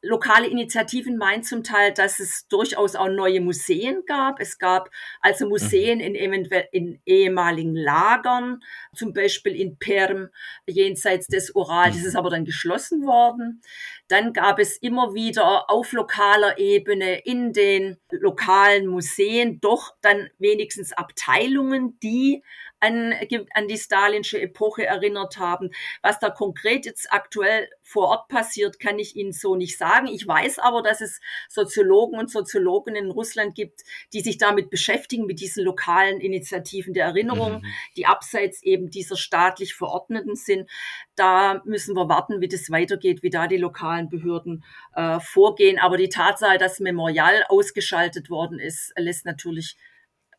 Lokale 0.02 0.48
Initiativen 0.48 1.16
meinen 1.16 1.44
zum 1.44 1.62
Teil, 1.62 1.92
dass 1.92 2.18
es 2.18 2.48
durchaus 2.48 2.96
auch 2.96 3.08
neue 3.08 3.40
Museen 3.40 4.02
gab. 4.06 4.40
Es 4.40 4.58
gab 4.58 4.90
also 5.20 5.48
Museen 5.48 6.00
in, 6.00 6.14
in 6.14 7.00
ehemaligen 7.04 7.76
Lagern, 7.76 8.60
zum 8.94 9.12
Beispiel 9.12 9.54
in 9.54 9.78
Perm 9.78 10.28
jenseits 10.66 11.28
des 11.28 11.54
Ural. 11.54 11.90
Das 11.90 12.04
ist 12.04 12.16
aber 12.16 12.30
dann 12.30 12.44
geschlossen 12.44 13.06
worden. 13.06 13.62
Dann 14.08 14.32
gab 14.32 14.58
es 14.58 14.76
immer 14.78 15.14
wieder 15.14 15.70
auf 15.70 15.92
lokaler 15.92 16.58
Ebene 16.58 17.18
in 17.20 17.52
den 17.52 17.98
lokalen 18.10 18.86
Museen 18.86 19.60
doch 19.60 19.94
dann 20.00 20.28
wenigstens 20.38 20.92
Abteilungen, 20.92 21.98
die 22.00 22.42
an, 22.80 23.14
an 23.54 23.68
die 23.68 23.78
stalinsche 23.78 24.40
Epoche 24.40 24.86
erinnert 24.86 25.38
haben. 25.38 25.70
Was 26.02 26.18
da 26.18 26.30
konkret 26.30 26.86
jetzt 26.86 27.12
aktuell 27.12 27.68
vor 27.82 28.08
Ort 28.08 28.28
passiert, 28.28 28.78
kann 28.78 28.98
ich 28.98 29.16
Ihnen 29.16 29.32
so 29.32 29.56
nicht 29.56 29.78
sagen. 29.78 30.06
Ich 30.06 30.26
weiß 30.26 30.58
aber, 30.58 30.82
dass 30.82 31.00
es 31.00 31.20
Soziologen 31.48 32.18
und 32.18 32.30
Soziologinnen 32.30 33.06
in 33.06 33.10
Russland 33.10 33.54
gibt, 33.54 33.82
die 34.12 34.20
sich 34.20 34.38
damit 34.38 34.70
beschäftigen, 34.70 35.26
mit 35.26 35.40
diesen 35.40 35.64
lokalen 35.64 36.20
Initiativen 36.20 36.92
der 36.94 37.06
Erinnerung, 37.06 37.60
Mhm. 37.60 37.66
die 37.96 38.06
abseits 38.06 38.62
eben 38.62 38.90
dieser 38.90 39.16
staatlich 39.16 39.74
Verordneten 39.74 40.36
sind. 40.36 40.70
Da 41.14 41.62
müssen 41.64 41.96
wir 41.96 42.08
warten, 42.08 42.40
wie 42.40 42.48
das 42.48 42.70
weitergeht, 42.70 43.22
wie 43.22 43.30
da 43.30 43.46
die 43.46 43.56
lokalen 43.56 44.08
Behörden 44.08 44.64
äh, 44.94 45.18
vorgehen. 45.20 45.78
Aber 45.78 45.96
die 45.96 46.08
Tatsache, 46.08 46.58
dass 46.58 46.80
Memorial 46.80 47.44
ausgeschaltet 47.48 48.30
worden 48.30 48.58
ist, 48.58 48.92
lässt 48.96 49.24
natürlich 49.26 49.76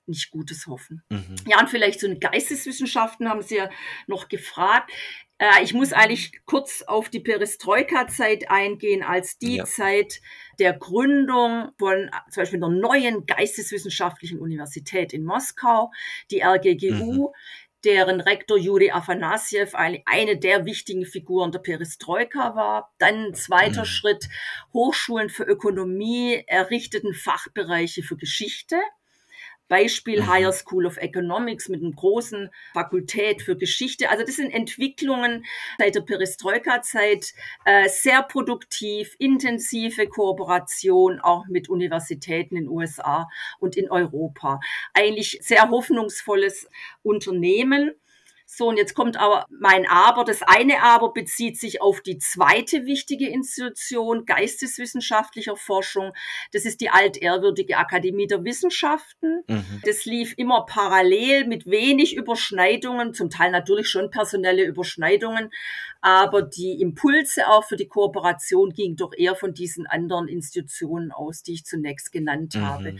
nicht 0.07 0.31
Gutes 0.31 0.67
hoffen. 0.67 1.03
Mhm. 1.09 1.35
Ja, 1.47 1.59
und 1.59 1.69
vielleicht 1.69 1.99
so 1.99 2.07
eine 2.07 2.17
Geisteswissenschaften 2.19 3.29
haben 3.29 3.41
Sie 3.41 3.57
ja 3.57 3.69
noch 4.07 4.27
gefragt. 4.29 4.91
Äh, 5.39 5.63
ich 5.63 5.73
muss 5.73 5.93
eigentlich 5.93 6.31
kurz 6.45 6.81
auf 6.81 7.09
die 7.09 7.19
Perestroika-Zeit 7.19 8.49
eingehen, 8.49 9.03
als 9.03 9.37
die 9.37 9.57
Ja. 9.57 9.65
Zeit 9.65 10.21
der 10.59 10.73
Gründung 10.73 11.71
von 11.77 12.07
äh, 12.07 12.11
zum 12.31 12.41
Beispiel 12.41 12.63
einer 12.63 12.69
neuen 12.73 13.25
geisteswissenschaftlichen 13.25 14.39
Universität 14.39 15.13
in 15.13 15.23
Moskau, 15.25 15.91
die 16.31 16.41
RGGU. 16.41 17.31
deren 17.83 18.19
Rektor 18.21 18.57
Juri 18.57 18.89
Afanasiev 18.91 19.75
eine, 19.75 20.01
eine 20.07 20.35
der 20.37 20.65
wichtigen 20.65 21.05
Figuren 21.05 21.51
der 21.51 21.59
Perestroika 21.59 22.55
war. 22.55 22.91
Dann 22.97 23.27
ein 23.27 23.33
zweiter 23.35 23.81
Mhm. 23.81 23.85
Schritt, 23.85 24.29
Hochschulen 24.73 25.29
für 25.29 25.43
Ökonomie 25.43 26.43
errichteten 26.47 27.13
Fachbereiche 27.13 28.01
für 28.01 28.17
Geschichte. 28.17 28.77
Beispiel 29.67 30.21
Mhm. 30.21 30.27
Higher 30.27 30.51
School 30.53 30.85
of 30.85 30.97
Economics 30.97 31.69
mit 31.69 31.81
einer 31.83 31.91
großen 31.91 32.49
Fakultät 32.73 33.41
für 33.41 33.57
Geschichte. 33.57 34.09
Also 34.09 34.23
das 34.25 34.35
sind 34.37 34.51
Entwicklungen 34.51 35.45
seit 35.77 35.95
der 35.95 36.01
Perestroika-Zeit, 36.01 37.33
äh, 37.65 37.89
sehr 37.89 38.23
produktiv, 38.23 39.15
intensive 39.19 40.07
Kooperation 40.07 41.19
auch 41.19 41.45
mit 41.47 41.69
Universitäten 41.69 42.55
in 42.57 42.63
den 42.65 42.69
USA 42.69 43.27
und 43.59 43.75
in 43.77 43.89
Europa. 43.91 44.59
Eigentlich 44.93 45.39
sehr 45.41 45.69
hoffnungsvolles 45.69 46.67
Unternehmen. 47.03 47.91
So, 48.49 48.69
und 48.69 48.77
jetzt 48.77 48.95
kommt 48.95 49.17
aber 49.17 49.45
mein 49.49 49.85
Aber. 49.87 50.23
Das 50.23 50.41
eine 50.41 50.81
Aber 50.81 51.11
bezieht 51.11 51.59
sich 51.59 51.81
auf 51.81 51.99
die 51.99 52.17
zweite 52.17 52.85
wichtige 52.85 53.27
Institution 53.27 54.25
geisteswissenschaftlicher 54.25 55.57
Forschung. 55.57 56.13
Das 56.53 56.63
ist 56.63 56.79
die 56.79 56.89
altehrwürdige 56.89 57.75
Akademie 57.75 58.25
der 58.25 58.45
Wissenschaften. 58.45 59.43
Mhm. 59.47 59.81
Das 59.83 60.05
lief 60.05 60.33
immer 60.37 60.65
parallel 60.65 61.45
mit 61.45 61.65
wenig 61.65 62.15
Überschneidungen, 62.15 63.13
zum 63.13 63.29
Teil 63.29 63.51
natürlich 63.51 63.89
schon 63.89 64.11
personelle 64.11 64.63
Überschneidungen, 64.63 65.51
aber 65.99 66.41
die 66.41 66.79
Impulse 66.79 67.49
auch 67.49 67.65
für 67.65 67.75
die 67.75 67.89
Kooperation 67.89 68.71
gingen 68.71 68.95
doch 68.95 69.11
eher 69.13 69.35
von 69.35 69.53
diesen 69.53 69.87
anderen 69.87 70.29
Institutionen 70.29 71.11
aus, 71.11 71.43
die 71.43 71.53
ich 71.53 71.65
zunächst 71.65 72.13
genannt 72.13 72.55
mhm. 72.55 72.61
habe. 72.61 72.95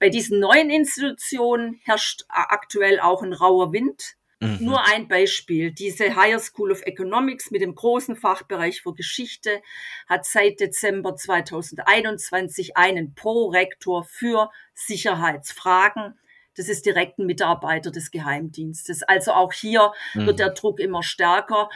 Bei 0.00 0.08
diesen 0.08 0.40
neuen 0.40 0.70
Institutionen 0.70 1.78
herrscht 1.84 2.24
aktuell 2.28 2.98
auch 2.98 3.22
ein 3.22 3.32
rauer 3.32 3.72
Wind. 3.72 4.17
Mhm. 4.40 4.58
Nur 4.60 4.84
ein 4.84 5.08
Beispiel. 5.08 5.72
Diese 5.72 6.14
Higher 6.14 6.38
School 6.38 6.70
of 6.70 6.82
Economics 6.82 7.50
mit 7.50 7.60
dem 7.60 7.74
großen 7.74 8.14
Fachbereich 8.14 8.82
für 8.82 8.94
Geschichte 8.94 9.62
hat 10.08 10.26
seit 10.26 10.60
Dezember 10.60 11.16
2021 11.16 12.76
einen 12.76 13.14
Prorektor 13.14 14.04
für 14.04 14.50
Sicherheitsfragen. 14.74 16.18
Das 16.56 16.68
ist 16.68 16.86
direkt 16.86 17.18
ein 17.18 17.26
Mitarbeiter 17.26 17.90
des 17.90 18.10
Geheimdienstes. 18.10 19.02
Also 19.02 19.32
auch 19.32 19.52
hier 19.52 19.92
mhm. 20.14 20.26
wird 20.26 20.38
der 20.38 20.50
Druck 20.50 20.78
immer 20.78 21.02
stärker. 21.02 21.68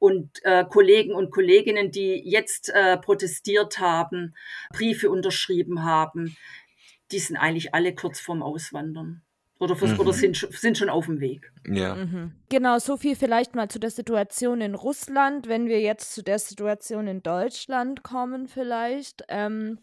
Und 0.00 0.44
äh, 0.44 0.64
Kollegen 0.64 1.12
und 1.12 1.30
Kolleginnen, 1.32 1.90
die 1.90 2.22
jetzt 2.24 2.68
äh, 2.68 2.96
protestiert 2.98 3.80
haben, 3.80 4.36
Briefe 4.70 5.10
unterschrieben 5.10 5.84
haben, 5.84 6.36
die 7.10 7.18
sind 7.18 7.36
eigentlich 7.36 7.74
alle 7.74 7.94
kurz 7.94 8.20
vorm 8.20 8.42
Auswandern. 8.42 9.22
Oder, 9.60 9.74
mhm. 9.74 9.98
oder 9.98 10.12
sind, 10.12 10.36
sind 10.36 10.78
schon 10.78 10.88
auf 10.88 11.06
dem 11.06 11.20
Weg. 11.20 11.52
Ja. 11.66 11.96
Mhm. 11.96 12.32
Genau, 12.48 12.78
so 12.78 12.96
viel 12.96 13.16
vielleicht 13.16 13.56
mal 13.56 13.68
zu 13.68 13.80
der 13.80 13.90
Situation 13.90 14.60
in 14.60 14.74
Russland. 14.74 15.48
Wenn 15.48 15.66
wir 15.66 15.80
jetzt 15.80 16.14
zu 16.14 16.22
der 16.22 16.38
Situation 16.38 17.08
in 17.08 17.22
Deutschland 17.22 18.02
kommen, 18.02 18.46
vielleicht. 18.46 19.24
Ähm, 19.28 19.78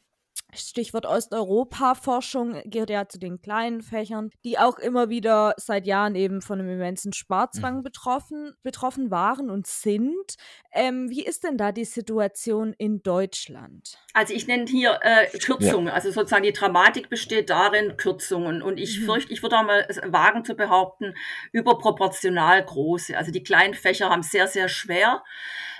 Stichwort 0.54 1.06
Osteuropa-Forschung 1.06 2.62
gehört 2.66 2.90
ja 2.90 3.08
zu 3.08 3.20
den 3.20 3.42
kleinen 3.42 3.82
Fächern, 3.82 4.30
die 4.44 4.58
auch 4.58 4.80
immer 4.80 5.10
wieder 5.10 5.54
seit 5.58 5.86
Jahren 5.86 6.16
eben 6.16 6.42
von 6.42 6.60
einem 6.60 6.70
immensen 6.70 7.14
Sparzwang 7.14 7.78
mhm. 7.78 7.84
betroffen, 7.84 8.54
betroffen 8.64 9.12
waren 9.12 9.50
und 9.50 9.68
sind. 9.68 10.36
Ähm, 10.78 11.10
wie 11.10 11.26
ist 11.26 11.46
denn 11.46 11.58
da 11.58 11.72
die 11.72 11.86
Situation 11.86 12.76
in 12.78 13.02
Deutschland? 13.02 13.98
Also 14.14 14.34
ich 14.34 14.46
nenne 14.46 14.66
hier 14.66 15.00
äh, 15.04 15.26
Kürzungen. 15.38 15.88
Ja. 15.88 15.94
Also 15.94 16.12
sozusagen 16.12 16.44
die 16.44 16.52
Dramatik 16.52 17.10
besteht 17.10 17.50
darin, 17.50 17.96
Kürzungen. 17.96 18.62
Und 18.62 18.78
ich 18.78 19.00
mhm. 19.00 19.06
fürchte, 19.06 19.32
ich 19.32 19.42
würde 19.42 19.58
auch 19.58 19.64
mal 19.64 19.88
wagen 20.04 20.44
zu 20.44 20.54
behaupten, 20.54 21.16
überproportional 21.54 22.62
große. 22.64 23.18
Also 23.18 23.32
die 23.32 23.42
kleinen 23.42 23.74
Fächer 23.74 24.10
haben 24.10 24.22
sehr, 24.22 24.48
sehr 24.48 24.68
schwer. 24.68 25.24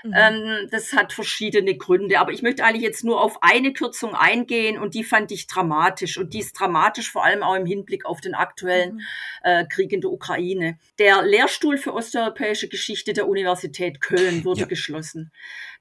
Mhm. 0.02 0.14
Ähm, 0.16 0.68
das 0.70 0.94
hat 0.94 1.12
verschiedene 1.12 1.76
Gründe. 1.76 2.18
Aber 2.18 2.32
ich 2.32 2.40
möchte 2.40 2.64
eigentlich 2.64 2.82
jetzt 2.82 3.04
nur 3.04 3.20
auf 3.20 3.42
eine 3.42 3.74
Kürzung 3.74 4.14
eingehen 4.14 4.78
und 4.78 4.94
die 4.94 5.04
fand 5.04 5.30
ich 5.30 5.46
dramatisch. 5.46 6.16
Und 6.16 6.32
die 6.32 6.38
ist 6.38 6.58
dramatisch 6.58 7.10
vor 7.10 7.22
allem 7.22 7.42
auch 7.42 7.54
im 7.54 7.66
Hinblick 7.66 8.06
auf 8.06 8.22
den 8.22 8.34
aktuellen 8.34 8.94
mhm. 8.94 9.00
äh, 9.42 9.66
Krieg 9.66 9.92
in 9.92 10.00
der 10.00 10.10
Ukraine. 10.10 10.78
Der 10.98 11.22
Lehrstuhl 11.22 11.76
für 11.76 11.92
osteuropäische 11.92 12.68
Geschichte 12.68 13.12
der 13.12 13.28
Universität 13.28 14.00
Köln 14.00 14.44
wurde 14.44 14.60
ja. 14.60 14.66
geschlossen. 14.66 14.85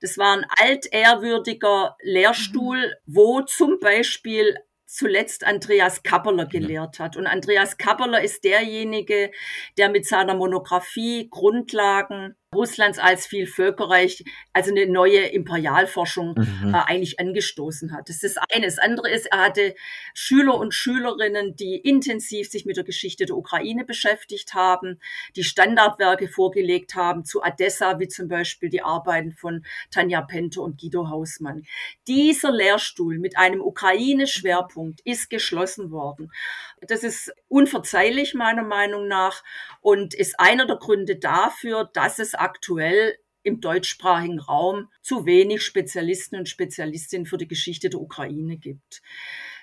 Das 0.02 0.18
war 0.18 0.38
ein 0.38 0.46
altehrwürdiger 0.58 1.96
Lehrstuhl, 2.02 2.96
mhm. 3.06 3.16
wo 3.16 3.42
zum 3.42 3.80
Beispiel 3.80 4.56
zuletzt 4.86 5.46
Andreas 5.46 6.04
Kapperler 6.04 6.46
gelehrt 6.46 7.00
hat. 7.00 7.18
Und 7.18 7.28
Andreas 7.28 7.78
Kapperler 7.78 8.22
ist 8.22 8.44
derjenige, 8.44 9.32
der 9.78 9.90
mit 9.90 10.06
seiner 10.06 10.36
Monographie 10.36 11.28
Grundlagen 11.30 12.36
Russlands 12.56 13.00
als 13.00 13.28
Vielvölkerreich, 13.28 14.24
also 14.54 14.72
eine 14.72 14.88
neue 14.88 15.28
Imperialforschung 15.28 16.36
mhm. 16.38 16.74
äh, 16.74 16.78
eigentlich 16.78 17.20
angestoßen 17.20 17.94
hat. 17.94 18.10
Das 18.10 18.24
ist 18.24 18.36
das 18.36 18.44
eine. 18.54 18.66
Das 18.66 18.80
andere 18.80 19.10
ist, 19.10 19.28
er 19.28 19.46
hatte 19.46 19.76
Schüler 20.14 20.56
und 20.56 20.74
Schülerinnen, 20.74 21.56
die 21.56 21.76
intensiv 21.76 22.50
sich 22.50 22.66
mit 22.66 22.78
der 22.78 22.84
Geschichte 22.84 23.26
der 23.26 23.36
Ukraine 23.36 23.86
beschäftigt 23.86 24.54
haben, 24.54 25.00
die 25.36 25.44
Standardwerke 25.44 26.28
vorgelegt 26.28 26.96
haben 26.96 27.26
zu 27.26 27.42
Odessa, 27.44 28.00
wie 28.00 28.08
zum 28.08 28.28
Beispiel 28.28 28.70
die 28.70 28.82
Arbeiten 28.82 29.34
von 29.34 29.66
Tanja 29.92 30.22
Pente 30.22 30.62
und 30.62 30.80
Guido 30.80 31.10
Hausmann. 31.10 31.64
Dieser 32.08 32.52
Lehrstuhl 32.52 33.20
mit 33.20 33.38
einem 33.38 33.62
Ukraine-Schwerpunkt 33.62 35.02
ist 35.02 35.30
geschlossen 35.30 35.92
worden. 35.92 36.32
Das 36.88 37.04
ist 37.04 37.34
unverzeihlich 37.48 38.34
meiner 38.34 38.64
Meinung 38.64 39.08
nach 39.08 39.44
und 39.82 40.14
ist 40.14 40.40
einer 40.40 40.66
der 40.66 40.78
Gründe 40.78 41.18
dafür, 41.18 41.90
dass 41.94 42.20
es 42.20 42.36
aktuell 42.36 43.18
im 43.46 43.62
deutschsprachigen 43.62 44.40
Raum 44.40 44.90
zu 45.02 45.26
wenig 45.26 45.64
Spezialisten 45.64 46.36
und 46.36 46.50
Spezialistinnen 46.50 47.28
für 47.28 47.38
die 47.38 47.48
Geschichte 47.48 47.90
der 47.90 48.02
Ukraine 48.02 48.58
gibt. 48.58 49.02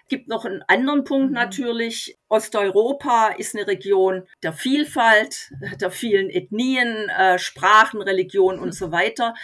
Es 0.04 0.08
gibt 0.08 0.28
noch 0.28 0.44
einen 0.44 0.62
anderen 0.68 1.04
Punkt 1.04 1.28
mhm. 1.28 1.34
natürlich. 1.34 2.18
Osteuropa 2.28 3.28
ist 3.28 3.56
eine 3.56 3.66
Region 3.66 4.26
der 4.42 4.52
Vielfalt, 4.52 5.52
der 5.80 5.90
vielen 5.90 6.30
Ethnien, 6.30 7.08
äh, 7.08 7.38
Sprachen, 7.38 8.02
Religionen 8.02 8.58
und 8.58 8.72
so 8.74 8.92
weiter. 8.92 9.34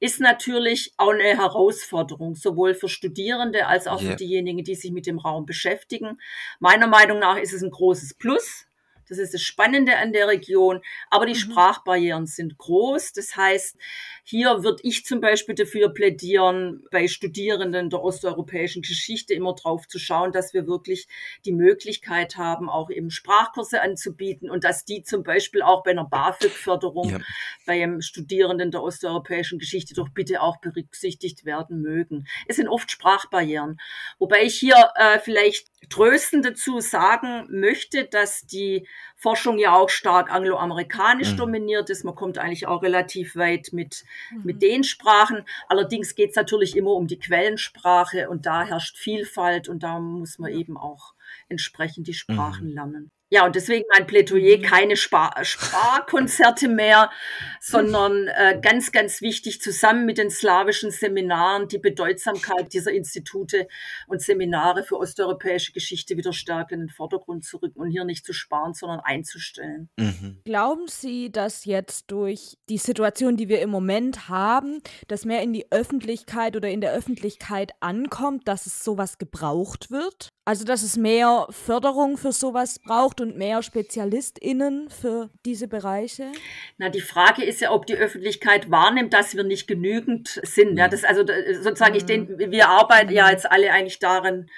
Ist 0.00 0.20
natürlich 0.20 0.92
auch 0.96 1.10
eine 1.10 1.22
Herausforderung, 1.22 2.34
sowohl 2.34 2.74
für 2.74 2.88
Studierende 2.88 3.66
als 3.66 3.86
auch 3.86 4.00
yeah. 4.00 4.10
für 4.10 4.16
diejenigen, 4.16 4.64
die 4.64 4.74
sich 4.74 4.92
mit 4.92 5.06
dem 5.06 5.18
Raum 5.18 5.46
beschäftigen. 5.46 6.18
Meiner 6.58 6.86
Meinung 6.86 7.18
nach 7.18 7.36
ist 7.36 7.52
es 7.52 7.62
ein 7.62 7.70
großes 7.70 8.14
Plus, 8.14 8.66
das 9.10 9.18
ist 9.18 9.34
das 9.34 9.42
Spannende 9.42 9.96
an 9.98 10.12
der 10.12 10.28
Region. 10.28 10.80
Aber 11.10 11.26
die 11.26 11.32
mhm. 11.32 11.38
Sprachbarrieren 11.38 12.26
sind 12.26 12.56
groß. 12.56 13.12
Das 13.12 13.36
heißt, 13.36 13.76
hier 14.22 14.62
würde 14.62 14.78
ich 14.84 15.04
zum 15.04 15.20
Beispiel 15.20 15.56
dafür 15.56 15.92
plädieren, 15.92 16.84
bei 16.92 17.08
Studierenden 17.08 17.90
der 17.90 18.02
osteuropäischen 18.02 18.82
Geschichte 18.82 19.34
immer 19.34 19.54
drauf 19.54 19.88
zu 19.88 19.98
schauen, 19.98 20.30
dass 20.30 20.54
wir 20.54 20.68
wirklich 20.68 21.08
die 21.44 21.52
Möglichkeit 21.52 22.36
haben, 22.36 22.70
auch 22.70 22.90
eben 22.90 23.10
Sprachkurse 23.10 23.82
anzubieten 23.82 24.48
und 24.48 24.62
dass 24.62 24.84
die 24.84 25.02
zum 25.02 25.24
Beispiel 25.24 25.62
auch 25.62 25.82
bei 25.82 25.90
einer 25.90 26.04
BAföG-Förderung 26.04 27.10
ja. 27.10 27.18
beim 27.66 28.00
Studierenden 28.00 28.70
der 28.70 28.82
osteuropäischen 28.82 29.58
Geschichte 29.58 29.94
doch 29.94 30.08
bitte 30.10 30.40
auch 30.40 30.58
berücksichtigt 30.58 31.44
werden 31.44 31.82
mögen. 31.82 32.28
Es 32.46 32.56
sind 32.56 32.68
oft 32.68 32.90
Sprachbarrieren. 32.90 33.80
Wobei 34.20 34.42
ich 34.42 34.54
hier 34.54 34.92
äh, 34.94 35.18
vielleicht 35.18 35.69
tröstend 35.88 36.44
dazu 36.44 36.80
sagen 36.80 37.46
möchte, 37.48 38.04
dass 38.04 38.46
die 38.46 38.86
Forschung 39.16 39.58
ja 39.58 39.74
auch 39.74 39.88
stark 39.88 40.30
angloamerikanisch 40.32 41.32
mhm. 41.32 41.36
dominiert 41.36 41.90
ist. 41.90 42.04
Man 42.04 42.14
kommt 42.14 42.38
eigentlich 42.38 42.66
auch 42.66 42.82
relativ 42.82 43.36
weit 43.36 43.70
mit, 43.72 44.04
mhm. 44.30 44.42
mit 44.44 44.62
den 44.62 44.84
Sprachen. 44.84 45.44
Allerdings 45.68 46.14
geht 46.14 46.30
es 46.30 46.36
natürlich 46.36 46.76
immer 46.76 46.92
um 46.92 47.06
die 47.06 47.18
Quellensprache 47.18 48.28
und 48.28 48.46
da 48.46 48.64
herrscht 48.64 48.98
Vielfalt 48.98 49.68
und 49.68 49.82
da 49.82 49.98
muss 49.98 50.38
man 50.38 50.52
eben 50.52 50.76
auch 50.76 51.14
entsprechend 51.48 52.06
die 52.06 52.14
Sprachen 52.14 52.68
mhm. 52.68 52.74
lernen. 52.74 53.10
Ja, 53.32 53.46
und 53.46 53.54
deswegen 53.54 53.84
mein 53.94 54.08
Plädoyer, 54.08 54.58
mhm. 54.58 54.62
keine 54.62 54.96
Spar 54.96 55.32
Sparkonzerte 55.44 56.66
mehr, 56.66 57.10
sondern 57.60 58.26
äh, 58.26 58.58
ganz, 58.60 58.90
ganz 58.90 59.20
wichtig, 59.22 59.60
zusammen 59.60 60.04
mit 60.04 60.18
den 60.18 60.30
slawischen 60.30 60.90
Seminaren 60.90 61.68
die 61.68 61.78
Bedeutsamkeit 61.78 62.72
dieser 62.72 62.90
Institute 62.90 63.68
und 64.08 64.20
Seminare 64.20 64.82
für 64.82 64.96
osteuropäische 64.96 65.72
Geschichte 65.72 66.16
wieder 66.16 66.32
stärker 66.32 66.74
in 66.74 66.80
den 66.80 66.88
Vordergrund 66.88 67.44
zu 67.44 67.58
rücken 67.58 67.80
und 67.80 67.90
hier 67.90 68.04
nicht 68.04 68.26
zu 68.26 68.32
sparen, 68.32 68.74
sondern 68.74 68.98
einzustellen. 68.98 69.88
Mhm. 69.96 70.40
Glauben 70.44 70.88
Sie, 70.88 71.30
dass 71.30 71.64
jetzt 71.64 72.10
durch 72.10 72.58
die 72.68 72.78
Situation, 72.78 73.36
die 73.36 73.48
wir 73.48 73.60
im 73.60 73.70
Moment 73.70 74.28
haben, 74.28 74.82
dass 75.06 75.24
mehr 75.24 75.42
in 75.42 75.52
die 75.52 75.70
Öffentlichkeit 75.70 76.56
oder 76.56 76.68
in 76.68 76.80
der 76.80 76.92
Öffentlichkeit 76.92 77.72
ankommt, 77.78 78.48
dass 78.48 78.66
es 78.66 78.82
sowas 78.82 79.18
gebraucht 79.18 79.92
wird? 79.92 80.30
Also, 80.50 80.64
dass 80.64 80.82
es 80.82 80.96
mehr 80.96 81.46
Förderung 81.50 82.16
für 82.16 82.32
sowas 82.32 82.80
braucht 82.80 83.20
und 83.20 83.36
mehr 83.36 83.62
SpezialistInnen 83.62 84.90
für 84.90 85.30
diese 85.46 85.68
Bereiche? 85.68 86.32
Na, 86.76 86.88
die 86.88 87.00
Frage 87.00 87.44
ist 87.44 87.60
ja, 87.60 87.70
ob 87.70 87.86
die 87.86 87.94
Öffentlichkeit 87.94 88.68
wahrnimmt, 88.68 89.14
dass 89.14 89.36
wir 89.36 89.44
nicht 89.44 89.68
genügend 89.68 90.40
sind. 90.42 90.76
Ja, 90.76 90.88
das 90.88 91.04
also 91.04 91.24
sozusagen, 91.24 91.92
mhm. 91.92 91.98
ich 91.98 92.04
denke, 92.04 92.50
wir 92.50 92.68
arbeiten 92.68 93.12
ja 93.12 93.30
jetzt 93.30 93.48
alle 93.48 93.70
eigentlich 93.70 94.00
daran, 94.00 94.50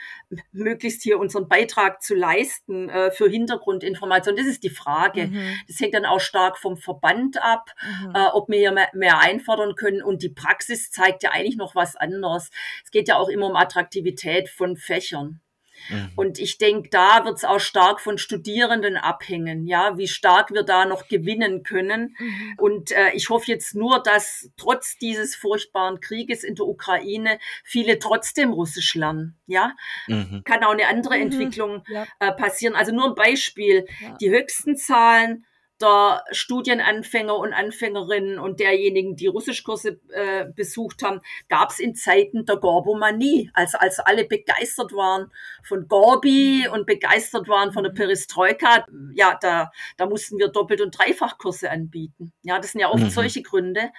möglichst 0.53 1.03
hier 1.03 1.18
unseren 1.18 1.47
Beitrag 1.47 2.01
zu 2.01 2.14
leisten 2.14 2.88
äh, 2.88 3.11
für 3.11 3.28
Hintergrundinformation. 3.28 4.34
Das 4.34 4.47
ist 4.47 4.64
die 4.64 4.70
Frage. 4.70 5.26
Mhm. 5.26 5.61
Das 5.68 5.78
hängt 5.78 5.93
dann 5.93 6.07
auch 6.07 6.20
stark 6.20 6.57
vom 6.57 6.78
Verband 6.78 7.36
ab, 7.43 7.68
mhm. 7.82 8.14
äh, 8.14 8.28
ob 8.32 8.49
wir 8.49 8.57
hier 8.57 8.72
mehr, 8.72 8.88
mehr, 8.95 9.18
einfordern 9.18 9.74
können. 9.74 10.03
Und 10.03 10.22
die 10.22 10.30
Praxis 10.30 10.90
zeigt 10.90 11.22
ja 11.22 11.32
eigentlich 11.32 11.59
noch 11.59 11.74
was 11.74 11.97
anderes. 11.97 12.49
Es 12.82 12.90
geht 12.90 13.09
ja 13.09 13.16
auch 13.18 13.28
immer 13.28 13.45
um 13.45 13.57
Attraktivität 13.57 14.49
von 14.49 14.78
Fächern. 14.78 15.43
Mhm. 15.91 16.12
Und 16.16 16.39
ich 16.39 16.59
denke, 16.59 16.89
da 16.91 17.24
wird 17.24 17.39
es 17.39 17.45
auch 17.45 17.61
stark 17.61 18.01
von 18.01 18.18
Studierenden 18.18 18.97
abhängen, 18.97 19.66
ja, 19.66 19.97
wie 19.99 20.09
stark 20.09 20.53
wir 20.53 20.62
da 20.62 20.85
noch 20.85 21.09
gewinnen 21.09 21.62
können. 21.62 22.16
Mhm. 22.18 22.55
Und 22.59 22.93
äh, 22.93 23.12
ich 23.14 23.30
hoffe 23.30 23.47
jetzt 23.51 23.74
nur, 23.74 24.03
dass 24.03 24.51
trotz 24.57 24.99
dieses 24.99 25.35
furchtbaren 25.35 26.01
Krieges 26.01 26.45
in 26.45 26.55
der 26.55 26.66
Ukraine 26.66 27.39
viele 27.64 27.99
trotzdem 27.99 28.53
Russisch 28.53 28.95
lernen. 28.95 29.39
Ja, 29.47 29.74
mhm. 30.07 30.43
kann 30.45 30.64
auch 30.64 30.72
eine 30.72 30.89
andere 30.89 31.16
mhm. 31.16 31.22
Entwicklung 31.22 31.85
ja. 31.89 32.07
äh, 32.20 32.33
passieren. 32.33 32.74
Also 32.74 32.93
nur 32.93 33.07
ein 33.07 33.14
Beispiel: 33.14 33.87
ja. 34.01 34.16
Die 34.20 34.30
höchsten 34.30 34.76
Zahlen 34.76 35.45
der 35.83 36.24
Studienanfänger 36.30 37.37
und 37.37 37.53
Anfängerinnen 37.53 38.39
und 38.39 38.61
derjenigen, 38.61 39.16
die 39.16 39.26
Russischkurse 39.26 40.01
äh, 40.11 40.47
besucht 40.55 41.03
haben, 41.03 41.20
gab 41.49 41.70
es 41.70 41.80
in 41.80 41.95
Zeiten 41.95 42.47
der 42.47 42.57
Gorbomanie. 42.57 43.51
Also 43.53 43.78
als 43.78 43.99
alle 43.99 44.24
begeistert 44.24 44.93
waren 44.93 45.30
von 45.64 45.89
Gorbi 45.89 46.68
und 46.72 46.87
begeistert 46.87 47.49
waren 47.49 47.72
von 47.72 47.85
der 47.85 47.91
Perestroika, 47.91 48.87
ja, 49.14 49.37
da, 49.41 49.70
da 49.97 50.07
mussten 50.07 50.39
wir 50.39 50.49
Doppelt- 50.49 50.80
und 50.80 50.97
Dreifachkurse 50.97 51.70
anbieten. 51.70 52.33
Ja, 52.43 52.59
das 52.59 52.72
sind 52.72 52.80
ja 52.80 52.91
oft 52.91 53.03
mhm. 53.03 53.11
solche 53.11 53.43
Gründe. 53.43 53.91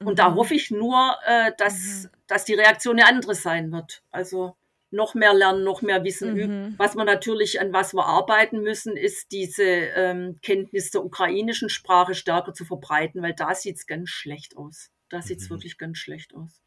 Und 0.00 0.12
mhm. 0.12 0.16
da 0.16 0.34
hoffe 0.34 0.54
ich 0.54 0.70
nur, 0.70 1.16
äh, 1.26 1.52
dass, 1.58 2.04
mhm. 2.04 2.08
dass 2.26 2.44
die 2.44 2.54
Reaktion 2.54 2.98
eine 2.98 3.08
andere 3.08 3.34
sein 3.34 3.72
wird. 3.72 4.02
Also 4.10 4.56
noch 4.92 5.14
mehr 5.14 5.34
lernen, 5.34 5.64
noch 5.64 5.82
mehr 5.82 6.04
Wissen 6.04 6.34
mhm. 6.34 6.74
Was 6.78 6.94
wir 6.94 7.04
natürlich, 7.04 7.60
an 7.60 7.72
was 7.72 7.94
wir 7.94 8.04
arbeiten 8.04 8.60
müssen, 8.60 8.96
ist 8.96 9.32
diese 9.32 9.64
ähm, 9.64 10.38
Kenntnis 10.42 10.90
der 10.90 11.04
ukrainischen 11.04 11.68
Sprache 11.68 12.14
stärker 12.14 12.52
zu 12.54 12.64
verbreiten, 12.64 13.22
weil 13.22 13.34
da 13.34 13.54
sieht 13.54 13.76
es 13.76 13.86
ganz 13.86 14.10
schlecht 14.10 14.56
aus. 14.56 14.90
Da 15.08 15.22
sieht 15.22 15.40
es 15.40 15.48
mhm. 15.48 15.54
wirklich 15.54 15.78
ganz 15.78 15.98
schlecht 15.98 16.34
aus. 16.34 16.62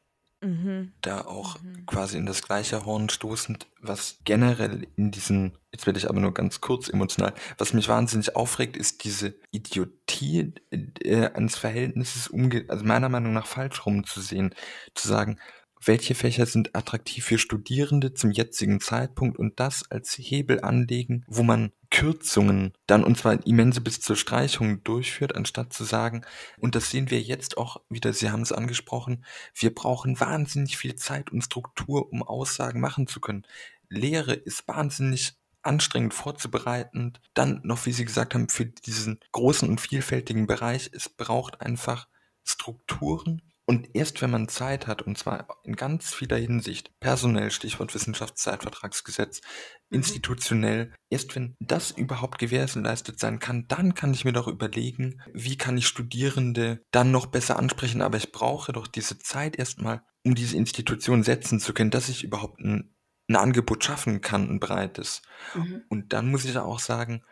Mhm. 0.45 0.93
Da 1.01 1.21
auch 1.21 1.61
mhm. 1.61 1.85
quasi 1.85 2.17
in 2.17 2.25
das 2.25 2.43
gleiche 2.43 2.85
Horn 2.85 3.09
stoßend, 3.09 3.67
was 3.81 4.19
generell 4.25 4.87
in 4.95 5.09
diesen, 5.09 5.57
jetzt 5.71 5.87
werde 5.87 5.97
ich 5.97 6.09
aber 6.09 6.19
nur 6.19 6.33
ganz 6.33 6.61
kurz 6.61 6.89
emotional, 6.89 7.33
was 7.57 7.73
mich 7.73 7.87
wahnsinnig 7.87 8.35
aufregt, 8.35 8.77
ist 8.77 9.03
diese 9.03 9.35
Idiotie 9.51 10.53
äh, 10.71 11.29
eines 11.33 11.55
Verhältnisses, 11.55 12.27
umge 12.27 12.65
also 12.67 12.85
meiner 12.85 13.09
Meinung 13.09 13.33
nach 13.33 13.47
falsch 13.47 13.85
rumzusehen, 13.85 14.53
zu 14.93 15.07
sagen, 15.07 15.39
welche 15.83 16.15
Fächer 16.15 16.45
sind 16.45 16.75
attraktiv 16.75 17.25
für 17.25 17.37
Studierende 17.37 18.13
zum 18.13 18.31
jetzigen 18.31 18.79
Zeitpunkt 18.79 19.37
und 19.37 19.59
das 19.59 19.89
als 19.91 20.13
Hebel 20.17 20.61
anlegen, 20.61 21.23
wo 21.27 21.43
man 21.43 21.71
Kürzungen 21.91 22.73
dann 22.87 23.03
und 23.03 23.17
zwar 23.17 23.45
immense 23.45 23.81
bis 23.81 24.01
zur 24.01 24.15
Streichung 24.15 24.83
durchführt, 24.83 25.35
anstatt 25.35 25.73
zu 25.73 25.83
sagen, 25.83 26.25
und 26.59 26.75
das 26.75 26.89
sehen 26.91 27.09
wir 27.09 27.21
jetzt 27.21 27.57
auch 27.57 27.81
wieder, 27.89 28.13
Sie 28.13 28.29
haben 28.29 28.41
es 28.41 28.51
angesprochen, 28.51 29.23
wir 29.53 29.73
brauchen 29.73 30.19
wahnsinnig 30.19 30.77
viel 30.77 30.95
Zeit 30.95 31.31
und 31.31 31.43
Struktur, 31.43 32.11
um 32.11 32.23
Aussagen 32.23 32.79
machen 32.79 33.07
zu 33.07 33.19
können. 33.19 33.45
Lehre 33.89 34.33
ist 34.33 34.67
wahnsinnig 34.67 35.35
anstrengend 35.61 36.13
vorzubereiten. 36.13 37.13
Dann 37.33 37.61
noch, 37.63 37.85
wie 37.85 37.91
Sie 37.91 38.05
gesagt 38.05 38.33
haben, 38.33 38.49
für 38.49 38.65
diesen 38.65 39.19
großen 39.31 39.67
und 39.67 39.81
vielfältigen 39.81 40.47
Bereich, 40.47 40.91
es 40.93 41.09
braucht 41.09 41.61
einfach 41.61 42.07
Strukturen, 42.43 43.41
und 43.67 43.95
erst 43.95 44.21
wenn 44.21 44.29
man 44.29 44.47
Zeit 44.47 44.85
hat, 44.85 45.01
und 45.01 45.17
zwar 45.17 45.47
in 45.63 45.75
ganz 45.75 46.13
vieler 46.13 46.37
Hinsicht, 46.37 46.91
personell, 46.99 47.49
Stichwort 47.49 47.95
Wissenschaftszeitvertragsgesetz, 47.95 49.41
mhm. 49.89 49.97
institutionell, 49.97 50.93
erst 51.09 51.35
wenn 51.35 51.55
das 51.59 51.89
überhaupt 51.89 52.37
gewährleistet 52.37 53.19
sein 53.19 53.39
kann, 53.39 53.67
dann 53.67 53.95
kann 53.95 54.13
ich 54.13 54.23
mir 54.23 54.33
doch 54.33 54.47
überlegen, 54.47 55.21
wie 55.33 55.57
kann 55.57 55.77
ich 55.77 55.87
Studierende 55.87 56.83
dann 56.91 57.09
noch 57.09 57.25
besser 57.25 57.57
ansprechen, 57.57 58.03
aber 58.03 58.17
ich 58.17 58.31
brauche 58.31 58.71
doch 58.71 58.85
diese 58.85 59.17
Zeit 59.17 59.57
erstmal, 59.57 60.03
um 60.23 60.35
diese 60.35 60.57
Institution 60.57 61.23
setzen 61.23 61.59
zu 61.59 61.73
können, 61.73 61.91
dass 61.91 62.09
ich 62.09 62.23
überhaupt 62.23 62.59
ein, 62.59 62.95
ein 63.27 63.35
Angebot 63.35 63.83
schaffen 63.83 64.21
kann, 64.21 64.47
ein 64.47 64.59
breites. 64.59 65.23
Mhm. 65.55 65.81
Und 65.89 66.13
dann 66.13 66.29
muss 66.29 66.45
ich 66.45 66.55
auch 66.55 66.79
sagen, 66.79 67.23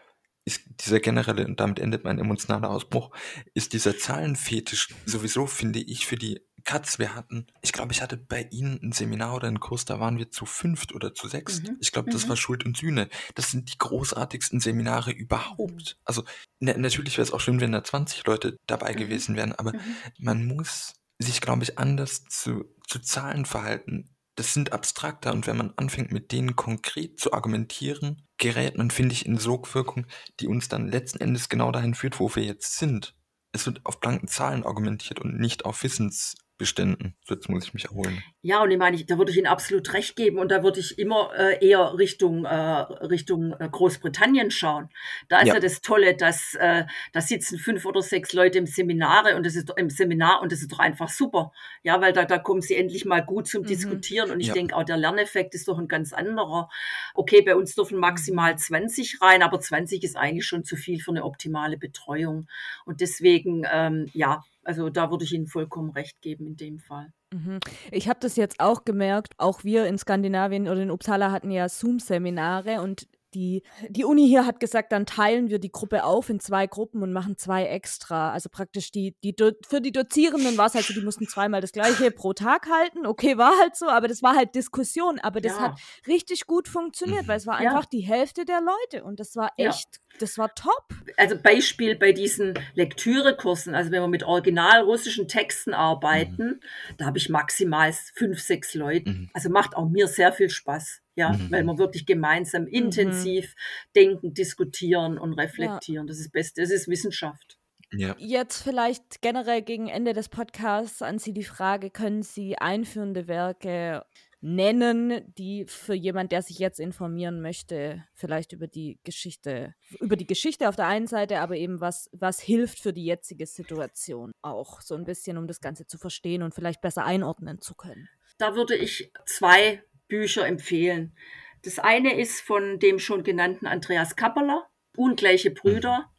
ist 0.45 0.61
dieser 0.85 0.99
generelle, 0.99 1.45
und 1.45 1.59
damit 1.59 1.79
endet 1.79 2.03
mein 2.03 2.19
emotionaler 2.19 2.69
Ausbruch, 2.69 3.11
ist 3.53 3.73
dieser 3.73 3.97
Zahlenfetisch 3.97 4.89
sowieso, 5.05 5.47
finde 5.47 5.79
ich, 5.79 6.05
für 6.05 6.17
die 6.17 6.41
Katz. 6.63 6.99
Wir 6.99 7.15
hatten, 7.15 7.47
ich 7.61 7.73
glaube, 7.73 7.91
ich 7.91 8.01
hatte 8.01 8.17
bei 8.17 8.47
Ihnen 8.51 8.79
ein 8.81 8.91
Seminar 8.91 9.35
oder 9.35 9.47
einen 9.47 9.59
Kurs, 9.59 9.85
da 9.85 9.99
waren 9.99 10.17
wir 10.17 10.31
zu 10.31 10.45
fünft 10.45 10.93
oder 10.93 11.13
zu 11.13 11.27
sechst. 11.27 11.63
Mhm. 11.63 11.77
Ich 11.79 11.91
glaube, 11.91 12.11
das 12.11 12.25
mhm. 12.25 12.29
war 12.29 12.37
Schuld 12.37 12.65
und 12.65 12.77
Sühne. 12.77 13.09
Das 13.35 13.51
sind 13.51 13.71
die 13.71 13.77
großartigsten 13.77 14.59
Seminare 14.59 15.11
überhaupt. 15.11 15.97
Also 16.05 16.23
na, 16.59 16.77
natürlich 16.77 17.17
wäre 17.17 17.23
es 17.27 17.33
auch 17.33 17.41
schön, 17.41 17.59
wenn 17.59 17.71
da 17.71 17.83
20 17.83 18.25
Leute 18.25 18.59
dabei 18.67 18.93
mhm. 18.93 18.97
gewesen 18.97 19.35
wären, 19.35 19.53
aber 19.53 19.73
mhm. 19.73 19.95
man 20.19 20.45
muss 20.45 20.93
sich, 21.19 21.41
glaube 21.41 21.63
ich, 21.63 21.77
anders 21.77 22.23
zu, 22.25 22.65
zu 22.87 22.99
Zahlen 22.99 23.45
verhalten 23.45 24.12
das 24.35 24.53
sind 24.53 24.73
abstrakter 24.73 25.31
und 25.31 25.47
wenn 25.47 25.57
man 25.57 25.73
anfängt, 25.75 26.11
mit 26.11 26.31
denen 26.31 26.55
konkret 26.55 27.19
zu 27.19 27.33
argumentieren, 27.33 28.27
gerät 28.37 28.77
man, 28.77 28.91
finde 28.91 29.13
ich, 29.13 29.25
in 29.25 29.37
Sogwirkung, 29.37 30.07
die 30.39 30.47
uns 30.47 30.69
dann 30.69 30.87
letzten 30.87 31.19
Endes 31.19 31.49
genau 31.49 31.71
dahin 31.71 31.93
führt, 31.93 32.19
wo 32.19 32.33
wir 32.35 32.43
jetzt 32.43 32.77
sind. 32.77 33.15
Es 33.51 33.65
wird 33.65 33.85
auf 33.85 33.99
blanken 33.99 34.27
Zahlen 34.27 34.63
argumentiert 34.63 35.19
und 35.19 35.39
nicht 35.39 35.65
auf 35.65 35.83
Wissens, 35.83 36.35
Beständen. 36.57 37.15
Jetzt 37.27 37.49
muss 37.49 37.65
ich 37.65 37.73
mich 37.73 37.85
erholen. 37.85 38.23
Ja, 38.45 38.61
und 38.61 38.71
ich 38.71 38.77
meine, 38.77 39.01
da 39.05 39.17
würde 39.17 39.31
ich 39.31 39.37
Ihnen 39.37 39.47
absolut 39.47 39.93
recht 39.93 40.17
geben 40.17 40.37
und 40.37 40.51
da 40.51 40.63
würde 40.63 40.81
ich 40.81 40.99
immer 40.99 41.31
äh, 41.33 41.65
eher 41.65 41.97
Richtung, 41.97 42.43
äh, 42.43 42.53
Richtung 42.53 43.53
äh, 43.53 43.69
Großbritannien 43.71 44.51
schauen. 44.51 44.89
Da 45.29 45.39
ist 45.39 45.47
ja, 45.47 45.53
ja 45.53 45.59
das 45.61 45.79
Tolle, 45.79 46.13
dass 46.13 46.53
äh, 46.55 46.83
da 47.13 47.21
sitzen 47.21 47.57
fünf 47.57 47.85
oder 47.85 48.01
sechs 48.01 48.33
Leute 48.33 48.57
im 48.57 48.65
Seminare 48.65 49.37
und 49.37 49.45
das 49.45 49.55
ist 49.55 49.71
im 49.77 49.89
Seminar 49.89 50.41
und 50.41 50.51
das 50.51 50.59
ist 50.59 50.73
doch 50.73 50.79
einfach 50.79 51.07
super. 51.07 51.53
Ja, 51.83 52.01
weil 52.01 52.11
da, 52.11 52.25
da 52.25 52.37
kommen 52.37 52.59
sie 52.59 52.75
endlich 52.75 53.05
mal 53.05 53.21
gut 53.21 53.47
zum 53.47 53.61
mhm. 53.61 53.67
Diskutieren 53.67 54.29
und 54.29 54.41
ich 54.41 54.47
ja. 54.47 54.53
denke 54.53 54.75
auch 54.75 54.83
der 54.83 54.97
Lerneffekt 54.97 55.55
ist 55.55 55.69
doch 55.69 55.79
ein 55.79 55.87
ganz 55.87 56.11
anderer. 56.11 56.67
Okay, 57.13 57.43
bei 57.43 57.55
uns 57.55 57.75
dürfen 57.75 57.97
maximal 57.97 58.57
20 58.57 59.21
rein, 59.21 59.41
aber 59.41 59.61
20 59.61 60.03
ist 60.03 60.17
eigentlich 60.17 60.45
schon 60.45 60.65
zu 60.65 60.75
viel 60.75 60.99
für 60.99 61.11
eine 61.11 61.23
optimale 61.23 61.77
Betreuung. 61.77 62.49
Und 62.83 62.99
deswegen, 62.99 63.65
ähm, 63.71 64.09
ja, 64.11 64.43
also 64.65 64.89
da 64.89 65.11
würde 65.11 65.23
ich 65.23 65.31
Ihnen 65.31 65.47
vollkommen 65.47 65.91
recht 65.91 66.21
geben 66.21 66.45
in 66.45 66.57
dem 66.57 66.79
Fall. 66.79 67.13
Mhm. 67.33 67.59
Ich 67.91 68.07
habe 68.07 68.19
das 68.21 68.35
jetzt 68.35 68.59
auch 68.59 68.85
gemerkt, 68.85 69.33
auch 69.37 69.63
wir 69.63 69.87
in 69.87 69.97
Skandinavien 69.97 70.67
oder 70.67 70.81
in 70.81 70.91
Uppsala 70.91 71.31
hatten 71.31 71.49
ja 71.51 71.67
Zoom-Seminare 71.67 72.81
und 72.81 73.07
die, 73.33 73.63
die 73.89 74.05
Uni 74.05 74.27
hier 74.27 74.45
hat 74.45 74.59
gesagt, 74.59 74.91
dann 74.91 75.05
teilen 75.05 75.49
wir 75.49 75.59
die 75.59 75.71
Gruppe 75.71 76.03
auf 76.03 76.29
in 76.29 76.39
zwei 76.39 76.67
Gruppen 76.67 77.01
und 77.03 77.13
machen 77.13 77.37
zwei 77.37 77.65
extra. 77.65 78.31
Also 78.31 78.49
praktisch 78.49 78.91
die, 78.91 79.15
die 79.23 79.35
für 79.67 79.81
die 79.81 79.91
Dozierenden 79.91 80.57
war 80.57 80.67
es 80.67 80.75
halt 80.75 80.85
so, 80.85 80.93
die 80.93 81.01
mussten 81.01 81.27
zweimal 81.27 81.61
das 81.61 81.71
gleiche 81.71 82.11
pro 82.11 82.33
Tag 82.33 82.67
halten. 82.69 83.05
Okay, 83.05 83.37
war 83.37 83.57
halt 83.59 83.75
so, 83.75 83.87
aber 83.87 84.07
das 84.07 84.23
war 84.23 84.35
halt 84.35 84.55
Diskussion. 84.55 85.19
Aber 85.19 85.41
das 85.41 85.53
ja. 85.53 85.61
hat 85.61 85.79
richtig 86.07 86.47
gut 86.47 86.67
funktioniert, 86.67 87.27
weil 87.27 87.37
es 87.37 87.47
war 87.47 87.61
ja. 87.61 87.69
einfach 87.69 87.85
die 87.85 88.01
Hälfte 88.01 88.45
der 88.45 88.61
Leute 88.61 89.03
und 89.03 89.19
das 89.19 89.35
war 89.35 89.51
echt 89.57 89.95
ja. 89.95 90.03
Das 90.19 90.37
war 90.37 90.53
top. 90.53 90.89
Also 91.17 91.35
Beispiel 91.37 91.95
bei 91.95 92.11
diesen 92.11 92.53
Lektürekursen, 92.75 93.75
also 93.75 93.91
wenn 93.91 94.01
wir 94.01 94.07
mit 94.07 94.23
original 94.23 94.81
russischen 94.81 95.27
Texten 95.27 95.73
arbeiten, 95.73 96.45
mhm. 96.45 96.59
da 96.97 97.05
habe 97.05 97.17
ich 97.17 97.29
maximal 97.29 97.91
fünf, 98.13 98.39
sechs 98.39 98.73
Leute. 98.73 99.09
Mhm. 99.09 99.29
Also 99.33 99.49
macht 99.49 99.75
auch 99.75 99.89
mir 99.89 100.07
sehr 100.07 100.31
viel 100.31 100.49
Spaß. 100.49 101.01
Ja, 101.15 101.33
mhm. 101.33 101.51
weil 101.51 101.63
wir 101.63 101.77
wirklich 101.77 102.05
gemeinsam 102.05 102.65
intensiv 102.65 103.45
mhm. 103.45 103.91
denken, 103.95 104.33
diskutieren 104.33 105.17
und 105.17 105.33
reflektieren. 105.33 106.07
Ja. 106.07 106.09
Das 106.09 106.19
ist 106.19 106.31
Beste, 106.31 106.61
das 106.61 106.71
ist 106.71 106.87
Wissenschaft. 106.87 107.59
Ja. 107.91 108.15
Jetzt 108.17 108.63
vielleicht 108.63 109.21
generell 109.21 109.61
gegen 109.61 109.87
Ende 109.87 110.13
des 110.13 110.29
Podcasts 110.29 111.01
an 111.01 111.19
Sie 111.19 111.33
die 111.33 111.43
Frage, 111.43 111.91
können 111.91 112.23
Sie 112.23 112.57
einführende 112.57 113.27
Werke 113.27 114.03
nennen, 114.43 115.33
die 115.37 115.65
für 115.67 115.93
jemand, 115.93 116.33
der 116.33 116.41
sich 116.41 116.59
jetzt 116.59 116.79
informieren 116.79 117.41
möchte, 117.41 118.03
vielleicht 118.13 118.51
über 118.51 118.67
die 118.67 118.99
Geschichte, 119.03 119.73
über 120.01 120.17
die 120.17 120.27
Geschichte 120.27 120.67
auf 120.67 120.75
der 120.75 120.87
einen 120.87 121.07
Seite, 121.07 121.39
aber 121.39 121.55
eben 121.55 121.79
was, 121.79 122.09
was 122.11 122.41
hilft 122.41 122.79
für 122.79 122.91
die 122.91 123.05
jetzige 123.05 123.45
Situation 123.45 124.33
auch, 124.41 124.81
so 124.81 124.95
ein 124.95 125.05
bisschen, 125.05 125.37
um 125.37 125.47
das 125.47 125.61
Ganze 125.61 125.87
zu 125.87 125.97
verstehen 125.97 126.43
und 126.43 126.53
vielleicht 126.53 126.81
besser 126.81 127.05
einordnen 127.05 127.61
zu 127.61 127.73
können. 127.73 128.09
Da 128.37 128.53
würde 128.55 128.75
ich 128.75 129.13
zwei 129.25 129.81
Bücher 130.07 130.47
empfehlen. 130.47 131.15
Das 131.63 131.79
eine 131.79 132.19
ist 132.19 132.41
von 132.41 132.79
dem 132.79 132.99
schon 132.99 133.23
genannten 133.23 133.67
Andreas 133.67 134.15
Kappeler, 134.15 134.67
Ungleiche 134.95 135.51
Brüder. 135.51 135.99
Mhm 135.99 136.13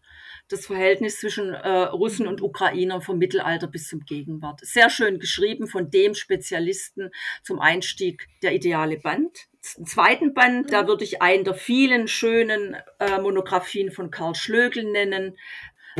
das 0.49 0.66
Verhältnis 0.66 1.20
zwischen 1.20 1.55
äh, 1.55 1.68
Russen 1.68 2.26
und 2.26 2.43
Ukrainern 2.43 3.01
vom 3.01 3.18
Mittelalter 3.18 3.66
bis 3.66 3.89
zum 3.89 4.01
Gegenwart. 4.01 4.61
Sehr 4.62 4.91
schön 4.91 5.18
geschrieben 5.18 5.66
von 5.66 5.91
dem 5.91 6.14
Spezialisten 6.14 7.11
zum 7.43 7.61
Einstieg 7.61 8.28
der 8.43 8.55
ideale 8.55 8.99
Band. 8.99 9.47
Im 9.78 9.87
zweiten 9.87 10.35
Band, 10.35 10.72
da 10.72 10.87
würde 10.87 11.05
ich 11.05 11.22
einen 11.22 11.45
der 11.45 11.55
vielen 11.55 12.09
schönen 12.09 12.76
äh, 12.99 13.18
Monographien 13.18 13.91
von 13.91 14.11
Karl 14.11 14.35
Schlögel 14.35 14.85
nennen, 14.85 15.39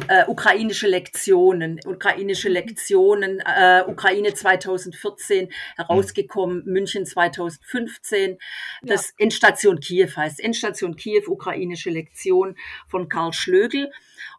äh, 0.09 0.25
ukrainische 0.27 0.89
Lektionen, 0.89 1.81
ukrainische 1.85 2.49
mhm. 2.49 2.55
Lektionen, 2.55 3.41
äh, 3.41 3.85
Ukraine 3.87 4.35
2014 4.35 5.53
herausgekommen, 5.77 6.65
München 6.65 7.07
2015. 7.07 8.39
Das 8.83 9.09
ja. 9.09 9.15
Endstation 9.19 9.81
Kiew 9.81 10.11
heißt 10.17 10.41
Endstation 10.41 10.97
Kiew, 10.97 11.23
ukrainische 11.29 11.91
Lektion 11.91 12.57
von 12.89 13.09
Karl 13.09 13.33
Schlögel. 13.33 13.91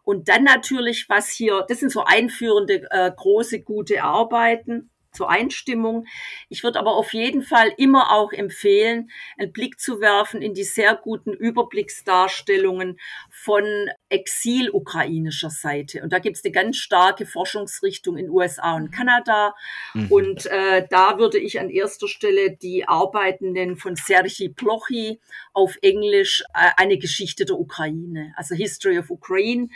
Und 0.04 0.28
dann 0.28 0.44
natürlich, 0.44 1.08
was 1.08 1.30
hier, 1.30 1.64
das 1.68 1.80
sind 1.80 1.90
so 1.90 2.04
einführende, 2.04 2.86
äh, 2.90 3.10
große, 3.14 3.60
gute 3.62 4.02
Arbeiten 4.02 4.90
zur 5.16 5.30
Einstimmung. 5.30 6.06
Ich 6.48 6.62
würde 6.62 6.78
aber 6.78 6.94
auf 6.94 7.12
jeden 7.12 7.42
Fall 7.42 7.72
immer 7.78 8.12
auch 8.12 8.32
empfehlen, 8.32 9.10
einen 9.38 9.52
Blick 9.52 9.80
zu 9.80 10.00
werfen 10.00 10.42
in 10.42 10.54
die 10.54 10.64
sehr 10.64 10.94
guten 10.94 11.32
Überblicksdarstellungen 11.32 12.98
von 13.30 13.64
exil-ukrainischer 14.08 15.50
Seite. 15.50 16.02
Und 16.02 16.12
da 16.12 16.18
gibt 16.18 16.36
es 16.36 16.44
eine 16.44 16.52
ganz 16.52 16.76
starke 16.76 17.26
Forschungsrichtung 17.26 18.16
in 18.16 18.30
USA 18.30 18.76
und 18.76 18.92
Kanada. 18.92 19.54
Mhm. 19.94 20.12
Und 20.12 20.46
äh, 20.46 20.86
da 20.88 21.18
würde 21.18 21.38
ich 21.38 21.58
an 21.58 21.70
erster 21.70 22.06
Stelle 22.06 22.56
die 22.56 22.86
Arbeiten 22.86 23.52
nennen 23.52 23.76
von 23.76 23.96
Sergei 23.96 24.48
Plochy 24.54 25.18
auf 25.52 25.76
Englisch 25.82 26.44
äh, 26.54 26.70
eine 26.76 26.98
Geschichte 26.98 27.44
der 27.44 27.58
Ukraine, 27.58 28.32
also 28.36 28.54
History 28.54 28.98
of 28.98 29.10
Ukraine. 29.10 29.68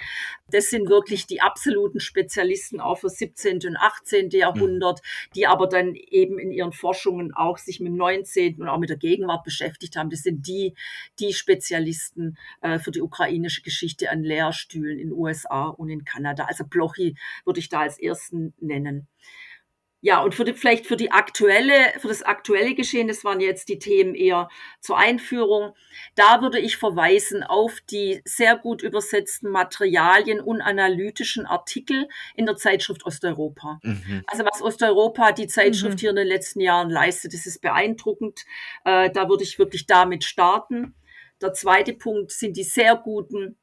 Das 0.50 0.70
sind 0.70 0.88
wirklich 0.88 1.26
die 1.26 1.40
absoluten 1.40 2.00
Spezialisten 2.00 2.80
auch 2.80 2.98
für 2.98 3.08
17. 3.08 3.60
und 3.66 3.76
18. 3.76 4.30
Jahrhundert, 4.30 5.00
die 5.34 5.46
aber 5.46 5.68
dann 5.68 5.94
eben 5.94 6.38
in 6.38 6.50
ihren 6.50 6.72
Forschungen 6.72 7.32
auch 7.34 7.58
sich 7.58 7.80
mit 7.80 7.88
dem 7.88 7.96
19. 7.96 8.60
und 8.60 8.68
auch 8.68 8.78
mit 8.78 8.90
der 8.90 8.96
Gegenwart 8.96 9.44
beschäftigt 9.44 9.96
haben. 9.96 10.10
Das 10.10 10.22
sind 10.22 10.46
die, 10.46 10.74
die 11.18 11.32
Spezialisten 11.32 12.36
äh, 12.62 12.78
für 12.78 12.90
die 12.90 13.00
ukrainische 13.00 13.62
Geschichte 13.62 14.10
an 14.10 14.19
Lehrstühlen 14.24 14.98
in 14.98 15.12
USA 15.12 15.68
und 15.68 15.88
in 15.88 16.04
Kanada. 16.04 16.44
Also 16.44 16.64
Blochy 16.64 17.16
würde 17.44 17.60
ich 17.60 17.68
da 17.68 17.80
als 17.80 17.98
ersten 17.98 18.54
nennen. 18.60 19.08
Ja, 20.02 20.22
und 20.22 20.34
für 20.34 20.44
die, 20.44 20.54
vielleicht 20.54 20.86
für 20.86 20.96
die 20.96 21.10
aktuelle, 21.12 21.74
für 21.98 22.08
das 22.08 22.22
aktuelle 22.22 22.74
Geschehen, 22.74 23.08
das 23.08 23.22
waren 23.22 23.38
jetzt 23.38 23.68
die 23.68 23.78
Themen 23.78 24.14
eher 24.14 24.48
zur 24.80 24.96
Einführung. 24.96 25.74
Da 26.14 26.40
würde 26.40 26.58
ich 26.58 26.78
verweisen 26.78 27.42
auf 27.42 27.80
die 27.90 28.22
sehr 28.24 28.56
gut 28.56 28.82
übersetzten 28.82 29.50
Materialien 29.50 30.40
und 30.40 30.62
analytischen 30.62 31.44
Artikel 31.44 32.08
in 32.34 32.46
der 32.46 32.56
Zeitschrift 32.56 33.04
Osteuropa. 33.04 33.78
Mhm. 33.82 34.24
Also 34.26 34.44
was 34.46 34.62
Osteuropa, 34.62 35.32
die 35.32 35.48
Zeitschrift 35.48 35.96
Mhm. 35.96 36.00
hier 36.00 36.10
in 36.10 36.16
den 36.16 36.28
letzten 36.28 36.60
Jahren 36.60 36.88
leistet, 36.88 37.34
das 37.34 37.44
ist 37.44 37.60
beeindruckend. 37.60 38.46
Äh, 38.86 39.10
da 39.10 39.28
würde 39.28 39.42
ich 39.44 39.58
wirklich 39.58 39.84
damit 39.84 40.24
starten. 40.24 40.94
Der 41.42 41.52
zweite 41.52 41.92
Punkt 41.92 42.32
sind 42.32 42.56
die 42.56 42.64
sehr 42.64 42.96
guten 42.96 43.56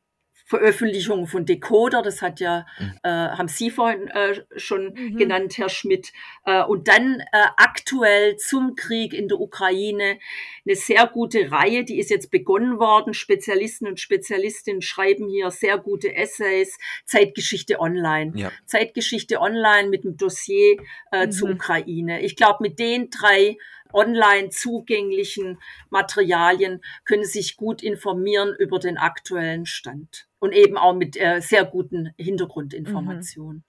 Veröffentlichungen 0.47 1.27
von 1.27 1.45
Decoder. 1.45 2.01
Das 2.01 2.21
hat 2.21 2.39
ja, 2.39 2.65
Mhm. 2.79 2.93
äh, 3.03 3.09
haben 3.09 3.47
Sie 3.49 3.69
vorhin 3.69 4.07
äh, 4.07 4.41
schon 4.55 4.93
Mhm. 4.93 5.17
genannt, 5.17 5.57
Herr 5.57 5.67
Schmidt. 5.67 6.13
Äh, 6.45 6.63
und 6.63 6.87
dann 6.87 7.19
äh, 7.19 7.25
aktuell 7.57 8.37
zum 8.37 8.75
Krieg 8.75 9.13
in 9.13 9.27
der 9.27 9.39
Ukraine 9.41 10.17
eine 10.65 10.75
sehr 10.75 11.05
gute 11.07 11.51
Reihe, 11.51 11.83
die 11.83 11.99
ist 11.99 12.09
jetzt 12.09 12.31
begonnen 12.31 12.79
worden. 12.79 13.13
Spezialisten 13.13 13.87
und 13.87 13.99
Spezialistinnen 13.99 14.81
schreiben 14.81 15.27
hier 15.27 15.51
sehr 15.51 15.77
gute 15.77 16.15
Essays. 16.15 16.77
Zeitgeschichte 17.05 17.79
online. 17.81 18.31
Ja. 18.35 18.51
Zeitgeschichte 18.65 19.41
online 19.41 19.89
mit 19.89 20.05
dem 20.05 20.15
Dossier 20.15 20.77
äh, 21.11 21.27
zur 21.27 21.49
Mhm. 21.49 21.55
Ukraine. 21.55 22.21
Ich 22.21 22.37
glaube, 22.37 22.59
mit 22.61 22.79
den 22.79 23.09
drei 23.09 23.57
online 23.93 24.49
zugänglichen 24.49 25.59
Materialien 25.89 26.81
können 27.05 27.23
Sie 27.25 27.41
sich 27.41 27.57
gut 27.57 27.83
informieren 27.83 28.55
über 28.57 28.79
den 28.79 28.97
aktuellen 28.97 29.65
Stand 29.65 30.26
und 30.39 30.53
eben 30.53 30.77
auch 30.77 30.93
mit 30.93 31.19
äh, 31.19 31.39
sehr 31.41 31.65
guten 31.65 32.11
Hintergrundinformationen. 32.17 33.63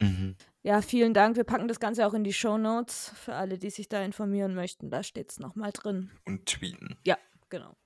Mhm. 0.00 0.36
Ja, 0.62 0.82
vielen 0.82 1.14
Dank. 1.14 1.36
Wir 1.36 1.44
packen 1.44 1.68
das 1.68 1.80
Ganze 1.80 2.06
auch 2.06 2.14
in 2.14 2.24
die 2.24 2.32
Show 2.32 2.58
Notes 2.58 3.12
für 3.14 3.34
alle, 3.34 3.58
die 3.58 3.70
sich 3.70 3.88
da 3.88 4.02
informieren 4.02 4.54
möchten. 4.54 4.90
Da 4.90 5.02
steht 5.02 5.30
es 5.30 5.38
nochmal 5.38 5.70
drin. 5.72 6.10
Und 6.24 6.46
tweeten. 6.46 6.96
Ja, 7.04 7.16
genau. 7.48 7.76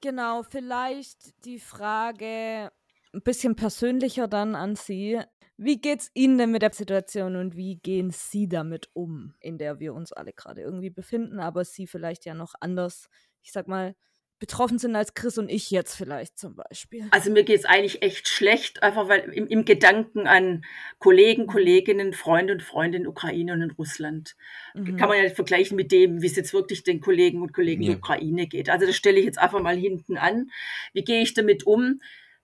Genau, 0.00 0.42
vielleicht 0.44 1.44
die 1.44 1.58
Frage 1.58 2.70
ein 3.12 3.22
bisschen 3.22 3.56
persönlicher 3.56 4.28
dann 4.28 4.54
an 4.54 4.76
Sie. 4.76 5.20
Wie 5.56 5.80
geht's 5.80 6.10
Ihnen 6.14 6.38
denn 6.38 6.52
mit 6.52 6.62
der 6.62 6.72
Situation 6.72 7.36
und 7.36 7.56
wie 7.56 7.76
gehen 7.76 8.10
Sie 8.10 8.48
damit 8.48 8.88
um, 8.94 9.34
in 9.40 9.58
der 9.58 9.78
wir 9.78 9.92
uns 9.92 10.12
alle 10.12 10.32
gerade 10.32 10.62
irgendwie 10.62 10.90
befinden, 10.90 11.38
aber 11.38 11.64
Sie 11.64 11.86
vielleicht 11.86 12.24
ja 12.24 12.34
noch 12.34 12.54
anders, 12.60 13.08
ich 13.42 13.52
sag 13.52 13.68
mal, 13.68 13.94
betroffen 14.40 14.78
sind 14.78 14.96
als 14.96 15.14
Chris 15.14 15.38
und 15.38 15.48
ich 15.48 15.70
jetzt 15.70 15.94
vielleicht 15.94 16.38
zum 16.38 16.56
Beispiel. 16.56 17.06
Also 17.10 17.30
mir 17.30 17.44
geht's 17.44 17.66
eigentlich 17.66 18.02
echt 18.02 18.26
schlecht, 18.26 18.82
einfach 18.82 19.06
weil 19.06 19.20
im, 19.32 19.46
im 19.46 19.64
Gedanken 19.64 20.26
an 20.26 20.64
Kollegen, 20.98 21.46
Kolleginnen, 21.46 22.14
Freunde 22.14 22.54
und 22.54 22.62
Freundinnen 22.62 23.04
in 23.04 23.10
Ukraine 23.10 23.52
und 23.52 23.62
in 23.62 23.70
Russland. 23.70 24.34
Mhm. 24.74 24.96
Kann 24.96 25.08
man 25.08 25.18
ja 25.18 25.24
nicht 25.24 25.36
vergleichen 25.36 25.76
mit 25.76 25.92
dem, 25.92 26.22
wie 26.22 26.26
es 26.26 26.36
jetzt 26.36 26.54
wirklich 26.54 26.82
den 26.82 27.00
Kollegen 27.00 27.42
und 27.42 27.52
Kollegen 27.52 27.82
in 27.82 27.88
Ja. 27.88 27.92
der 27.94 27.98
Ukraine 27.98 28.46
geht. 28.48 28.70
Also 28.70 28.86
das 28.86 28.96
stelle 28.96 29.18
ich 29.18 29.26
jetzt 29.26 29.38
einfach 29.38 29.60
mal 29.60 29.76
hinten 29.76 30.16
an. 30.16 30.50
Wie 30.94 31.04
gehe 31.04 31.22
ich 31.22 31.34
damit 31.34 31.64
um? 31.66 32.00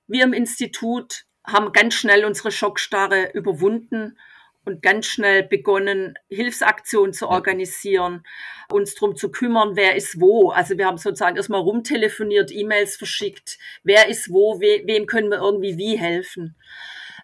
Wir 0.07 0.23
im 0.25 0.35
Institut 0.35 1.25
haben 1.45 1.73
ganz 1.73 1.95
schnell 1.95 2.25
unsere 2.25 2.53
Schockstarre 2.53 3.31
überwunden 3.33 4.19
und 4.67 4.83
ganz 4.83 5.07
schnell 5.07 5.45
begonnen, 5.45 6.19
Hilfsaktionen 6.29 7.13
zu 7.13 7.29
organisieren, 7.29 8.25
uns 8.71 8.95
drum 8.95 9.17
zu 9.17 9.31
kümmern, 9.31 9.77
wer 9.77 9.95
ist 9.97 10.21
wo. 10.21 10.51
Also 10.51 10.77
wir 10.77 10.87
haben 10.87 10.99
sozusagen 10.99 11.37
erstmal 11.37 11.61
rumtelefoniert, 11.61 12.51
E-Mails 12.53 12.97
verschickt, 12.97 13.59
wer 13.85 14.09
ist 14.09 14.31
wo, 14.31 14.61
we 14.61 14.83
wem 14.85 15.07
können 15.07 15.31
wir 15.31 15.39
irgendwie 15.39 15.79
wie 15.79 15.97
helfen. 15.97 16.57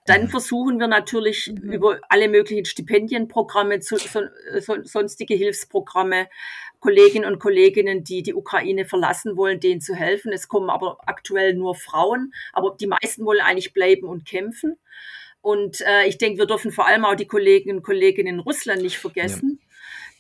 Dann 0.07 0.23
Mhm. 0.23 0.29
versuchen 0.29 0.79
wir 0.81 0.89
natürlich 0.89 1.53
Mhm. 1.53 1.73
über 1.73 2.01
alle 2.09 2.29
möglichen 2.29 2.65
Stipendienprogramme, 2.65 3.83
so, 3.83 3.97
so, 3.97 4.83
sonstige 4.83 5.35
Hilfsprogramme, 5.35 6.29
Kolleginnen 6.81 7.25
und 7.31 7.39
Kolleginnen, 7.39 8.03
die 8.03 8.23
die 8.23 8.35
Ukraine 8.35 8.85
verlassen 8.85 9.37
wollen, 9.37 9.61
denen 9.61 9.81
zu 9.81 9.95
helfen. 9.95 10.33
Es 10.33 10.49
kommen 10.49 10.71
aber 10.71 10.99
aktuell 11.07 11.55
nur 11.55 11.77
Frauen, 11.77 12.33
aber 12.53 12.77
die 12.81 12.89
meisten 12.89 13.25
wollen 13.25 13.41
eigentlich 13.41 13.73
bleiben 13.73 14.09
und 14.09 14.27
kämpfen. 14.27 14.79
Und 15.43 15.81
äh, 15.83 16.07
ich 16.07 16.17
denke, 16.19 16.39
wir 16.39 16.47
dürfen 16.47 16.73
vor 16.73 16.87
allem 16.87 17.05
auch 17.05 17.15
die 17.17 17.27
Kolleginnen 17.27 17.79
und 17.79 17.83
Kollegen 17.85 18.27
in 18.27 18.39
Russland 18.39 18.81
nicht 18.81 18.97
vergessen, 18.99 19.61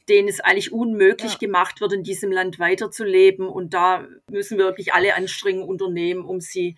denen 0.09 0.29
es 0.29 0.41
eigentlich 0.41 0.73
unmöglich 0.73 1.33
Ja. 1.33 1.39
gemacht 1.39 1.81
wird, 1.81 1.93
in 1.95 2.03
diesem 2.03 2.31
Land 2.33 2.59
weiterzuleben. 2.59 3.47
Und 3.49 3.73
da 3.73 4.07
müssen 4.29 4.59
wir 4.59 4.67
wirklich 4.67 4.93
alle 4.93 5.15
Anstrengungen 5.15 5.69
unternehmen, 5.69 6.25
um 6.25 6.41
sie 6.41 6.77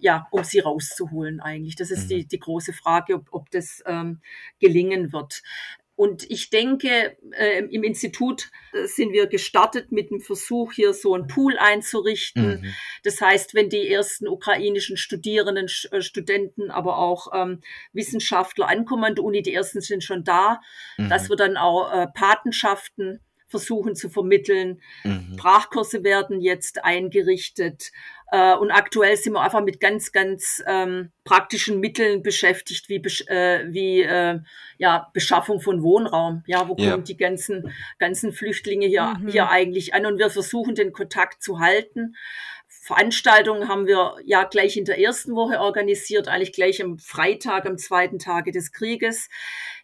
ja, 0.00 0.28
um 0.30 0.44
sie 0.44 0.60
rauszuholen 0.60 1.40
eigentlich. 1.40 1.74
Das 1.74 1.90
ist 1.90 2.04
Mhm. 2.04 2.08
die, 2.08 2.26
die 2.28 2.38
große 2.38 2.72
Frage, 2.72 3.14
ob, 3.16 3.26
ob 3.32 3.50
das 3.50 3.82
ähm, 3.84 4.20
gelingen 4.60 5.12
wird. 5.12 5.42
Und 5.98 6.30
ich 6.30 6.50
denke, 6.50 7.16
äh, 7.32 7.64
im 7.64 7.82
Institut 7.82 8.50
äh, 8.72 8.86
sind 8.86 9.12
wir 9.12 9.26
gestartet 9.26 9.90
mit 9.90 10.10
dem 10.10 10.20
Versuch, 10.20 10.72
hier 10.72 10.94
so 10.94 11.12
einen 11.12 11.26
Pool 11.26 11.58
einzurichten. 11.58 12.60
Mhm. 12.60 12.74
Das 13.02 13.20
heißt, 13.20 13.52
wenn 13.54 13.68
die 13.68 13.88
ersten 13.90 14.28
ukrainischen 14.28 14.96
Studierenden, 14.96 15.66
Sch- 15.66 15.92
äh, 15.92 16.00
Studenten, 16.00 16.70
aber 16.70 16.98
auch 16.98 17.32
ähm, 17.34 17.62
Wissenschaftler 17.92 18.68
ankommen 18.68 19.02
an 19.02 19.16
der 19.16 19.24
Uni, 19.24 19.42
die 19.42 19.52
ersten 19.52 19.80
sind 19.80 20.04
schon 20.04 20.22
da, 20.22 20.60
Mhm. 20.98 21.08
dass 21.08 21.28
wir 21.30 21.36
dann 21.36 21.56
auch 21.56 21.92
äh, 21.92 22.06
Patenschaften 22.14 23.18
versuchen 23.48 23.96
zu 23.96 24.08
vermitteln. 24.08 24.80
Mhm. 25.04 25.34
Sprachkurse 25.38 26.04
werden 26.04 26.40
jetzt 26.40 26.84
eingerichtet. 26.84 27.90
Äh, 28.30 28.54
und 28.56 28.70
aktuell 28.70 29.16
sind 29.16 29.32
wir 29.32 29.40
einfach 29.40 29.62
mit 29.64 29.80
ganz, 29.80 30.12
ganz 30.12 30.62
ähm, 30.66 31.12
praktischen 31.24 31.80
Mitteln 31.80 32.22
beschäftigt, 32.22 32.88
wie, 32.90 32.96
äh, 32.96 33.66
wie 33.72 34.02
äh, 34.02 34.40
ja, 34.76 35.10
Beschaffung 35.14 35.60
von 35.60 35.82
Wohnraum. 35.82 36.42
Ja, 36.46 36.68
wo 36.68 36.76
Ja. 36.78 36.90
kommen 36.90 37.04
die 37.04 37.16
ganzen, 37.16 37.72
ganzen 37.98 38.32
Flüchtlinge 38.32 38.86
hier, 38.86 39.16
Mhm. 39.18 39.28
hier 39.28 39.48
eigentlich 39.48 39.94
an? 39.94 40.04
Und 40.04 40.18
wir 40.18 40.28
versuchen, 40.28 40.74
den 40.74 40.92
Kontakt 40.92 41.42
zu 41.42 41.58
halten. 41.58 42.14
Veranstaltungen 42.88 43.68
haben 43.68 43.86
wir 43.86 44.16
ja 44.24 44.44
gleich 44.44 44.78
in 44.78 44.86
der 44.86 44.98
ersten 44.98 45.34
Woche 45.34 45.60
organisiert, 45.60 46.26
eigentlich 46.26 46.52
gleich 46.52 46.82
am 46.82 46.98
Freitag, 46.98 47.66
am 47.66 47.76
zweiten 47.76 48.18
Tage 48.18 48.50
des 48.50 48.72
Krieges. 48.72 49.28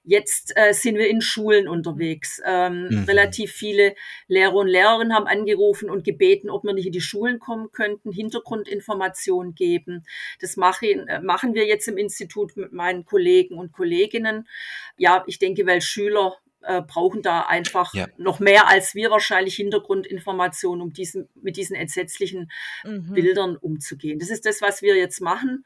Jetzt 0.05 0.53
äh, 0.57 0.73
sind 0.73 0.97
wir 0.97 1.09
in 1.09 1.21
Schulen 1.21 1.69
unterwegs. 1.69 2.41
Ähm, 2.47 2.89
Mhm. 2.89 3.05
Relativ 3.05 3.53
viele 3.53 3.95
Lehrer 4.27 4.55
und 4.55 4.69
Lehrerinnen 4.69 5.15
haben 5.15 5.27
angerufen 5.27 5.91
und 5.91 6.05
gebeten, 6.05 6.49
ob 6.51 6.65
wir 6.65 6.73
nicht 6.73 6.87
in 6.87 6.93
die 6.93 7.01
Schulen 7.01 7.39
kommen 7.39 7.71
könnten, 7.73 8.11
Hintergrundinformationen 8.11 9.55
geben. 9.55 10.05
Das 10.41 10.57
machen, 10.57 11.07
äh, 11.09 11.21
machen 11.21 11.55
wir 11.55 11.67
jetzt 11.67 11.89
im 11.89 11.99
Institut 11.99 12.57
mit 12.57 12.73
meinen 12.73 13.05
Kollegen 13.05 13.59
und 13.59 13.73
Kolleginnen. 13.73 14.49
Ja, 14.97 15.25
ich 15.27 15.39
denke, 15.39 15.67
weil 15.67 15.81
Schüler 15.81 16.37
äh, 16.67 16.83
brauchen 16.83 17.23
da 17.23 17.43
einfach 17.43 17.95
Ja. 17.95 18.07
noch 18.17 18.41
mehr 18.41 18.69
als 18.69 18.95
wir 18.95 19.11
wahrscheinlich 19.11 19.57
Hintergrundinformationen, 19.57 20.83
um 20.83 20.93
diesen, 20.93 21.29
mit 21.35 21.57
diesen 21.57 21.77
entsetzlichen 21.77 22.51
Mhm. 22.85 23.13
Bildern 23.15 23.57
umzugehen. 23.57 24.19
Das 24.19 24.31
ist 24.31 24.45
das, 24.47 24.61
was 24.63 24.83
wir 24.83 24.97
jetzt 24.97 25.21
machen. 25.21 25.65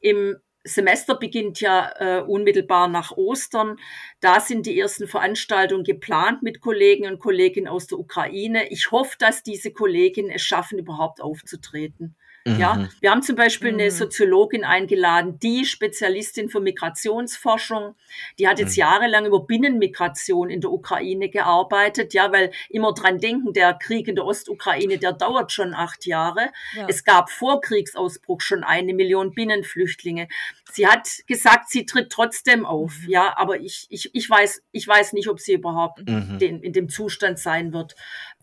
Im 0.00 0.36
Semester 0.66 1.14
beginnt 1.16 1.60
ja 1.60 1.92
äh, 1.98 2.22
unmittelbar 2.22 2.88
nach 2.88 3.12
Ostern. 3.12 3.76
Da 4.20 4.40
sind 4.40 4.64
die 4.64 4.78
ersten 4.80 5.06
Veranstaltungen 5.06 5.84
geplant 5.84 6.42
mit 6.42 6.60
Kollegen 6.62 7.06
und 7.06 7.18
Kolleginnen 7.18 7.68
aus 7.68 7.86
der 7.86 7.98
Ukraine. 7.98 8.68
Ich 8.70 8.90
hoffe, 8.90 9.16
dass 9.18 9.42
diese 9.42 9.72
Kolleginnen 9.72 10.30
es 10.30 10.40
schaffen, 10.42 10.78
überhaupt 10.78 11.20
aufzutreten. 11.20 12.16
Ja, 12.46 12.74
Mhm. 12.74 12.88
wir 13.00 13.10
haben 13.10 13.22
zum 13.22 13.36
Beispiel 13.36 13.70
eine 13.70 13.86
Mhm. 13.86 13.90
Soziologin 13.90 14.64
eingeladen, 14.64 15.38
die 15.38 15.64
Spezialistin 15.64 16.50
für 16.50 16.60
Migrationsforschung. 16.60 17.94
Die 18.38 18.46
hat 18.46 18.58
jetzt 18.58 18.76
Mhm. 18.76 18.80
jahrelang 18.80 19.24
über 19.26 19.40
Binnenmigration 19.46 20.50
in 20.50 20.60
der 20.60 20.70
Ukraine 20.70 21.30
gearbeitet. 21.30 22.12
Ja, 22.12 22.32
weil 22.32 22.50
immer 22.68 22.92
dran 22.92 23.18
denken, 23.18 23.54
der 23.54 23.72
Krieg 23.74 24.08
in 24.08 24.14
der 24.14 24.26
Ostukraine, 24.26 24.98
der 24.98 25.12
dauert 25.12 25.52
schon 25.52 25.72
acht 25.74 26.04
Jahre. 26.04 26.50
Ja. 26.76 26.86
Es 26.86 27.04
gab 27.04 27.30
vor 27.30 27.62
Kriegsausbruch 27.62 28.42
schon 28.42 28.62
eine 28.62 28.92
Million 28.92 29.32
Binnenflüchtlinge. 29.32 30.28
Sie 30.70 30.86
hat 30.86 31.08
gesagt, 31.26 31.70
sie 31.70 31.86
tritt 31.86 32.10
trotzdem 32.10 32.66
auf. 32.66 32.92
Mhm. 33.04 33.08
Ja, 33.10 33.38
aber 33.38 33.60
ich, 33.60 33.86
ich, 33.88 34.10
ich 34.14 34.28
weiß, 34.28 34.62
ich 34.70 34.86
weiß 34.86 35.14
nicht, 35.14 35.28
ob 35.28 35.40
sie 35.40 35.54
überhaupt 35.54 36.06
Mhm. 36.06 36.38
den, 36.38 36.60
in 36.62 36.74
dem 36.74 36.90
Zustand 36.90 37.38
sein 37.38 37.72
wird. 37.72 37.94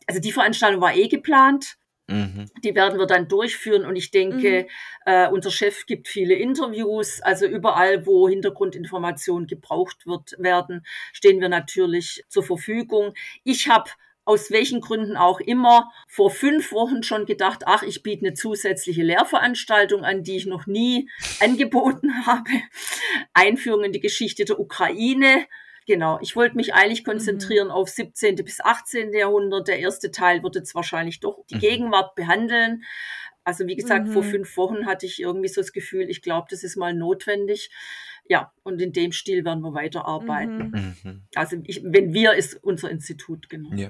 Also 0.08 0.20
die 0.20 0.32
Veranstaltung 0.32 0.82
war 0.82 0.95
eh 0.95 1.08
geplant. 1.08 1.78
Mhm. 2.12 2.45
Die 2.64 2.76
werden 2.76 2.99
wir 2.99 3.07
dann 3.07 3.28
durchführen 3.28 3.86
und 3.86 3.95
ich 3.95 4.12
denke, 4.12 4.68
äh, 5.05 5.30
unser 5.30 5.49
Chef 5.49 5.86
gibt 5.86 6.07
viele 6.07 6.36
Interviews. 6.36 7.22
Also 7.22 7.45
überall, 7.45 8.05
wo 8.05 8.28
Hintergrundinformationen 8.28 9.47
gebraucht 9.47 10.05
wird, 10.05 10.36
werden, 10.38 10.86
stehen 11.14 11.39
wir 11.39 11.49
natürlich 11.49 12.26
zur 12.28 12.43
Verfügung. 12.43 13.14
Ich 13.43 13.70
habe 13.70 13.89
aus 14.24 14.51
welchen 14.51 14.82
Gründen 14.82 15.18
auch 15.18 15.39
immer 15.39 15.91
vor 16.07 16.30
fünf 16.30 16.72
Wochen 16.72 17.03
schon 17.03 17.26
gedacht, 17.26 17.64
ach, 17.66 17.84
ich 17.84 18.03
biete 18.03 18.26
eine 18.26 18.34
zusätzliche 18.34 19.03
Lehrveranstaltung 19.03 20.03
an, 20.03 20.24
die 20.24 20.38
ich 20.38 20.45
noch 20.45 20.68
nie 20.68 21.09
angeboten 21.39 22.26
habe. 22.26 22.49
Einführung 23.34 23.84
in 23.86 23.93
die 23.93 23.99
Geschichte 23.99 24.45
der 24.45 24.59
Ukraine. 24.59 25.47
Genau, 25.88 26.19
ich 26.21 26.36
wollte 26.36 26.55
mich 26.55 26.73
eigentlich 26.73 27.03
konzentrieren 27.03 27.67
Mhm. 27.67 27.73
auf 27.73 27.89
17. 27.89 28.43
bis 28.43 28.61
18. 28.61 29.13
Jahrhundert. 29.13 29.67
Der 29.67 29.79
erste 29.79 30.11
Teil 30.11 30.43
wird 30.43 30.55
jetzt 30.55 30.75
wahrscheinlich 30.75 31.19
doch 31.19 31.43
die 31.49 31.55
Mhm. 31.55 31.59
Gegenwart 31.59 32.15
behandeln. 32.15 32.84
Also 33.43 33.65
wie 33.65 33.75
gesagt, 33.75 34.07
vor 34.09 34.23
Mhm. 34.23 34.29
fünf 34.29 34.57
Wochen 34.57 34.86
hatte 34.86 35.07
ich 35.07 35.19
irgendwie 35.19 35.47
so 35.47 35.61
das 35.61 35.73
Gefühl, 35.73 36.09
ich 36.09 36.21
glaube, 36.21 36.47
das 36.51 36.63
ist 36.63 36.75
mal 36.77 36.93
notwendig. 36.93 37.71
Ja, 38.29 38.53
und 38.63 38.79
in 38.82 38.93
dem 38.93 39.11
Stil 39.11 39.43
werden 39.43 39.61
wir 39.63 39.73
weiterarbeiten. 39.73 40.69
Mhm. 41.03 41.11
Mhm. 41.11 41.21
Also 41.36 41.57
ich, 41.63 41.82
wenn 41.84 42.13
wir, 42.13 42.34
ist 42.34 42.63
unser 42.63 42.91
Institut, 42.91 43.49
genau. 43.49 43.73
Ja. 43.75 43.89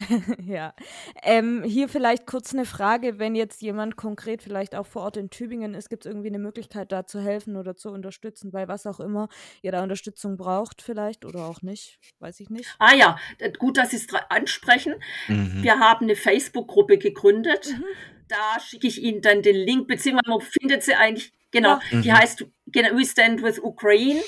Ja. 0.44 0.74
Ähm, 1.22 1.62
hier 1.64 1.88
vielleicht 1.88 2.26
kurz 2.26 2.52
eine 2.52 2.64
Frage, 2.64 3.18
wenn 3.18 3.34
jetzt 3.34 3.62
jemand 3.62 3.96
konkret 3.96 4.42
vielleicht 4.42 4.74
auch 4.74 4.86
vor 4.86 5.02
Ort 5.02 5.16
in 5.16 5.30
Tübingen 5.30 5.74
ist, 5.74 5.90
gibt 5.90 6.04
es 6.04 6.10
irgendwie 6.10 6.28
eine 6.28 6.38
Möglichkeit, 6.38 6.92
da 6.92 7.06
zu 7.06 7.20
helfen 7.20 7.56
oder 7.56 7.76
zu 7.76 7.90
unterstützen, 7.90 8.50
bei 8.50 8.68
was 8.68 8.86
auch 8.86 9.00
immer 9.00 9.28
ihr 9.62 9.72
da 9.72 9.82
Unterstützung 9.82 10.36
braucht 10.36 10.82
vielleicht 10.82 11.24
oder 11.24 11.46
auch 11.46 11.62
nicht, 11.62 11.98
weiß 12.18 12.40
ich 12.40 12.50
nicht. 12.50 12.74
Ah 12.78 12.94
ja, 12.94 13.16
gut, 13.58 13.76
dass 13.76 13.90
Sie 13.90 13.96
es 13.96 14.06
ansprechen. 14.28 14.94
Mhm. 15.28 15.62
Wir 15.62 15.78
haben 15.78 16.04
eine 16.04 16.16
Facebook-Gruppe 16.16 16.98
gegründet. 16.98 17.68
Mhm. 17.72 17.84
Da 18.30 18.60
schicke 18.60 18.86
ich 18.86 19.02
Ihnen 19.02 19.20
dann 19.20 19.42
den 19.42 19.56
Link, 19.56 19.88
beziehungsweise 19.88 20.30
man 20.30 20.40
findet 20.40 20.82
sie 20.84 20.94
eigentlich, 20.94 21.32
genau, 21.50 21.78
Ja. 21.90 22.00
die 22.00 22.08
Mhm. 22.10 22.16
heißt 22.18 22.46
genau, 22.66 22.96
We 22.96 23.04
Stand 23.04 23.42
with 23.42 23.58
Ukraine. 23.60 24.22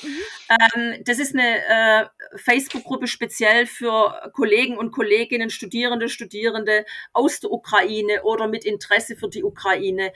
Ähm, 0.51 1.03
das 1.05 1.19
ist 1.19 1.35
eine 1.35 1.65
äh, 1.67 2.07
Facebook-Gruppe 2.37 3.07
speziell 3.07 3.67
für 3.67 4.31
Kollegen 4.35 4.77
und 4.77 4.91
Kolleginnen, 4.91 5.49
Studierende, 5.51 6.09
Studierende 6.09 6.85
aus 7.13 7.41
der 7.41 7.53
Ukraine 7.53 8.23
oder 8.25 8.49
mit 8.49 8.65
Interesse 8.65 9.17
für 9.17 9.29
die 9.29 9.45
Ukraine. 9.45 10.13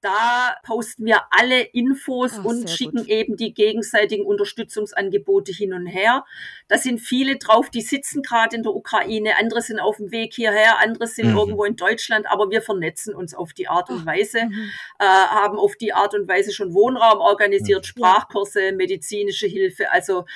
Da 0.00 0.54
posten 0.62 1.06
wir 1.06 1.22
alle 1.30 1.60
Infos 1.60 2.32
Ach, 2.38 2.44
und 2.44 2.70
schicken 2.70 2.98
gut. 2.98 3.08
eben 3.08 3.36
die 3.36 3.52
gegenseitigen 3.52 4.24
Unterstützungsangebote 4.24 5.50
hin 5.52 5.72
und 5.72 5.86
her. 5.86 6.24
Da 6.68 6.78
sind 6.78 7.00
viele 7.00 7.36
drauf, 7.36 7.68
die 7.70 7.80
sitzen 7.80 8.22
gerade 8.22 8.54
in 8.54 8.62
der 8.62 8.74
Ukraine, 8.74 9.36
andere 9.40 9.60
sind 9.60 9.80
auf 9.80 9.96
dem 9.96 10.12
Weg 10.12 10.34
hierher, 10.34 10.78
andere 10.78 11.08
sind 11.08 11.30
Mhm. 11.32 11.36
irgendwo 11.36 11.64
in 11.64 11.74
Deutschland, 11.76 12.26
aber 12.30 12.48
wir 12.50 12.62
vernetzen 12.62 13.14
uns 13.14 13.34
auf 13.34 13.52
die 13.52 13.66
Art 13.68 13.90
und 13.90 14.02
Ach, 14.02 14.06
Weise, 14.06 14.44
Mhm. 14.44 14.70
äh, 15.00 15.04
haben 15.04 15.58
auf 15.58 15.74
die 15.74 15.92
Art 15.92 16.14
und 16.14 16.28
Weise 16.28 16.52
schon 16.52 16.74
Wohnraum 16.74 17.18
organisiert, 17.18 17.80
Mhm. 17.84 17.88
Sprachkurse, 17.88 18.72
medizinische 18.72 19.46
Hilfe, 19.48 19.90
also 19.90 20.26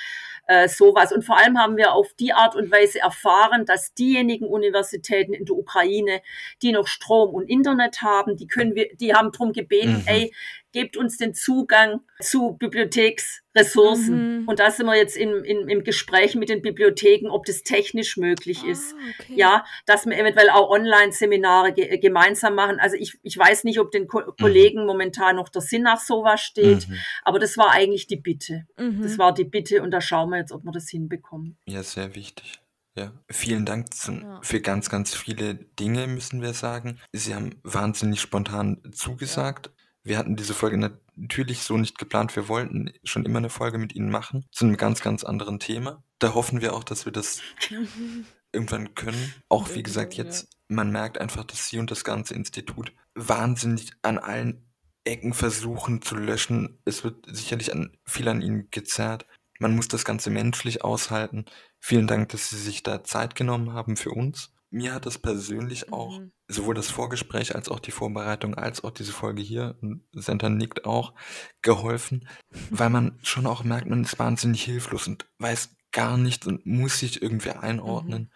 äh, 0.47 0.68
sowas. 0.68 1.12
Und 1.12 1.24
vor 1.24 1.38
allem 1.38 1.59
haben 1.59 1.76
wir 1.76 1.93
auf 1.93 2.12
die 2.18 2.32
Art 2.32 2.57
und 2.57 2.70
Weise 2.70 3.01
erfahren, 3.01 3.64
dass 3.66 3.95
diejenigen 3.95 4.47
Universitäten 4.47 5.32
in 5.32 5.45
der 5.45 5.57
Ukraine, 5.57 6.20
die 6.62 6.72
noch 6.72 6.86
Strom 6.86 7.34
und 7.34 7.49
Internet 7.49 8.03
haben, 8.03 8.36
die 8.36 8.47
können 8.47 8.74
wir, 8.74 8.88
die 8.97 9.14
haben 9.14 9.32
drum 9.32 9.53
gebeten, 9.53 9.99
Mhm. 9.99 10.03
ey, 10.07 10.34
gebt 10.73 10.97
uns 10.97 11.16
den 11.18 11.35
Zugang 11.35 12.01
zu 12.20 12.57
Bibliotheksressourcen. 12.59 14.41
Mhm. 14.43 14.49
Und 14.49 14.59
da 14.59 14.70
sind 14.70 14.87
wir 14.87 14.97
jetzt 14.97 15.16
im, 15.16 15.45
im, 15.45 15.68
im 15.68 15.85
Gespräch 15.85 16.35
mit 16.35 16.49
den 16.49 16.62
Bibliotheken, 16.62 17.29
ob 17.31 17.45
das 17.45 17.62
technisch 17.62 18.16
möglich 18.16 18.64
ist. 18.64 18.95
Ah, 18.95 19.11
okay. 19.20 19.35
Ja, 19.37 19.64
dass 19.87 20.07
wir 20.07 20.16
eventuell 20.18 20.51
auch 20.51 20.70
Online-Seminare 20.70 21.73
ge 21.73 21.99
gemeinsam 21.99 22.55
machen. 22.55 22.79
Also 22.81 22.97
ich, 22.97 23.18
ich 23.23 23.37
weiß 23.37 23.64
nicht, 23.64 23.79
ob 23.81 23.91
den 23.91 24.09
Ko 24.09 24.20
Mhm. 24.20 24.37
Kollegen 24.41 24.87
momentan 24.87 25.37
noch 25.37 25.49
der 25.49 25.62
Sinn 25.62 25.83
nach 25.83 26.01
sowas 26.01 26.41
steht, 26.41 26.89
Mhm. 26.89 26.97
aber 27.25 27.39
das 27.39 27.57
war 27.57 27.70
eigentlich 27.70 28.07
die 28.07 28.16
Bitte. 28.16 28.66
Mhm. 28.79 29.03
Das 29.03 29.18
war 29.18 29.33
die 29.35 29.45
Bitte 29.45 29.83
und 29.83 29.91
da 29.91 30.01
schauen 30.01 30.31
wir 30.31 30.39
jetzt, 30.39 30.53
ob 30.53 30.64
wir 30.64 30.73
das 30.73 30.89
hinbekommen. 30.89 31.57
Ja, 31.66 31.83
sehr 31.83 32.14
wichtig. 32.14 32.61
Ja, 32.95 33.12
vielen 33.31 33.64
Dank 33.64 33.87
Ja. 34.07 34.41
für 34.43 34.61
ganz, 34.61 34.91
ganz 34.91 35.14
viele 35.14 35.55
Dinge, 35.55 36.07
müssen 36.07 36.43
wir 36.43 36.53
sagen. 36.53 36.99
Sie 37.12 37.35
haben 37.35 37.59
wahnsinnig 37.62 38.20
spontan 38.20 38.83
zugesagt. 38.93 39.70
Wir 40.05 40.18
hatten 40.18 40.36
diese 40.36 40.55
Folge 40.55 40.78
natürlich 41.16 41.62
so 41.62 41.76
nicht 41.76 41.98
geplant. 41.98 42.34
Wir 42.34 42.48
wollten 42.48 42.92
schon 43.05 43.24
immer 43.24 43.38
eine 43.38 43.50
Folge 43.50 43.78
mit 43.78 43.94
Ihnen 43.94 44.11
machen, 44.11 44.46
zu 44.50 44.64
einem 44.64 44.76
ganz, 44.76 45.00
ganz 45.00 45.22
anderen 45.24 45.61
Thema. 45.61 46.03
Da 46.18 46.34
hoffen 46.34 46.61
wir 46.61 46.74
auch, 46.74 46.84
dass 46.84 47.05
wir 47.05 47.12
das 47.12 47.40
irgendwann 48.53 48.94
können. 48.94 49.34
Auch 49.48 49.74
wie 49.74 49.82
gesagt, 49.82 50.14
jetzt, 50.14 50.48
man 50.68 50.90
merkt 50.90 51.18
einfach, 51.18 51.44
dass 51.44 51.68
Sie 51.68 51.78
und 51.78 51.90
das 51.90 52.05
ganze 52.05 52.34
Institut 52.34 52.92
wahnsinnig 53.14 53.92
an 54.03 54.18
allen 54.18 54.72
Ecken 55.05 55.34
versuchen 55.34 56.03
zu 56.03 56.16
löschen. 56.16 56.80
Es 56.84 57.05
wird 57.05 57.26
sicherlich 57.28 57.72
an, 57.72 57.96
viel 58.05 58.28
an 58.28 58.42
Ihnen 58.42 58.68
gezerrt. 58.70 59.26
Man 59.59 59.76
muss 59.76 59.88
das 59.88 60.05
Ganze 60.05 60.30
menschlich 60.30 60.82
aushalten. 60.82 61.44
Vielen 61.78 62.07
Dank, 62.07 62.30
dass 62.30 62.50
Sie 62.50 62.59
sich 62.59 62.82
da 62.82 63.05
Zeit 63.05 63.34
genommen 63.34 63.72
haben 63.72 63.96
für 63.96 64.11
uns. 64.11 64.53
Mir 64.73 64.95
hat 64.95 65.07
das 65.07 65.18
persönlich 65.18 65.93
auch 65.93 66.18
Mhm. 66.18 66.33
sowohl 66.49 66.75
das 66.75 66.91
Vorgespräch 66.91 67.55
als 67.55 67.68
auch 67.68 67.79
die 67.79 67.91
Vorbereitung 67.93 68.55
als 68.55 68.83
auch 68.85 68.91
diese 68.91 69.12
Folge 69.12 69.43
hier, 69.43 69.79
Senta 70.12 70.49
nickt 70.49 70.85
auch, 70.87 71.14
geholfen, 71.62 72.27
weil 72.70 72.91
man 72.91 73.18
schon 73.23 73.47
auch 73.47 73.64
merkt, 73.64 73.89
man 73.89 74.03
ist 74.03 74.18
wahnsinnig 74.18 74.64
hilflos 74.64 75.07
und 75.07 75.29
weiß 75.39 75.77
gar 75.93 76.16
nichts 76.16 76.47
und 76.47 76.64
muss 76.66 76.99
sich 76.99 77.20
irgendwie 77.23 77.51
einordnen. 77.51 78.33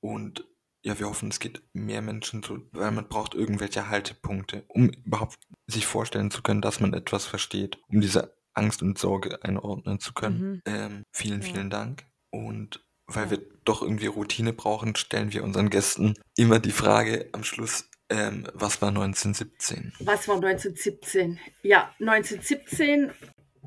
Und 0.00 0.46
ja, 0.82 0.98
wir 0.98 1.08
hoffen, 1.08 1.28
es 1.30 1.40
geht 1.40 1.62
mehr 1.74 2.00
Menschen 2.00 2.42
so, 2.42 2.58
weil 2.72 2.90
man 2.92 3.08
braucht 3.08 3.34
irgendwelche 3.34 3.88
Haltepunkte, 3.90 4.64
um 4.68 4.88
überhaupt 4.88 5.36
sich 5.66 5.84
vorstellen 5.84 6.30
zu 6.30 6.42
können, 6.42 6.62
dass 6.62 6.80
man 6.80 6.94
etwas 6.94 7.26
versteht, 7.26 7.78
um 7.88 8.00
diese 8.00 8.36
Angst 8.54 8.80
und 8.82 8.96
Sorge 8.96 9.42
einordnen 9.42 9.98
zu 10.00 10.14
können. 10.14 10.38
Mhm. 10.40 10.62
Ähm, 10.64 11.02
vielen, 11.12 11.42
Ja. 11.42 11.48
vielen 11.48 11.70
Dank. 11.70 12.06
Und 12.30 12.85
weil 13.06 13.30
wir 13.30 13.38
doch 13.64 13.82
irgendwie 13.82 14.06
Routine 14.06 14.52
brauchen, 14.52 14.96
stellen 14.96 15.32
wir 15.32 15.44
unseren 15.44 15.70
Gästen 15.70 16.14
immer 16.36 16.58
die 16.58 16.70
Frage 16.72 17.28
am 17.32 17.44
Schluss, 17.44 17.88
ähm, 18.08 18.46
was 18.54 18.80
war 18.82 18.88
1917? 18.90 19.92
Was 20.00 20.28
war 20.28 20.36
1917? 20.36 21.38
Ja, 21.62 21.92
1917 22.00 23.10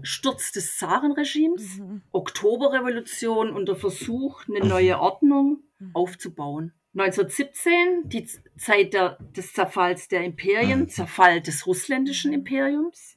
Sturz 0.01 0.51
des 0.53 0.77
Zarenregimes, 0.77 1.77
Mhm. 1.79 2.01
Oktoberrevolution 2.11 3.51
und 3.53 3.67
der 3.67 3.75
Versuch, 3.75 4.43
eine 4.47 4.65
neue 4.65 4.99
Ordnung 4.99 5.63
Mhm. 5.79 5.91
aufzubauen. 5.93 6.73
1917, 6.93 8.09
die 8.09 8.27
Zeit 8.57 8.93
der, 8.93 9.17
des 9.35 9.53
Zerfalls 9.53 10.07
der 10.07 10.23
Imperien, 10.23 10.81
Mhm. 10.81 10.89
Zerfall 10.89 11.41
des 11.41 11.67
russländischen 11.67 12.33
Imperiums. 12.33 13.15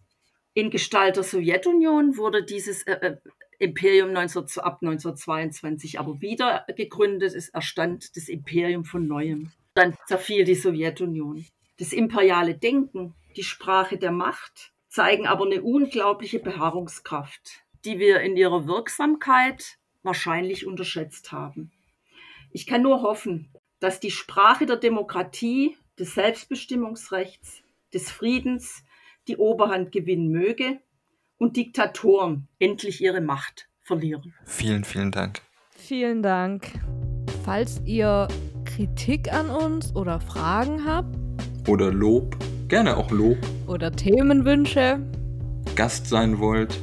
In 0.54 0.70
Gestalt 0.70 1.16
der 1.16 1.22
Sowjetunion 1.22 2.16
wurde 2.16 2.44
dieses 2.44 2.82
äh, 2.82 2.92
äh, 2.92 3.16
Imperium 3.62 4.12
19, 4.12 4.58
ab 4.58 4.78
1922 4.82 6.00
aber 6.00 6.20
wieder 6.20 6.66
gegründet. 6.76 7.34
Es 7.34 7.48
erstand 7.48 8.16
das 8.16 8.28
Imperium 8.28 8.84
von 8.84 9.06
neuem. 9.06 9.52
Dann 9.74 9.96
zerfiel 10.06 10.44
die 10.44 10.56
Sowjetunion. 10.56 11.46
Das 11.78 11.92
imperiale 11.92 12.56
Denken, 12.56 13.14
die 13.36 13.44
Sprache 13.44 13.98
der 13.98 14.10
Macht 14.10 14.72
zeigen 14.88 15.28
aber 15.28 15.46
eine 15.46 15.62
unglaubliche 15.62 16.40
Beharrungskraft, 16.40 17.62
die 17.84 18.00
wir 18.00 18.20
in 18.20 18.36
ihrer 18.36 18.66
Wirksamkeit 18.66 19.78
wahrscheinlich 20.02 20.66
unterschätzt 20.66 21.30
haben. 21.30 21.70
Ich 22.50 22.66
kann 22.66 22.82
nur 22.82 23.02
hoffen, 23.02 23.48
dass 23.78 24.00
die 24.00 24.10
Sprache 24.10 24.66
der 24.66 24.76
Demokratie, 24.76 25.76
des 26.00 26.14
Selbstbestimmungsrechts, 26.14 27.62
des 27.94 28.10
Friedens 28.10 28.82
die 29.28 29.36
Oberhand 29.36 29.92
gewinnen 29.92 30.32
möge 30.32 30.80
und 31.42 31.56
Diktatoren 31.56 32.46
endlich 32.60 33.02
ihre 33.02 33.20
Macht 33.20 33.68
verlieren. 33.80 34.32
Vielen, 34.44 34.84
vielen 34.84 35.10
Dank. 35.10 35.40
Vielen 35.70 36.22
Dank. 36.22 36.70
Falls 37.44 37.82
ihr 37.84 38.28
Kritik 38.64 39.32
an 39.32 39.50
uns 39.50 39.92
oder 39.96 40.20
Fragen 40.20 40.86
habt 40.86 41.16
Oder 41.66 41.92
Lob, 41.92 42.36
gerne 42.68 42.96
auch 42.96 43.10
Lob, 43.10 43.38
oder 43.66 43.90
Themenwünsche, 43.90 45.00
Gast 45.74 46.06
sein 46.06 46.38
wollt, 46.38 46.78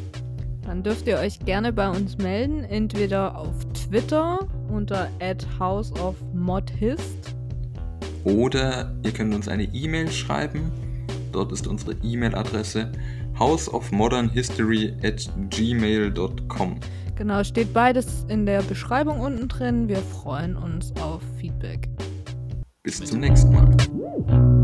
dann 0.66 0.84
dürft 0.84 1.08
ihr 1.08 1.20
euch 1.20 1.40
gerne 1.40 1.72
bei 1.72 1.90
uns 1.90 2.18
melden, 2.18 2.66
entweder 2.66 3.38
auf 3.38 3.56
Twitter 3.74 4.40
unter 4.68 5.10
@houseofmodhist 5.58 7.34
oder 8.26 8.94
ihr 9.04 9.12
könnt 9.12 9.34
uns 9.34 9.48
eine 9.48 9.64
E-Mail 9.64 10.12
schreiben. 10.12 10.70
Dort 11.32 11.54
ist 11.54 11.66
unsere 11.66 11.94
E-Mail-Adresse 12.04 12.92
houseofmodernhistory 13.40 14.94
at 15.04 15.30
gmail.com. 15.50 16.80
Genau, 17.16 17.44
steht 17.44 17.74
beides 17.74 18.26
in 18.30 18.46
der 18.46 18.62
Beschreibung 18.62 19.20
unten 19.20 19.48
drin. 19.48 19.88
Wir 19.88 19.98
freuen 19.98 20.56
uns 20.56 20.94
auf 21.02 21.22
Feedback. 21.38 21.90
Bis 22.84 23.04
zum 23.04 23.20
nächsten 23.20 23.52
Mal. 23.54 24.58